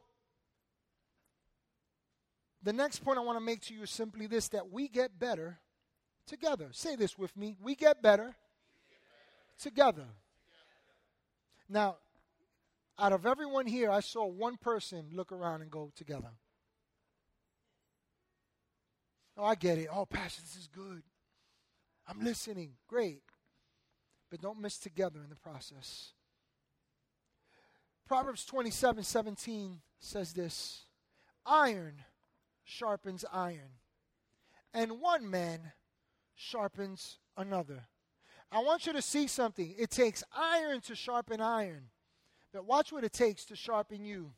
the 2.63 2.73
next 2.73 3.05
point 3.05 3.19
I 3.19 3.23
want 3.23 3.37
to 3.37 3.45
make 3.45 3.63
to 3.63 3.75
you 3.75 3.83
is 3.83 3.91
simply 3.91 4.29
this 4.29 4.47
that 4.51 4.71
we 4.71 4.87
get 4.87 5.19
better 5.19 5.59
together. 6.29 6.69
Say 6.71 6.95
this 6.95 7.19
with 7.19 7.37
me. 7.37 7.57
We 7.61 7.75
get 7.75 8.01
better 8.01 8.37
together. 9.61 10.07
Now, 11.69 11.97
out 12.97 13.13
of 13.13 13.27
everyone 13.27 13.67
here, 13.67 13.91
I 13.91 13.99
saw 13.99 14.25
one 14.25 14.57
person 14.57 15.07
look 15.13 15.33
around 15.33 15.63
and 15.63 15.71
go 15.71 15.91
together. 15.97 16.31
Oh, 19.37 19.45
I 19.45 19.55
get 19.55 19.79
it. 19.79 19.89
Oh, 19.93 20.07
Pastor, 20.07 20.43
this 20.43 20.57
is 20.57 20.69
good. 20.69 21.03
I'm 22.07 22.23
listening. 22.25 22.73
Great. 22.87 23.23
But 24.31 24.41
don't 24.41 24.61
miss 24.61 24.79
together 24.79 25.21
in 25.23 25.31
the 25.31 25.37
process. 25.37 26.13
Proverbs 28.07 28.45
27 28.45 29.05
17 29.05 29.81
says 29.99 30.33
this 30.33 30.85
Iron 31.47 32.03
sharpens 32.65 33.25
iron, 33.33 33.79
and 34.75 35.01
one 35.01 35.29
man 35.29 35.73
sharpens 36.35 37.19
another. 37.37 37.85
I 38.51 38.63
want 38.63 38.87
you 38.87 38.93
to 38.93 39.03
see 39.03 39.27
something. 39.27 39.75
It 39.79 39.91
takes 39.91 40.23
iron 40.37 40.83
to 40.83 40.95
sharpen 40.95 41.41
iron, 41.41 41.89
but 42.53 42.67
watch 42.67 42.93
what 42.93 43.05
it 43.05 43.13
takes 43.13 43.45
to 43.47 43.57
sharpen 43.57 44.05
you, 44.05 44.33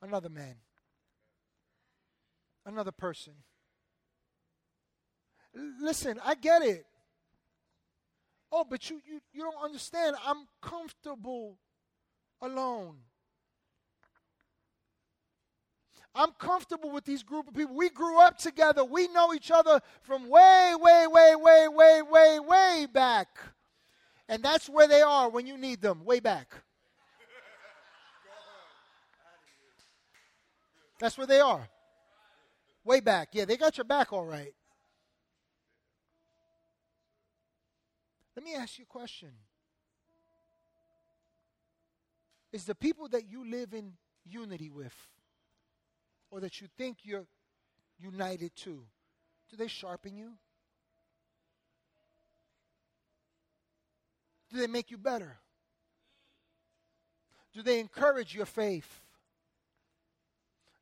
another 0.00 0.28
man. 0.28 0.56
another 2.66 2.92
person. 2.92 3.34
Listen, 5.54 6.18
I 6.24 6.34
get 6.34 6.62
it. 6.62 6.86
Oh, 8.50 8.64
but 8.68 8.90
you, 8.90 9.00
you, 9.06 9.20
you 9.32 9.42
don't 9.42 9.64
understand. 9.64 10.16
I'm 10.26 10.46
comfortable 10.60 11.58
alone. 12.40 12.96
I'm 16.14 16.32
comfortable 16.32 16.90
with 16.90 17.04
these 17.04 17.22
group 17.22 17.48
of 17.48 17.54
people. 17.54 17.74
We 17.74 17.88
grew 17.88 18.20
up 18.20 18.36
together. 18.36 18.84
We 18.84 19.08
know 19.08 19.32
each 19.32 19.50
other 19.50 19.80
from 20.02 20.28
way, 20.28 20.74
way, 20.78 21.06
way, 21.06 21.34
way, 21.36 21.68
way, 21.68 22.02
way, 22.02 22.40
way 22.40 22.86
back. 22.92 23.38
And 24.28 24.42
that's 24.42 24.68
where 24.68 24.86
they 24.86 25.00
are 25.00 25.30
when 25.30 25.46
you 25.46 25.56
need 25.56 25.80
them, 25.80 26.04
way 26.04 26.20
back. 26.20 26.52
That's 31.00 31.16
where 31.16 31.26
they 31.26 31.40
are. 31.40 31.68
Way 32.84 33.00
back. 33.00 33.30
Yeah, 33.32 33.46
they 33.46 33.56
got 33.56 33.78
your 33.78 33.84
back 33.84 34.12
all 34.12 34.24
right. 34.24 34.52
Let 38.44 38.50
me 38.50 38.56
ask 38.56 38.76
you 38.76 38.84
a 38.90 38.92
question. 38.92 39.28
Is 42.52 42.64
the 42.64 42.74
people 42.74 43.06
that 43.10 43.30
you 43.30 43.48
live 43.48 43.72
in 43.72 43.92
unity 44.24 44.68
with, 44.68 44.96
or 46.28 46.40
that 46.40 46.60
you 46.60 46.66
think 46.76 46.98
you're 47.04 47.28
united 48.00 48.56
to, 48.56 48.82
do 49.48 49.56
they 49.56 49.68
sharpen 49.68 50.16
you? 50.16 50.32
Do 54.50 54.58
they 54.58 54.66
make 54.66 54.90
you 54.90 54.98
better? 54.98 55.38
Do 57.54 57.62
they 57.62 57.78
encourage 57.78 58.34
your 58.34 58.46
faith? 58.46 59.02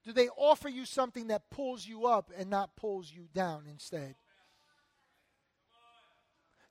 Do 0.02 0.14
they 0.14 0.30
offer 0.30 0.70
you 0.70 0.86
something 0.86 1.26
that 1.26 1.50
pulls 1.50 1.86
you 1.86 2.06
up 2.06 2.30
and 2.34 2.48
not 2.48 2.74
pulls 2.74 3.12
you 3.12 3.28
down 3.34 3.64
instead? 3.70 4.14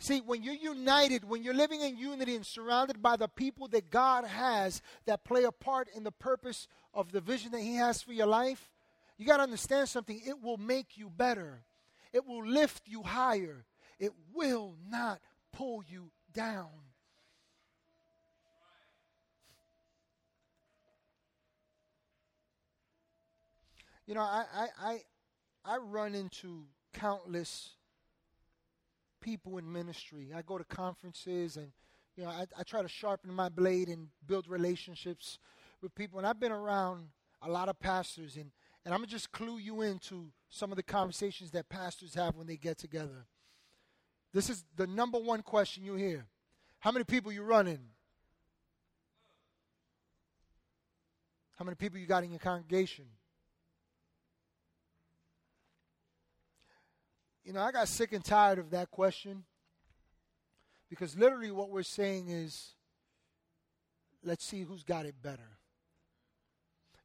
See, 0.02 0.22
when 0.22 0.44
you're 0.44 0.54
united, 0.54 1.28
when 1.28 1.44
you're 1.44 1.54
living 1.54 1.82
in 1.82 1.98
unity 1.98 2.36
and 2.36 2.46
surrounded 2.46 3.02
by 3.02 3.18
the 3.18 3.28
people 3.28 3.68
that 3.70 3.90
God 3.90 4.26
has 4.26 4.82
that 5.06 5.26
play 5.26 5.44
a 5.44 5.52
part 5.52 5.90
in 5.94 6.04
the 6.04 6.12
purpose 6.12 6.68
of 6.94 7.12
the 7.12 7.20
vision 7.20 7.52
that 7.52 7.60
He 7.60 7.76
has 7.76 8.02
for 8.02 8.14
your 8.14 8.28
life, 8.28 8.72
you 9.18 9.26
got 9.26 9.38
to 9.38 9.44
understand 9.44 9.90
something. 9.90 10.22
It 10.26 10.42
will 10.42 10.58
make 10.58 10.98
you 10.98 11.10
better, 11.10 11.64
it 12.14 12.26
will 12.26 12.46
lift 12.46 12.88
you 12.88 13.04
higher, 13.04 13.66
it 14.00 14.14
will 14.34 14.76
not 14.90 15.20
pull 15.52 15.84
you 15.86 16.12
down. 16.34 16.70
You 24.08 24.16
know, 24.16 24.22
I, 24.22 24.46
I, 24.56 24.68
I, 24.82 25.02
I 25.66 25.78
run 25.78 26.16
into 26.16 26.64
countless 26.94 27.76
people 29.22 29.58
in 29.58 29.72
ministry. 29.72 30.32
I 30.36 30.42
go 30.42 30.58
to 30.58 30.64
conferences 30.64 31.58
and, 31.58 31.72
you 32.16 32.24
know, 32.24 32.30
I, 32.30 32.46
I 32.58 32.64
try 32.64 32.82
to 32.82 32.88
sharpen 32.88 33.34
my 33.34 33.50
blade 33.50 33.88
and 33.88 34.08
build 34.26 34.48
relationships 34.48 35.40
with 35.82 35.96
people. 35.96 36.20
And 36.20 36.28
I've 36.28 36.40
been 36.40 36.52
around 36.52 37.08
a 37.42 37.50
lot 37.50 37.70
of 37.70 37.80
pastors, 37.80 38.36
and, 38.36 38.52
and 38.84 38.94
I'm 38.94 39.00
going 39.00 39.08
to 39.08 39.12
just 39.12 39.32
clue 39.32 39.58
you 39.58 39.82
into 39.82 40.28
some 40.50 40.72
of 40.72 40.76
the 40.76 40.84
conversations 40.84 41.52
that 41.52 41.70
pastors 41.70 42.14
have 42.16 42.36
when 42.36 42.48
they 42.48 42.58
get 42.58 42.78
together. 42.78 43.26
This 44.34 44.50
is 44.50 44.64
the 44.76 44.88
number 44.88 45.18
one 45.18 45.42
question 45.42 45.84
you 45.84 45.96
hear. 45.96 46.26
How 46.80 46.92
many 46.92 47.06
people 47.06 47.32
you 47.32 47.44
running? 47.44 47.80
How 51.58 51.66
many 51.66 51.76
people 51.76 52.00
you 52.00 52.06
got 52.06 52.24
in 52.24 52.30
your 52.32 52.40
congregation? 52.40 53.06
You 57.50 57.56
know, 57.56 57.62
I 57.62 57.72
got 57.72 57.88
sick 57.88 58.14
and 58.14 58.24
tired 58.24 58.60
of 58.60 58.70
that 58.70 58.92
question 58.92 59.44
because 60.88 61.18
literally 61.18 61.50
what 61.50 61.72
we're 61.72 61.82
saying 61.82 62.30
is 62.30 62.76
let's 64.24 64.46
see 64.46 64.62
who's 64.62 64.84
got 64.84 65.08
it 65.08 65.16
better. 65.20 65.58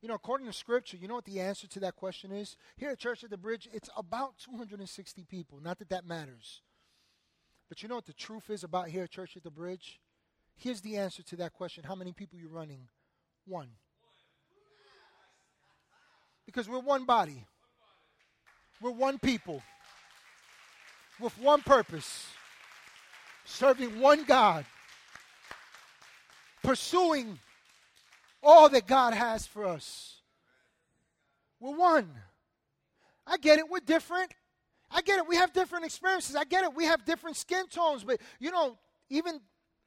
You 0.02 0.08
know, 0.08 0.16
according 0.16 0.46
to 0.46 0.52
Scripture, 0.52 0.98
you 0.98 1.08
know 1.08 1.14
what 1.14 1.24
the 1.24 1.40
answer 1.40 1.66
to 1.68 1.80
that 1.80 1.96
question 1.96 2.30
is? 2.30 2.58
Here 2.76 2.90
at 2.90 2.98
Church 2.98 3.24
at 3.24 3.30
the 3.30 3.38
Bridge, 3.38 3.70
it's 3.72 3.88
about 3.96 4.34
260 4.36 5.24
people. 5.30 5.60
Not 5.62 5.78
that 5.78 5.88
that 5.88 6.06
matters. 6.06 6.60
But 7.70 7.82
you 7.82 7.88
know 7.88 7.94
what 7.94 8.04
the 8.04 8.12
truth 8.12 8.50
is 8.50 8.64
about 8.64 8.88
here 8.88 9.04
at 9.04 9.10
Church 9.10 9.38
at 9.38 9.44
the 9.44 9.50
Bridge? 9.50 9.98
Here's 10.56 10.82
the 10.82 10.98
answer 10.98 11.22
to 11.22 11.36
that 11.36 11.54
question 11.54 11.84
How 11.84 11.94
many 11.94 12.12
people 12.12 12.38
you 12.38 12.48
running? 12.48 12.88
One. 13.46 13.70
Because 16.44 16.68
we're 16.68 16.80
one 16.80 17.06
body, 17.06 17.46
we're 18.82 18.90
one 18.90 19.18
people 19.18 19.62
with 21.20 21.38
one 21.38 21.62
purpose 21.62 22.26
serving 23.44 24.00
one 24.00 24.24
God, 24.24 24.64
pursuing 26.62 27.38
all 28.42 28.68
that 28.68 28.86
God 28.86 29.14
has 29.14 29.46
for 29.46 29.66
us. 29.66 30.16
We're 31.60 31.76
one. 31.76 32.10
I 33.26 33.36
get 33.38 33.58
it, 33.58 33.68
we're 33.70 33.80
different. 33.80 34.32
I 34.90 35.00
get 35.02 35.18
it, 35.18 35.28
we 35.28 35.36
have 35.36 35.52
different 35.52 35.84
experiences. 35.84 36.36
I 36.36 36.44
get 36.44 36.64
it, 36.64 36.74
we 36.74 36.84
have 36.84 37.04
different 37.04 37.36
skin 37.36 37.66
tones. 37.68 38.04
But, 38.04 38.20
you 38.38 38.50
know, 38.50 38.76
even 39.08 39.40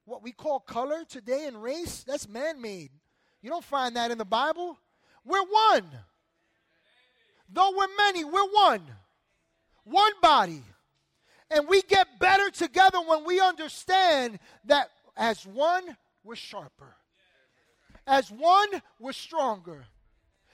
what 0.05 0.23
we 0.23 0.31
call 0.31 0.59
color 0.59 1.03
today 1.07 1.45
and 1.45 1.61
race, 1.61 2.03
that's 2.03 2.27
man 2.27 2.61
made. 2.61 2.89
You 3.41 3.49
don't 3.49 3.63
find 3.63 3.95
that 3.95 4.11
in 4.11 4.17
the 4.17 4.25
Bible. 4.25 4.77
We're 5.23 5.43
one. 5.43 5.85
Though 7.49 7.71
we're 7.77 7.87
many, 7.97 8.23
we're 8.23 8.49
one. 8.49 8.81
One 9.83 10.13
body. 10.21 10.63
And 11.49 11.67
we 11.67 11.81
get 11.81 12.19
better 12.19 12.49
together 12.49 12.99
when 12.99 13.25
we 13.25 13.39
understand 13.39 14.39
that 14.65 14.89
as 15.15 15.45
one, 15.45 15.95
we're 16.23 16.35
sharper. 16.35 16.95
As 18.05 18.29
one, 18.29 18.69
we're 18.99 19.13
stronger. 19.13 19.85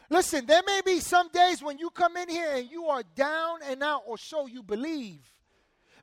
Listen, 0.10 0.46
there 0.46 0.62
may 0.66 0.82
be 0.86 1.00
some 1.00 1.30
days 1.30 1.64
when 1.64 1.78
you 1.80 1.90
come 1.90 2.18
in 2.18 2.30
here 2.30 2.50
and 2.54 2.70
you 2.70 2.86
are 2.86 3.04
down 3.16 3.60
and 3.68 3.82
out, 3.82 4.04
or 4.06 4.18
so 4.18 4.48
you 4.48 4.62
believe. 4.62 5.20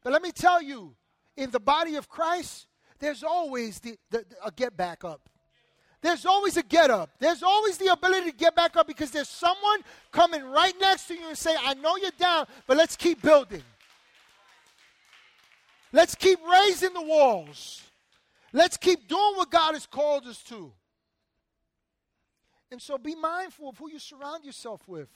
But 0.02 0.12
let 0.12 0.22
me 0.22 0.32
tell 0.32 0.62
you, 0.62 0.94
in 1.36 1.50
the 1.50 1.60
body 1.60 1.96
of 1.96 2.08
Christ, 2.08 2.66
there's 2.98 3.22
always 3.22 3.78
the, 3.80 3.96
the, 4.10 4.24
a 4.44 4.50
get 4.50 4.76
back 4.76 5.04
up. 5.04 5.28
There's 6.02 6.24
always 6.24 6.56
a 6.56 6.62
get 6.62 6.90
up. 6.90 7.10
There's 7.18 7.42
always 7.42 7.76
the 7.76 7.88
ability 7.88 8.30
to 8.30 8.36
get 8.36 8.56
back 8.56 8.76
up 8.76 8.86
because 8.86 9.10
there's 9.10 9.28
someone 9.28 9.80
coming 10.12 10.42
right 10.44 10.74
next 10.80 11.08
to 11.08 11.14
you 11.14 11.28
and 11.28 11.36
say, 11.36 11.54
I 11.62 11.74
know 11.74 11.96
you're 11.96 12.10
down, 12.12 12.46
but 12.66 12.76
let's 12.76 12.96
keep 12.96 13.20
building. 13.20 13.62
Let's 15.92 16.14
keep 16.14 16.38
raising 16.48 16.92
the 16.92 17.02
walls. 17.02 17.82
Let's 18.52 18.76
keep 18.76 19.08
doing 19.08 19.36
what 19.36 19.50
God 19.50 19.74
has 19.74 19.86
called 19.86 20.26
us 20.26 20.42
to. 20.44 20.72
And 22.70 22.80
so 22.80 22.98
be 22.98 23.14
mindful 23.14 23.68
of 23.68 23.78
who 23.78 23.90
you 23.90 23.98
surround 23.98 24.44
yourself 24.44 24.86
with. 24.86 25.08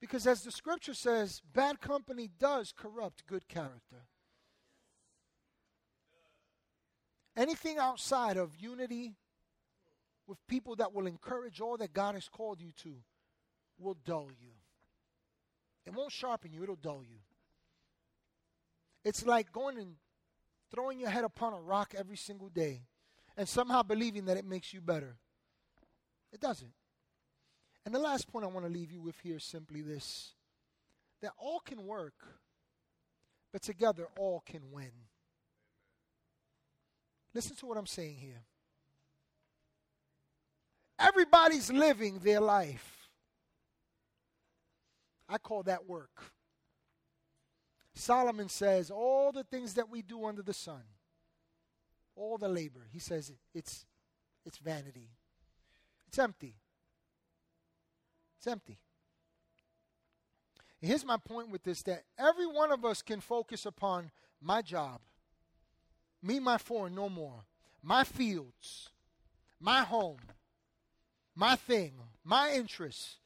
Because 0.00 0.26
as 0.26 0.42
the 0.42 0.50
scripture 0.50 0.94
says, 0.94 1.40
bad 1.52 1.80
company 1.80 2.28
does 2.38 2.72
corrupt 2.76 3.26
good 3.26 3.48
character. 3.48 4.06
Anything 7.36 7.78
outside 7.78 8.36
of 8.36 8.56
unity 8.56 9.14
with 10.26 10.38
people 10.46 10.76
that 10.76 10.92
will 10.92 11.06
encourage 11.06 11.60
all 11.60 11.76
that 11.78 11.92
God 11.92 12.14
has 12.14 12.28
called 12.28 12.60
you 12.60 12.72
to 12.82 12.94
will 13.78 13.96
dull 14.04 14.28
you. 14.40 14.50
It 15.86 15.94
won't 15.94 16.12
sharpen 16.12 16.52
you, 16.52 16.62
it'll 16.62 16.76
dull 16.76 17.02
you. 17.02 17.18
It's 19.04 19.26
like 19.26 19.52
going 19.52 19.78
and 19.78 19.96
throwing 20.70 20.98
your 20.98 21.10
head 21.10 21.24
upon 21.24 21.52
a 21.52 21.60
rock 21.60 21.94
every 21.96 22.16
single 22.16 22.48
day 22.48 22.82
and 23.36 23.48
somehow 23.48 23.82
believing 23.82 24.24
that 24.26 24.36
it 24.36 24.44
makes 24.44 24.72
you 24.72 24.80
better. 24.80 25.16
It 26.32 26.40
doesn't. 26.40 26.72
And 27.84 27.94
the 27.94 27.98
last 27.98 28.28
point 28.28 28.44
I 28.44 28.48
want 28.48 28.66
to 28.66 28.72
leave 28.72 28.90
you 28.90 29.02
with 29.02 29.18
here 29.20 29.36
is 29.36 29.44
simply 29.44 29.82
this 29.82 30.32
that 31.20 31.32
all 31.38 31.60
can 31.60 31.86
work, 31.86 32.14
but 33.52 33.62
together 33.62 34.06
all 34.18 34.42
can 34.44 34.60
win. 34.70 34.90
Listen 37.32 37.56
to 37.56 37.66
what 37.66 37.78
I'm 37.78 37.86
saying 37.86 38.16
here. 38.16 38.42
Everybody's 40.98 41.72
living 41.72 42.18
their 42.18 42.40
life. 42.40 43.08
I 45.28 45.38
call 45.38 45.62
that 45.64 45.88
work. 45.88 46.22
Solomon 47.94 48.48
says, 48.48 48.90
all 48.90 49.30
the 49.32 49.44
things 49.44 49.74
that 49.74 49.88
we 49.88 50.02
do 50.02 50.24
under 50.24 50.42
the 50.42 50.52
sun, 50.52 50.82
all 52.16 52.38
the 52.38 52.48
labor, 52.48 52.86
he 52.92 52.98
says 52.98 53.32
it's, 53.54 53.86
it's 54.44 54.58
vanity. 54.58 55.10
It's 56.08 56.18
empty. 56.18 56.56
It's 58.38 58.46
empty. 58.46 58.78
And 60.80 60.88
here's 60.90 61.04
my 61.04 61.16
point 61.16 61.50
with 61.50 61.62
this 61.62 61.82
that 61.82 62.04
every 62.18 62.46
one 62.46 62.70
of 62.70 62.84
us 62.84 63.00
can 63.00 63.20
focus 63.20 63.64
upon 63.64 64.10
my 64.40 64.60
job, 64.60 65.00
me, 66.22 66.40
my 66.40 66.58
four, 66.58 66.90
no 66.90 67.08
more, 67.08 67.44
my 67.82 68.04
fields, 68.04 68.90
my 69.60 69.80
home, 69.82 70.18
my 71.34 71.56
thing, 71.56 71.92
my 72.22 72.52
interests. 72.52 73.16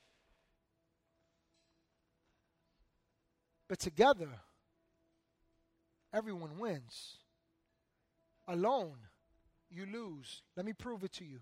But 3.68 3.80
together, 3.80 4.28
everyone 6.12 6.58
wins. 6.58 7.16
Alone, 8.46 8.96
you 9.70 9.86
lose. 9.86 10.42
Let 10.56 10.66
me 10.66 10.72
prove 10.72 11.04
it 11.04 11.12
to 11.14 11.24
you. 11.24 11.40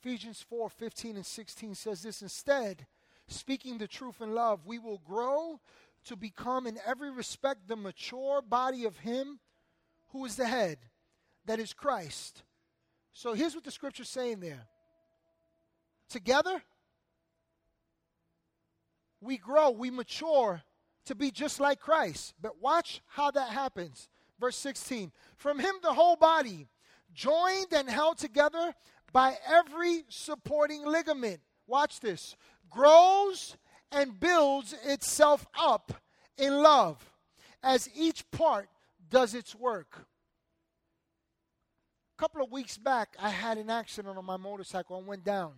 Ephesians 0.00 0.44
4 0.48 0.70
15 0.70 1.16
and 1.16 1.26
16 1.26 1.74
says 1.74 2.02
this 2.02 2.22
instead, 2.22 2.86
speaking 3.28 3.78
the 3.78 3.88
truth 3.88 4.20
in 4.20 4.34
love, 4.34 4.66
we 4.66 4.78
will 4.78 5.02
grow 5.04 5.60
to 6.04 6.16
become 6.16 6.66
in 6.66 6.78
every 6.86 7.10
respect 7.10 7.66
the 7.66 7.76
mature 7.76 8.40
body 8.40 8.84
of 8.84 8.98
Him 8.98 9.40
who 10.08 10.24
is 10.24 10.36
the 10.36 10.46
head, 10.46 10.78
that 11.46 11.58
is 11.58 11.72
Christ. 11.72 12.42
So 13.12 13.34
here's 13.34 13.54
what 13.54 13.64
the 13.64 13.70
scripture's 13.70 14.08
saying 14.08 14.40
there. 14.40 14.66
Together, 16.08 16.62
we 19.20 19.36
grow, 19.38 19.70
we 19.70 19.90
mature 19.90 20.62
to 21.06 21.14
be 21.14 21.30
just 21.30 21.58
like 21.60 21.80
Christ. 21.80 22.34
But 22.40 22.60
watch 22.60 23.00
how 23.06 23.30
that 23.32 23.50
happens. 23.50 24.08
Verse 24.38 24.56
16 24.56 25.12
From 25.36 25.58
him, 25.58 25.74
the 25.82 25.94
whole 25.94 26.16
body, 26.16 26.68
joined 27.14 27.72
and 27.72 27.88
held 27.88 28.18
together 28.18 28.74
by 29.12 29.36
every 29.48 30.04
supporting 30.08 30.84
ligament, 30.84 31.40
watch 31.66 32.00
this, 32.00 32.36
grows 32.70 33.56
and 33.90 34.18
builds 34.20 34.74
itself 34.84 35.46
up 35.58 35.92
in 36.36 36.62
love 36.62 36.98
as 37.62 37.88
each 37.96 38.30
part 38.30 38.68
does 39.08 39.34
its 39.34 39.54
work. 39.54 40.06
A 42.16 42.20
couple 42.20 42.42
of 42.42 42.50
weeks 42.50 42.76
back, 42.76 43.16
I 43.20 43.30
had 43.30 43.58
an 43.58 43.70
accident 43.70 44.16
on 44.16 44.24
my 44.24 44.36
motorcycle 44.36 44.98
and 44.98 45.06
went 45.06 45.24
down. 45.24 45.52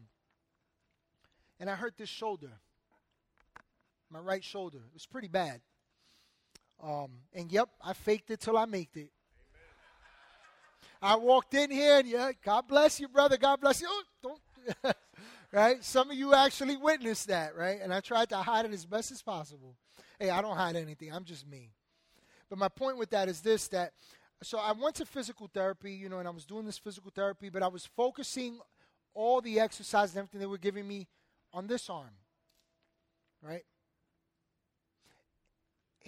And 1.60 1.68
I 1.68 1.74
hurt 1.74 1.96
this 1.96 2.08
shoulder, 2.08 2.50
my 4.10 4.18
right 4.18 4.42
shoulder. 4.42 4.78
It 4.78 4.94
was 4.94 5.06
pretty 5.06 5.28
bad. 5.28 5.60
Um, 6.82 7.10
and 7.32 7.50
yep, 7.50 7.68
I 7.82 7.92
faked 7.92 8.30
it 8.30 8.40
till 8.40 8.56
I 8.56 8.64
made 8.64 8.88
it. 8.94 9.10
I 11.00 11.16
walked 11.16 11.54
in 11.54 11.70
here 11.70 11.98
and 11.98 12.08
yeah, 12.08 12.32
God 12.44 12.66
bless 12.66 12.98
you, 12.98 13.08
brother. 13.08 13.36
God 13.36 13.60
bless 13.60 13.80
you. 13.80 13.88
Oh, 13.88 14.02
don't, 14.22 14.96
right? 15.52 15.82
Some 15.84 16.10
of 16.10 16.16
you 16.16 16.34
actually 16.34 16.76
witnessed 16.76 17.28
that, 17.28 17.56
right? 17.56 17.78
And 17.80 17.94
I 17.94 18.00
tried 18.00 18.30
to 18.30 18.36
hide 18.36 18.64
it 18.64 18.72
as 18.72 18.84
best 18.84 19.12
as 19.12 19.22
possible. 19.22 19.76
Hey, 20.18 20.30
I 20.30 20.42
don't 20.42 20.56
hide 20.56 20.74
anything. 20.74 21.12
I'm 21.12 21.24
just 21.24 21.46
me. 21.46 21.70
But 22.50 22.58
my 22.58 22.68
point 22.68 22.96
with 22.96 23.10
that 23.10 23.28
is 23.28 23.40
this: 23.40 23.68
that 23.68 23.92
so 24.42 24.58
I 24.58 24.72
went 24.72 24.96
to 24.96 25.06
physical 25.06 25.48
therapy, 25.52 25.92
you 25.92 26.08
know, 26.08 26.18
and 26.18 26.26
I 26.26 26.30
was 26.32 26.44
doing 26.44 26.64
this 26.64 26.78
physical 26.78 27.12
therapy, 27.14 27.48
but 27.48 27.62
I 27.62 27.68
was 27.68 27.86
focusing 27.96 28.58
all 29.14 29.40
the 29.40 29.60
exercises 29.60 30.14
and 30.14 30.20
everything 30.20 30.40
they 30.40 30.46
were 30.46 30.58
giving 30.58 30.86
me 30.86 31.06
on 31.52 31.66
this 31.66 31.90
arm, 31.90 32.14
right? 33.42 33.64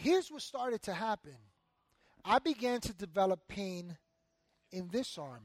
Here's 0.02 0.30
what 0.30 0.40
started 0.40 0.80
to 0.84 0.94
happen. 0.94 1.36
I 2.24 2.38
began 2.38 2.80
to 2.80 2.94
develop 2.94 3.48
pain 3.48 3.98
in 4.72 4.88
this 4.88 5.18
arm. 5.18 5.42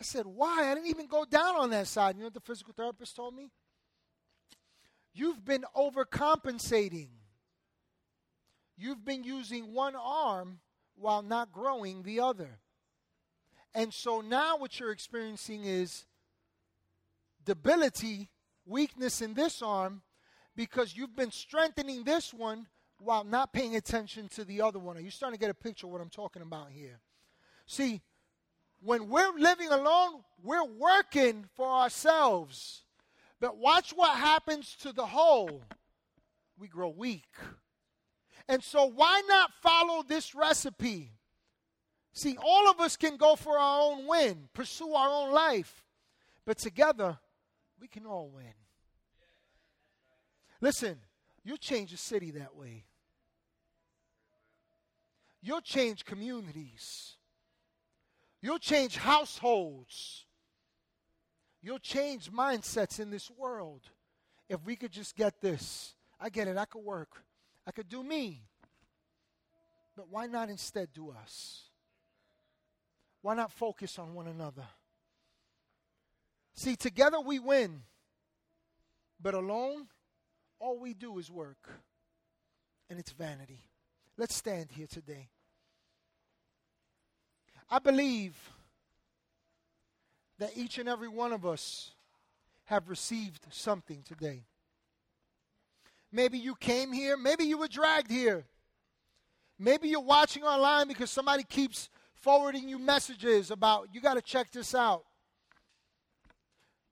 I 0.00 0.04
said, 0.04 0.24
Why? 0.24 0.70
I 0.70 0.74
didn't 0.74 0.88
even 0.88 1.08
go 1.08 1.24
down 1.24 1.56
on 1.56 1.70
that 1.70 1.88
side. 1.88 2.14
You 2.14 2.20
know 2.20 2.26
what 2.26 2.34
the 2.34 2.40
physical 2.40 2.72
therapist 2.72 3.16
told 3.16 3.34
me? 3.34 3.50
You've 5.12 5.44
been 5.44 5.64
overcompensating. 5.76 7.08
You've 8.76 9.04
been 9.04 9.24
using 9.24 9.74
one 9.74 9.96
arm 9.96 10.60
while 10.94 11.22
not 11.22 11.50
growing 11.50 12.04
the 12.04 12.20
other. 12.20 12.60
And 13.74 13.92
so 13.92 14.20
now 14.20 14.56
what 14.56 14.78
you're 14.78 14.92
experiencing 14.92 15.64
is 15.64 16.04
debility, 17.44 18.30
weakness 18.64 19.20
in 19.20 19.34
this 19.34 19.60
arm 19.60 20.02
because 20.60 20.94
you've 20.94 21.16
been 21.16 21.30
strengthening 21.30 22.04
this 22.04 22.34
one 22.34 22.66
while 22.98 23.24
not 23.24 23.50
paying 23.50 23.76
attention 23.76 24.28
to 24.28 24.44
the 24.44 24.60
other 24.60 24.78
one. 24.78 24.94
Are 24.94 25.00
you 25.00 25.10
starting 25.10 25.38
to 25.38 25.40
get 25.40 25.48
a 25.48 25.54
picture 25.54 25.86
of 25.86 25.92
what 25.92 26.02
I'm 26.02 26.10
talking 26.10 26.42
about 26.42 26.68
here? 26.68 27.00
See, 27.64 28.02
when 28.82 29.08
we're 29.08 29.32
living 29.38 29.68
alone, 29.68 30.20
we're 30.42 30.66
working 30.66 31.46
for 31.54 31.66
ourselves. 31.66 32.82
But 33.40 33.56
watch 33.56 33.92
what 33.92 34.18
happens 34.18 34.76
to 34.82 34.92
the 34.92 35.06
whole. 35.06 35.62
We 36.58 36.68
grow 36.68 36.90
weak. 36.90 37.32
And 38.46 38.62
so, 38.62 38.84
why 38.84 39.22
not 39.26 39.52
follow 39.62 40.02
this 40.02 40.34
recipe? 40.34 41.12
See, 42.12 42.36
all 42.36 42.68
of 42.68 42.80
us 42.80 42.98
can 42.98 43.16
go 43.16 43.34
for 43.34 43.56
our 43.56 43.80
own 43.80 44.06
win, 44.06 44.50
pursue 44.52 44.92
our 44.92 45.08
own 45.08 45.32
life, 45.32 45.82
but 46.44 46.58
together, 46.58 47.16
we 47.80 47.88
can 47.88 48.04
all 48.04 48.28
win. 48.28 48.59
Listen, 50.60 50.98
you'll 51.44 51.56
change 51.56 51.92
a 51.92 51.96
city 51.96 52.30
that 52.32 52.54
way. 52.54 52.84
You'll 55.42 55.62
change 55.62 56.04
communities. 56.04 57.14
You'll 58.42 58.58
change 58.58 58.96
households. 58.96 60.24
You'll 61.62 61.78
change 61.78 62.30
mindsets 62.30 63.00
in 63.00 63.10
this 63.10 63.30
world 63.30 63.82
if 64.48 64.64
we 64.64 64.76
could 64.76 64.92
just 64.92 65.16
get 65.16 65.40
this. 65.40 65.94
I 66.18 66.28
get 66.28 66.48
it, 66.48 66.56
I 66.56 66.66
could 66.66 66.84
work. 66.84 67.22
I 67.66 67.72
could 67.72 67.88
do 67.88 68.02
me. 68.02 68.42
But 69.96 70.08
why 70.10 70.26
not 70.26 70.50
instead 70.50 70.88
do 70.92 71.10
us? 71.10 71.62
Why 73.22 73.34
not 73.34 73.52
focus 73.52 73.98
on 73.98 74.14
one 74.14 74.26
another? 74.26 74.66
See, 76.54 76.76
together 76.76 77.20
we 77.20 77.38
win, 77.38 77.82
but 79.20 79.34
alone, 79.34 79.86
all 80.60 80.78
we 80.78 80.94
do 80.94 81.18
is 81.18 81.30
work, 81.30 81.68
and 82.88 82.98
it's 82.98 83.10
vanity. 83.10 83.64
Let's 84.16 84.34
stand 84.34 84.70
here 84.70 84.86
today. 84.86 85.28
I 87.70 87.78
believe 87.78 88.34
that 90.38 90.56
each 90.56 90.78
and 90.78 90.88
every 90.88 91.08
one 91.08 91.32
of 91.32 91.46
us 91.46 91.92
have 92.64 92.88
received 92.88 93.46
something 93.50 94.02
today. 94.02 94.44
Maybe 96.12 96.38
you 96.38 96.54
came 96.54 96.92
here. 96.92 97.16
Maybe 97.16 97.44
you 97.44 97.58
were 97.58 97.68
dragged 97.68 98.10
here. 98.10 98.44
Maybe 99.58 99.88
you're 99.88 100.00
watching 100.00 100.42
online 100.42 100.88
because 100.88 101.10
somebody 101.10 101.42
keeps 101.44 101.88
forwarding 102.14 102.68
you 102.68 102.78
messages 102.78 103.50
about, 103.50 103.88
you 103.92 104.00
got 104.00 104.14
to 104.14 104.22
check 104.22 104.50
this 104.50 104.74
out. 104.74 105.04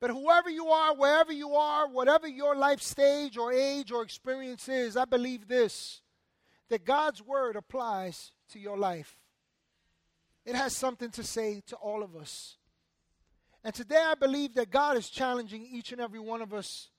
But 0.00 0.10
whoever 0.10 0.48
you 0.48 0.68
are, 0.68 0.94
wherever 0.94 1.32
you 1.32 1.54
are, 1.54 1.88
whatever 1.88 2.28
your 2.28 2.54
life 2.54 2.80
stage 2.80 3.36
or 3.36 3.52
age 3.52 3.90
or 3.90 4.02
experience 4.02 4.68
is, 4.68 4.96
I 4.96 5.04
believe 5.04 5.48
this 5.48 6.02
that 6.68 6.84
God's 6.84 7.22
word 7.22 7.56
applies 7.56 8.32
to 8.50 8.58
your 8.58 8.76
life. 8.76 9.16
It 10.44 10.54
has 10.54 10.76
something 10.76 11.10
to 11.12 11.22
say 11.22 11.62
to 11.68 11.76
all 11.76 12.02
of 12.02 12.14
us. 12.14 12.56
And 13.64 13.74
today 13.74 14.02
I 14.06 14.14
believe 14.14 14.54
that 14.54 14.70
God 14.70 14.96
is 14.96 15.08
challenging 15.08 15.66
each 15.70 15.92
and 15.92 16.00
every 16.00 16.20
one 16.20 16.42
of 16.42 16.54
us 16.54 16.90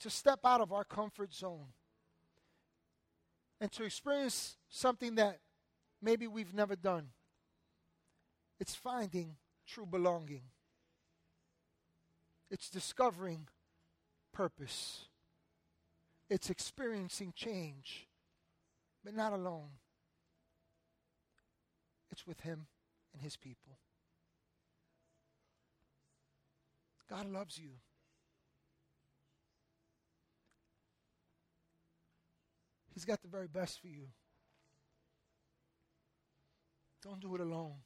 to 0.00 0.10
step 0.10 0.40
out 0.44 0.60
of 0.60 0.72
our 0.72 0.84
comfort 0.84 1.32
zone 1.32 1.66
and 3.60 3.70
to 3.72 3.84
experience 3.84 4.56
something 4.68 5.16
that 5.16 5.40
maybe 6.00 6.26
we've 6.26 6.54
never 6.54 6.76
done. 6.76 7.08
It's 8.60 8.74
finding 8.74 9.36
true 9.66 9.86
belonging, 9.86 10.42
it's 12.50 12.70
discovering 12.70 13.48
purpose, 14.32 15.06
it's 16.30 16.50
experiencing 16.50 17.32
change, 17.34 18.08
but 19.04 19.14
not 19.14 19.32
alone. 19.32 19.70
It's 22.10 22.26
with 22.26 22.40
Him 22.40 22.66
and 23.12 23.22
His 23.22 23.36
people. 23.36 23.78
God 27.08 27.30
loves 27.30 27.58
you. 27.58 27.70
He's 32.92 33.04
got 33.04 33.22
the 33.22 33.28
very 33.28 33.46
best 33.46 33.80
for 33.80 33.88
you. 33.88 34.08
Don't 37.02 37.20
do 37.20 37.34
it 37.36 37.40
alone. 37.40 37.76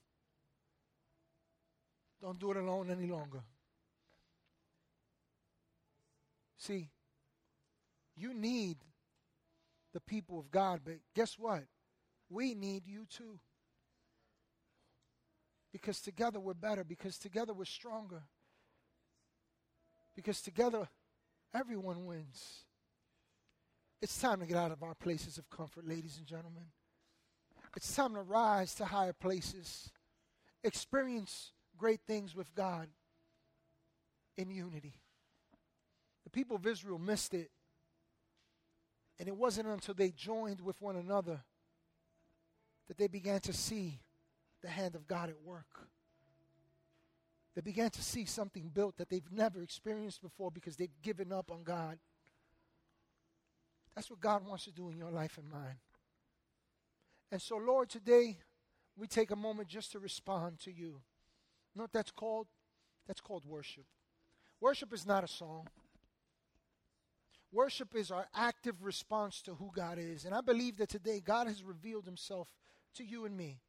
Don't 2.21 2.39
do 2.39 2.51
it 2.51 2.57
alone 2.57 2.91
any 2.91 3.07
longer. 3.07 3.43
See, 6.63 6.91
you 8.15 8.33
need 8.33 8.77
the 9.93 10.01
people 10.01 10.39
of 10.39 10.53
God, 10.53 10.83
but 10.85 10.99
guess 11.13 11.37
what? 11.37 11.65
We 12.31 12.55
need 12.55 12.87
you 12.87 13.05
too. 13.11 13.41
Because 15.73 16.01
together 16.01 16.39
we're 16.39 16.55
better, 16.55 16.85
because 16.85 17.19
together 17.19 17.53
we're 17.53 17.65
stronger, 17.65 18.23
because 20.15 20.41
together 20.41 20.89
everyone 21.53 22.07
wins. 22.07 22.65
It's 24.01 24.21
time 24.21 24.39
to 24.39 24.47
get 24.47 24.57
out 24.57 24.71
of 24.71 24.85
our 24.85 24.95
places 24.95 25.39
of 25.39 25.51
comfort, 25.51 25.89
ladies 25.89 26.19
and 26.19 26.29
gentlemen. 26.29 26.67
It's 27.77 27.93
time 27.93 28.15
to 28.15 28.23
rise 28.23 28.77
to 28.77 28.85
higher 28.85 29.15
places, 29.15 29.91
experience 30.63 31.51
great 31.77 32.03
things 32.07 32.37
with 32.37 32.55
God 32.55 32.87
in 34.37 34.49
unity. 34.49 35.02
People 36.33 36.57
of 36.57 36.67
Israel 36.67 36.99
missed 36.99 37.35
it 37.35 37.51
And 39.19 39.29
it 39.29 39.37
wasn't 39.37 39.69
until 39.69 39.95
they 39.95 40.11
joined 40.11 40.61
with 40.61 40.81
one 40.81 40.97
another 40.97 41.45
that 42.89 42.99
they 42.99 43.07
began 43.07 43.41
to 43.41 43.53
see 43.53 44.01
the 44.63 44.69
hand 44.69 44.95
of 44.95 45.07
God 45.07 45.29
at 45.29 45.41
work. 45.45 45.89
They 47.55 47.61
began 47.61 47.91
to 47.91 48.03
see 48.03 48.25
something 48.25 48.71
built 48.73 48.97
that 48.97 49.11
they've 49.11 49.31
never 49.31 49.63
experienced 49.63 50.23
before 50.23 50.51
because 50.51 50.77
they've 50.77 51.03
given 51.03 51.33
up 51.33 51.51
on 51.51 51.63
God. 51.63 51.99
That's 53.95 54.11
what 54.11 54.21
God 54.21 54.47
wants 54.47 54.65
to 54.65 54.73
do 54.73 54.91
in 54.91 54.97
your 54.97 55.11
life 55.11 55.39
and 55.39 55.51
mine. 55.51 55.79
And 57.31 57.41
so, 57.41 57.57
Lord, 57.57 57.91
today 57.91 58.39
we 58.97 59.07
take 59.07 59.31
a 59.31 59.37
moment 59.37 59.69
just 59.69 59.93
to 59.93 59.99
respond 59.99 60.59
to 60.61 60.73
you. 60.73 60.87
You 60.87 61.77
know 61.77 61.83
what 61.85 61.93
that's 61.93 62.11
called? 62.11 62.47
That's 63.07 63.21
called 63.21 63.45
worship. 63.45 63.85
Worship 64.61 64.93
is 64.93 65.07
not 65.07 65.25
a 65.25 65.29
song. 65.29 65.69
Worship 67.53 67.95
is 67.95 68.11
our 68.11 68.27
active 68.35 68.83
response 68.83 69.43
to 69.43 69.55
who 69.55 69.71
God 69.75 69.99
is. 69.99 70.25
And 70.25 70.35
I 70.35 70.41
believe 70.41 70.79
that 70.79 70.89
today 70.89 71.21
God 71.21 71.47
has 71.47 71.63
revealed 71.63 72.07
himself 72.07 72.49
to 72.95 73.05
you 73.05 73.27
and 73.27 73.37
me. 73.37 73.61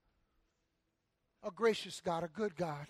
A 1.44 1.52
gracious 1.52 2.00
God, 2.00 2.24
a 2.24 2.30
good 2.30 2.56
God. 2.56 2.88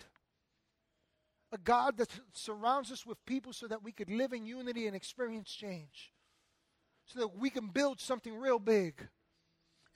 A 1.50 1.58
God 1.58 1.96
that 1.96 2.10
surrounds 2.32 2.92
us 2.92 3.04
with 3.04 3.24
people 3.26 3.52
so 3.52 3.66
that 3.66 3.82
we 3.82 3.90
could 3.90 4.08
live 4.08 4.32
in 4.32 4.46
unity 4.46 4.86
and 4.86 4.94
experience 4.94 5.52
change. 5.52 6.12
So 7.06 7.18
that 7.20 7.36
we 7.36 7.50
can 7.50 7.66
build 7.66 8.00
something 8.00 8.36
real 8.36 8.60
big. 8.60 8.94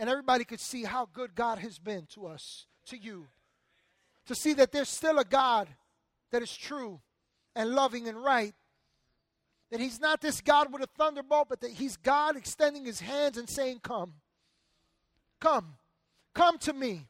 And 0.01 0.11
everybody 0.11 0.45
could 0.45 0.61
see 0.61 0.83
how 0.83 1.09
good 1.13 1.37
God 1.37 1.59
has 1.59 1.79
been 1.79 2.07
to 2.15 2.27
us, 2.27 2.67
to 2.87 2.99
you. 2.99 3.29
To 4.27 4.35
see 4.35 4.53
that 4.55 4.73
there's 4.73 4.89
still 4.89 5.19
a 5.19 5.25
God 5.25 5.69
that 6.33 6.43
is 6.43 6.57
true 6.57 7.01
and 7.55 7.71
loving 7.71 8.09
and 8.09 8.23
right 8.23 8.55
that 9.71 9.81
he's 9.81 10.01
not 10.01 10.21
this 10.21 10.41
God 10.41 10.73
with 10.73 10.83
a 10.83 10.89
thunderbolt, 10.97 11.49
but 11.49 11.61
that 11.61 11.73
he's 11.73 11.97
God 11.97 12.37
extending 12.37 12.85
his 12.85 13.01
hands 13.01 13.37
and 13.37 13.49
saying, 13.49 13.81
Come. 13.83 14.15
Come. 15.41 15.75
Come 16.35 16.59
to 16.59 16.73
me. 16.73 17.07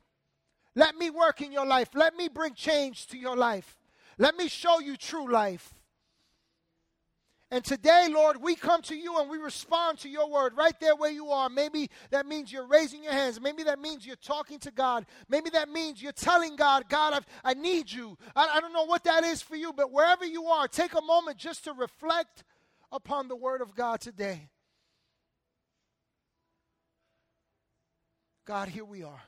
Let 0.75 0.97
me 0.97 1.11
work 1.11 1.41
in 1.41 1.53
your 1.53 1.67
life. 1.67 1.91
Let 1.95 2.17
me 2.17 2.29
bring 2.29 2.55
change 2.55 3.07
to 3.09 3.19
your 3.19 3.37
life. 3.37 3.79
Let 4.19 4.37
me 4.37 4.49
show 4.49 4.81
you 4.81 4.97
true 4.97 5.31
life. 5.31 5.75
And 7.51 7.65
today, 7.65 8.09
Lord, 8.11 8.43
we 8.43 8.55
come 8.55 8.83
to 8.83 8.95
you 8.95 9.19
and 9.19 9.31
we 9.31 9.39
respond 9.39 9.99
to 10.01 10.09
your 10.09 10.29
word 10.29 10.55
right 10.55 10.79
there 10.81 10.95
where 10.95 11.11
you 11.11 11.31
are. 11.31 11.49
Maybe 11.49 11.89
that 12.11 12.27
means 12.27 12.53
you're 12.53 12.67
raising 12.67 13.03
your 13.03 13.15
hands. 13.15 13.41
Maybe 13.41 13.63
that 13.63 13.79
means 13.79 14.07
you're 14.07 14.17
talking 14.17 14.59
to 14.61 14.71
God. 14.71 15.07
Maybe 15.31 15.49
that 15.51 15.71
means 15.71 16.03
you're 16.03 16.13
telling 16.13 16.57
God, 16.57 16.91
God, 16.91 17.15
I've, 17.15 17.27
i 17.43 17.55
need 17.55 17.91
you. 17.91 18.19
I, 18.37 18.49
I 18.57 18.61
don't 18.61 18.75
know 18.75 18.85
what 18.85 19.05
that 19.05 19.25
is 19.25 19.41
for 19.41 19.57
you, 19.57 19.73
but 19.73 19.91
wherever 19.91 20.27
you 20.27 20.45
are, 20.45 20.69
take 20.69 20.93
a 20.93 21.01
moment 21.01 21.39
just 21.39 21.65
to 21.65 21.73
reflect 21.73 22.45
upon 22.91 23.29
the 23.29 23.37
word 23.37 23.61
of 23.61 23.75
God 23.75 24.01
today. 24.01 24.49
God, 28.47 28.69
here 28.69 28.85
we 28.85 29.03
are. 29.03 29.23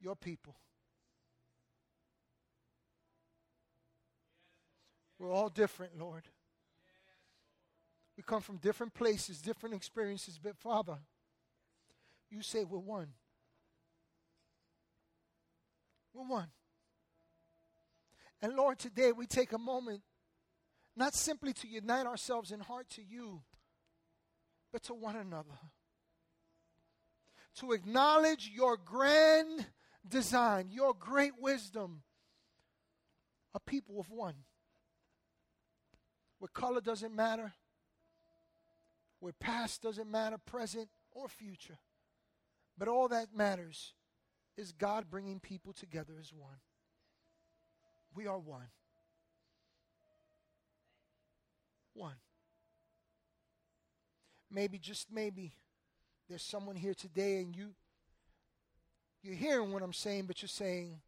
Your 0.00 0.16
people. 0.16 0.56
We're 5.18 5.32
all 5.32 5.48
different, 5.48 5.98
Lord. 5.98 6.24
We 8.16 8.22
come 8.22 8.40
from 8.40 8.58
different 8.58 8.94
places, 8.94 9.40
different 9.40 9.74
experiences, 9.74 10.38
but 10.42 10.56
Father, 10.56 10.98
you 12.30 12.42
say 12.42 12.64
we're 12.64 12.78
one. 12.78 13.08
We're 16.12 16.28
one. 16.28 16.48
And 18.40 18.54
Lord, 18.54 18.78
today 18.78 19.12
we 19.12 19.26
take 19.26 19.52
a 19.52 19.58
moment 19.58 20.02
not 20.96 21.14
simply 21.14 21.52
to 21.54 21.68
unite 21.68 22.06
ourselves 22.06 22.50
in 22.50 22.60
heart 22.60 22.88
to 22.90 23.02
you, 23.02 23.42
but 24.72 24.82
to 24.84 24.94
one 24.94 25.16
another. 25.16 25.58
To 27.60 27.72
acknowledge 27.72 28.50
your 28.52 28.76
grand 28.76 29.66
design, 30.06 30.68
your 30.70 30.92
great 30.92 31.32
wisdom, 31.40 32.02
a 33.54 33.60
people 33.60 34.00
of 34.00 34.10
one 34.10 34.34
where 36.38 36.48
color 36.48 36.80
doesn't 36.80 37.14
matter, 37.14 37.54
where 39.20 39.32
past 39.32 39.80
doesn't 39.80 40.10
matter, 40.10 40.36
present 40.36 40.88
or 41.12 41.28
future. 41.28 41.78
But 42.76 42.88
all 42.88 43.08
that 43.08 43.34
matters 43.34 43.94
is 44.56 44.72
God 44.72 45.08
bringing 45.10 45.40
people 45.40 45.72
together 45.72 46.14
as 46.20 46.32
one. 46.32 46.58
We 48.14 48.26
are 48.26 48.38
one. 48.38 48.66
One. 51.94 52.16
Maybe, 54.50 54.78
just 54.78 55.10
maybe, 55.10 55.52
there's 56.28 56.42
someone 56.42 56.76
here 56.76 56.94
today 56.94 57.38
and 57.38 57.56
you 57.56 57.70
you're 59.24 59.34
hearing 59.34 59.72
what 59.72 59.82
I'm 59.82 59.94
saying, 59.94 60.26
but 60.26 60.42
you're 60.42 60.50
saying, 60.50 61.00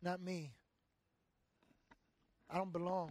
not 0.00 0.22
me. 0.22 0.52
I 2.48 2.56
don't 2.56 2.72
belong. 2.72 3.10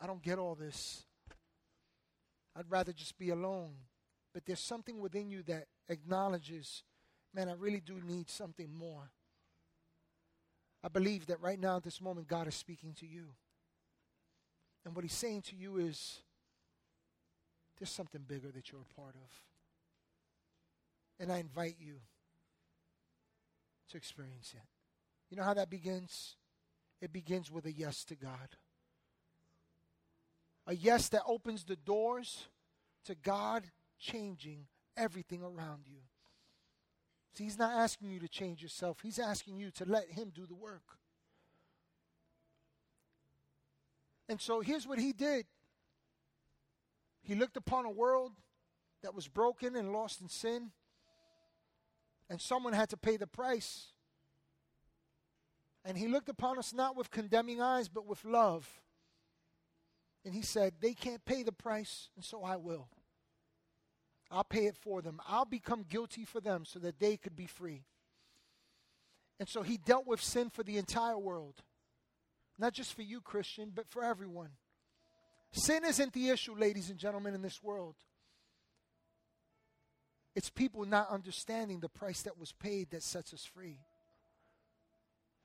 I 0.00 0.06
don't 0.06 0.22
get 0.22 0.38
all 0.38 0.54
this. 0.54 1.02
I'd 2.54 2.70
rather 2.70 2.92
just 2.92 3.18
be 3.18 3.30
alone. 3.30 3.72
But 4.32 4.46
there's 4.46 4.60
something 4.60 5.00
within 5.00 5.28
you 5.28 5.42
that 5.44 5.66
acknowledges, 5.88 6.84
man, 7.34 7.48
I 7.48 7.54
really 7.54 7.80
do 7.80 8.00
need 8.06 8.30
something 8.30 8.72
more. 8.72 9.10
I 10.84 10.88
believe 10.88 11.26
that 11.26 11.40
right 11.40 11.58
now 11.58 11.78
at 11.78 11.82
this 11.82 12.00
moment, 12.00 12.28
God 12.28 12.46
is 12.46 12.54
speaking 12.54 12.94
to 13.00 13.06
you. 13.06 13.26
And 14.86 14.96
what 14.96 15.04
He's 15.04 15.12
saying 15.12 15.42
to 15.42 15.56
you 15.56 15.76
is, 15.76 16.20
there's 17.78 17.90
something 17.90 18.22
bigger 18.26 18.50
that 18.52 18.72
you're 18.72 18.80
a 18.80 18.94
part 18.98 19.14
of. 19.14 19.30
And 21.20 21.30
I 21.30 21.38
invite 21.38 21.76
you 21.78 21.96
to 23.90 23.98
experience 23.98 24.54
it. 24.54 24.62
You 25.28 25.36
know 25.36 25.42
how 25.42 25.54
that 25.54 25.68
begins? 25.68 26.36
It 27.02 27.12
begins 27.12 27.50
with 27.50 27.66
a 27.66 27.72
yes 27.72 28.02
to 28.04 28.14
God 28.14 28.56
a 30.66 30.74
yes 30.74 31.08
that 31.10 31.22
opens 31.26 31.64
the 31.64 31.76
doors 31.76 32.46
to 33.04 33.14
God 33.14 33.64
changing 33.98 34.66
everything 34.96 35.42
around 35.42 35.84
you. 35.86 35.98
See, 37.34 37.44
He's 37.44 37.58
not 37.58 37.72
asking 37.72 38.10
you 38.10 38.18
to 38.20 38.28
change 38.28 38.62
yourself, 38.62 38.98
He's 39.02 39.18
asking 39.18 39.58
you 39.58 39.70
to 39.72 39.84
let 39.84 40.10
Him 40.10 40.32
do 40.34 40.46
the 40.46 40.54
work. 40.54 40.98
And 44.28 44.40
so 44.40 44.60
here's 44.60 44.86
what 44.86 44.98
He 44.98 45.12
did 45.12 45.46
He 47.22 47.34
looked 47.34 47.56
upon 47.56 47.84
a 47.84 47.90
world 47.90 48.32
that 49.02 49.14
was 49.14 49.28
broken 49.28 49.76
and 49.76 49.92
lost 49.92 50.20
in 50.20 50.28
sin, 50.28 50.70
and 52.28 52.40
someone 52.40 52.72
had 52.72 52.88
to 52.90 52.96
pay 52.96 53.16
the 53.16 53.26
price. 53.26 53.88
And 55.84 55.96
He 55.96 56.08
looked 56.08 56.28
upon 56.28 56.58
us 56.58 56.72
not 56.72 56.96
with 56.96 57.10
condemning 57.10 57.60
eyes, 57.60 57.88
but 57.88 58.06
with 58.06 58.24
love. 58.24 58.68
And 60.26 60.34
he 60.34 60.42
said, 60.42 60.74
They 60.80 60.92
can't 60.92 61.24
pay 61.24 61.44
the 61.44 61.52
price, 61.52 62.08
and 62.16 62.24
so 62.24 62.42
I 62.42 62.56
will. 62.56 62.88
I'll 64.28 64.42
pay 64.42 64.66
it 64.66 64.76
for 64.76 65.00
them. 65.00 65.20
I'll 65.24 65.44
become 65.44 65.84
guilty 65.88 66.24
for 66.24 66.40
them 66.40 66.64
so 66.64 66.80
that 66.80 66.98
they 66.98 67.16
could 67.16 67.36
be 67.36 67.46
free. 67.46 67.84
And 69.38 69.48
so 69.48 69.62
he 69.62 69.76
dealt 69.76 70.04
with 70.04 70.20
sin 70.20 70.50
for 70.50 70.64
the 70.64 70.78
entire 70.78 71.16
world. 71.16 71.62
Not 72.58 72.72
just 72.72 72.94
for 72.94 73.02
you, 73.02 73.20
Christian, 73.20 73.72
but 73.74 73.88
for 73.88 74.02
everyone. 74.02 74.50
Sin 75.52 75.84
isn't 75.84 76.12
the 76.12 76.28
issue, 76.28 76.54
ladies 76.54 76.90
and 76.90 76.98
gentlemen, 76.98 77.34
in 77.34 77.42
this 77.42 77.62
world. 77.62 77.96
It's 80.34 80.50
people 80.50 80.84
not 80.84 81.08
understanding 81.10 81.80
the 81.80 81.88
price 81.88 82.22
that 82.22 82.38
was 82.38 82.52
paid 82.52 82.90
that 82.90 83.02
sets 83.02 83.32
us 83.32 83.44
free. 83.44 83.78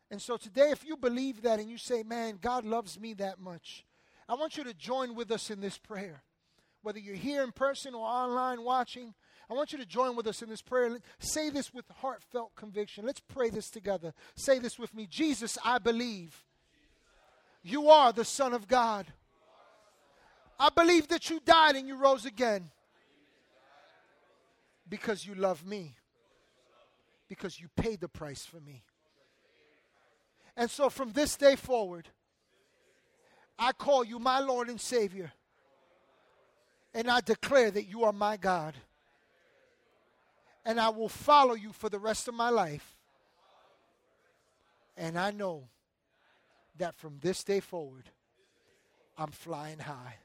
And 0.09 0.21
so 0.21 0.35
today, 0.35 0.71
if 0.71 0.85
you 0.85 0.97
believe 0.97 1.43
that 1.43 1.59
and 1.59 1.69
you 1.69 1.77
say, 1.77 2.03
man, 2.03 2.37
God 2.41 2.65
loves 2.65 2.99
me 2.99 3.13
that 3.15 3.39
much, 3.39 3.85
I 4.27 4.35
want 4.35 4.57
you 4.57 4.65
to 4.65 4.73
join 4.73 5.15
with 5.15 5.31
us 5.31 5.49
in 5.49 5.61
this 5.61 5.77
prayer. 5.77 6.23
Whether 6.81 6.99
you're 6.99 7.15
here 7.15 7.43
in 7.43 7.51
person 7.51 7.93
or 7.93 8.05
online 8.05 8.63
watching, 8.63 9.13
I 9.49 9.53
want 9.53 9.71
you 9.71 9.77
to 9.77 9.85
join 9.85 10.15
with 10.15 10.27
us 10.27 10.41
in 10.41 10.49
this 10.49 10.61
prayer. 10.61 10.97
Say 11.19 11.49
this 11.49 11.73
with 11.73 11.85
heartfelt 12.01 12.55
conviction. 12.55 13.05
Let's 13.05 13.21
pray 13.21 13.49
this 13.49 13.69
together. 13.69 14.13
Say 14.35 14.59
this 14.59 14.77
with 14.77 14.93
me 14.93 15.07
Jesus, 15.07 15.57
I 15.63 15.77
believe 15.77 16.43
you 17.63 17.89
are 17.89 18.11
the 18.11 18.25
Son 18.25 18.53
of 18.53 18.67
God. 18.67 19.05
I 20.59 20.69
believe 20.69 21.07
that 21.09 21.29
you 21.29 21.39
died 21.43 21.75
and 21.75 21.87
you 21.87 21.95
rose 21.95 22.25
again 22.25 22.69
because 24.87 25.25
you 25.25 25.33
love 25.35 25.65
me, 25.65 25.95
because 27.27 27.59
you 27.59 27.67
paid 27.75 27.99
the 27.99 28.07
price 28.07 28.45
for 28.45 28.59
me. 28.59 28.83
And 30.55 30.69
so 30.69 30.89
from 30.89 31.13
this 31.13 31.35
day 31.35 31.55
forward, 31.55 32.07
I 33.57 33.71
call 33.71 34.03
you 34.03 34.19
my 34.19 34.39
Lord 34.39 34.69
and 34.69 34.79
Savior. 34.79 35.31
And 36.93 37.09
I 37.09 37.21
declare 37.21 37.71
that 37.71 37.87
you 37.87 38.03
are 38.03 38.11
my 38.11 38.37
God. 38.37 38.73
And 40.65 40.79
I 40.79 40.89
will 40.89 41.09
follow 41.09 41.53
you 41.53 41.71
for 41.71 41.89
the 41.89 41.99
rest 41.99 42.27
of 42.27 42.33
my 42.33 42.49
life. 42.49 42.95
And 44.97 45.17
I 45.17 45.31
know 45.31 45.63
that 46.77 46.95
from 46.95 47.17
this 47.21 47.43
day 47.43 47.59
forward, 47.59 48.09
I'm 49.17 49.31
flying 49.31 49.79
high. 49.79 50.15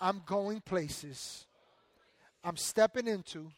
I'm 0.00 0.22
going 0.24 0.60
places. 0.60 1.46
I'm 2.42 2.56
stepping 2.56 3.06
into 3.06 3.50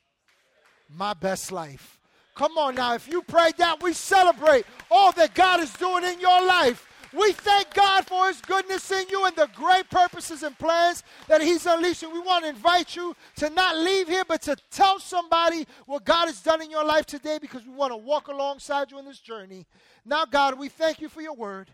my 0.88 1.14
best 1.14 1.52
life. 1.52 2.00
Come 2.34 2.56
on 2.56 2.74
now, 2.74 2.94
if 2.94 3.08
you 3.08 3.22
prayed 3.22 3.56
that, 3.58 3.82
we 3.82 3.92
celebrate 3.92 4.64
all 4.90 5.12
that 5.12 5.34
God 5.34 5.60
is 5.60 5.72
doing 5.74 6.04
in 6.04 6.18
your 6.18 6.44
life. 6.44 6.88
We 7.12 7.32
thank 7.32 7.74
God 7.74 8.06
for 8.06 8.28
His 8.28 8.40
goodness 8.40 8.90
in 8.90 9.06
you 9.10 9.26
and 9.26 9.36
the 9.36 9.48
great 9.54 9.90
purposes 9.90 10.42
and 10.42 10.58
plans 10.58 11.02
that 11.28 11.42
He's 11.42 11.66
unleashing. 11.66 12.10
We 12.10 12.20
want 12.20 12.44
to 12.44 12.50
invite 12.50 12.96
you 12.96 13.14
to 13.36 13.50
not 13.50 13.76
leave 13.76 14.08
here, 14.08 14.24
but 14.26 14.40
to 14.42 14.56
tell 14.70 14.98
somebody 14.98 15.66
what 15.84 16.06
God 16.06 16.26
has 16.26 16.40
done 16.40 16.62
in 16.62 16.70
your 16.70 16.84
life 16.84 17.04
today 17.04 17.38
because 17.38 17.66
we 17.66 17.74
want 17.74 17.92
to 17.92 17.98
walk 17.98 18.28
alongside 18.28 18.90
you 18.90 18.98
in 18.98 19.04
this 19.04 19.20
journey. 19.20 19.66
Now, 20.06 20.24
God, 20.24 20.58
we 20.58 20.70
thank 20.70 21.02
you 21.02 21.10
for 21.10 21.20
your 21.20 21.34
word 21.34 21.70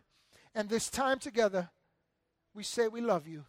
and 0.54 0.68
this 0.68 0.88
time 0.90 1.18
together. 1.18 1.70
We 2.54 2.62
say 2.62 2.88
we 2.88 3.00
love 3.00 3.26
you. 3.26 3.44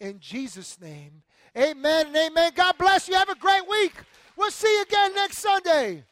In 0.00 0.18
Jesus' 0.18 0.80
name, 0.80 1.22
amen 1.56 2.08
and 2.08 2.16
amen. 2.16 2.52
God 2.54 2.76
bless 2.78 3.08
you. 3.08 3.14
Have 3.14 3.28
a 3.28 3.36
great 3.36 3.68
week. 3.68 3.94
We'll 4.36 4.50
see 4.50 4.72
you 4.74 4.82
again 4.82 5.14
next 5.14 5.38
Sunday. 5.38 6.04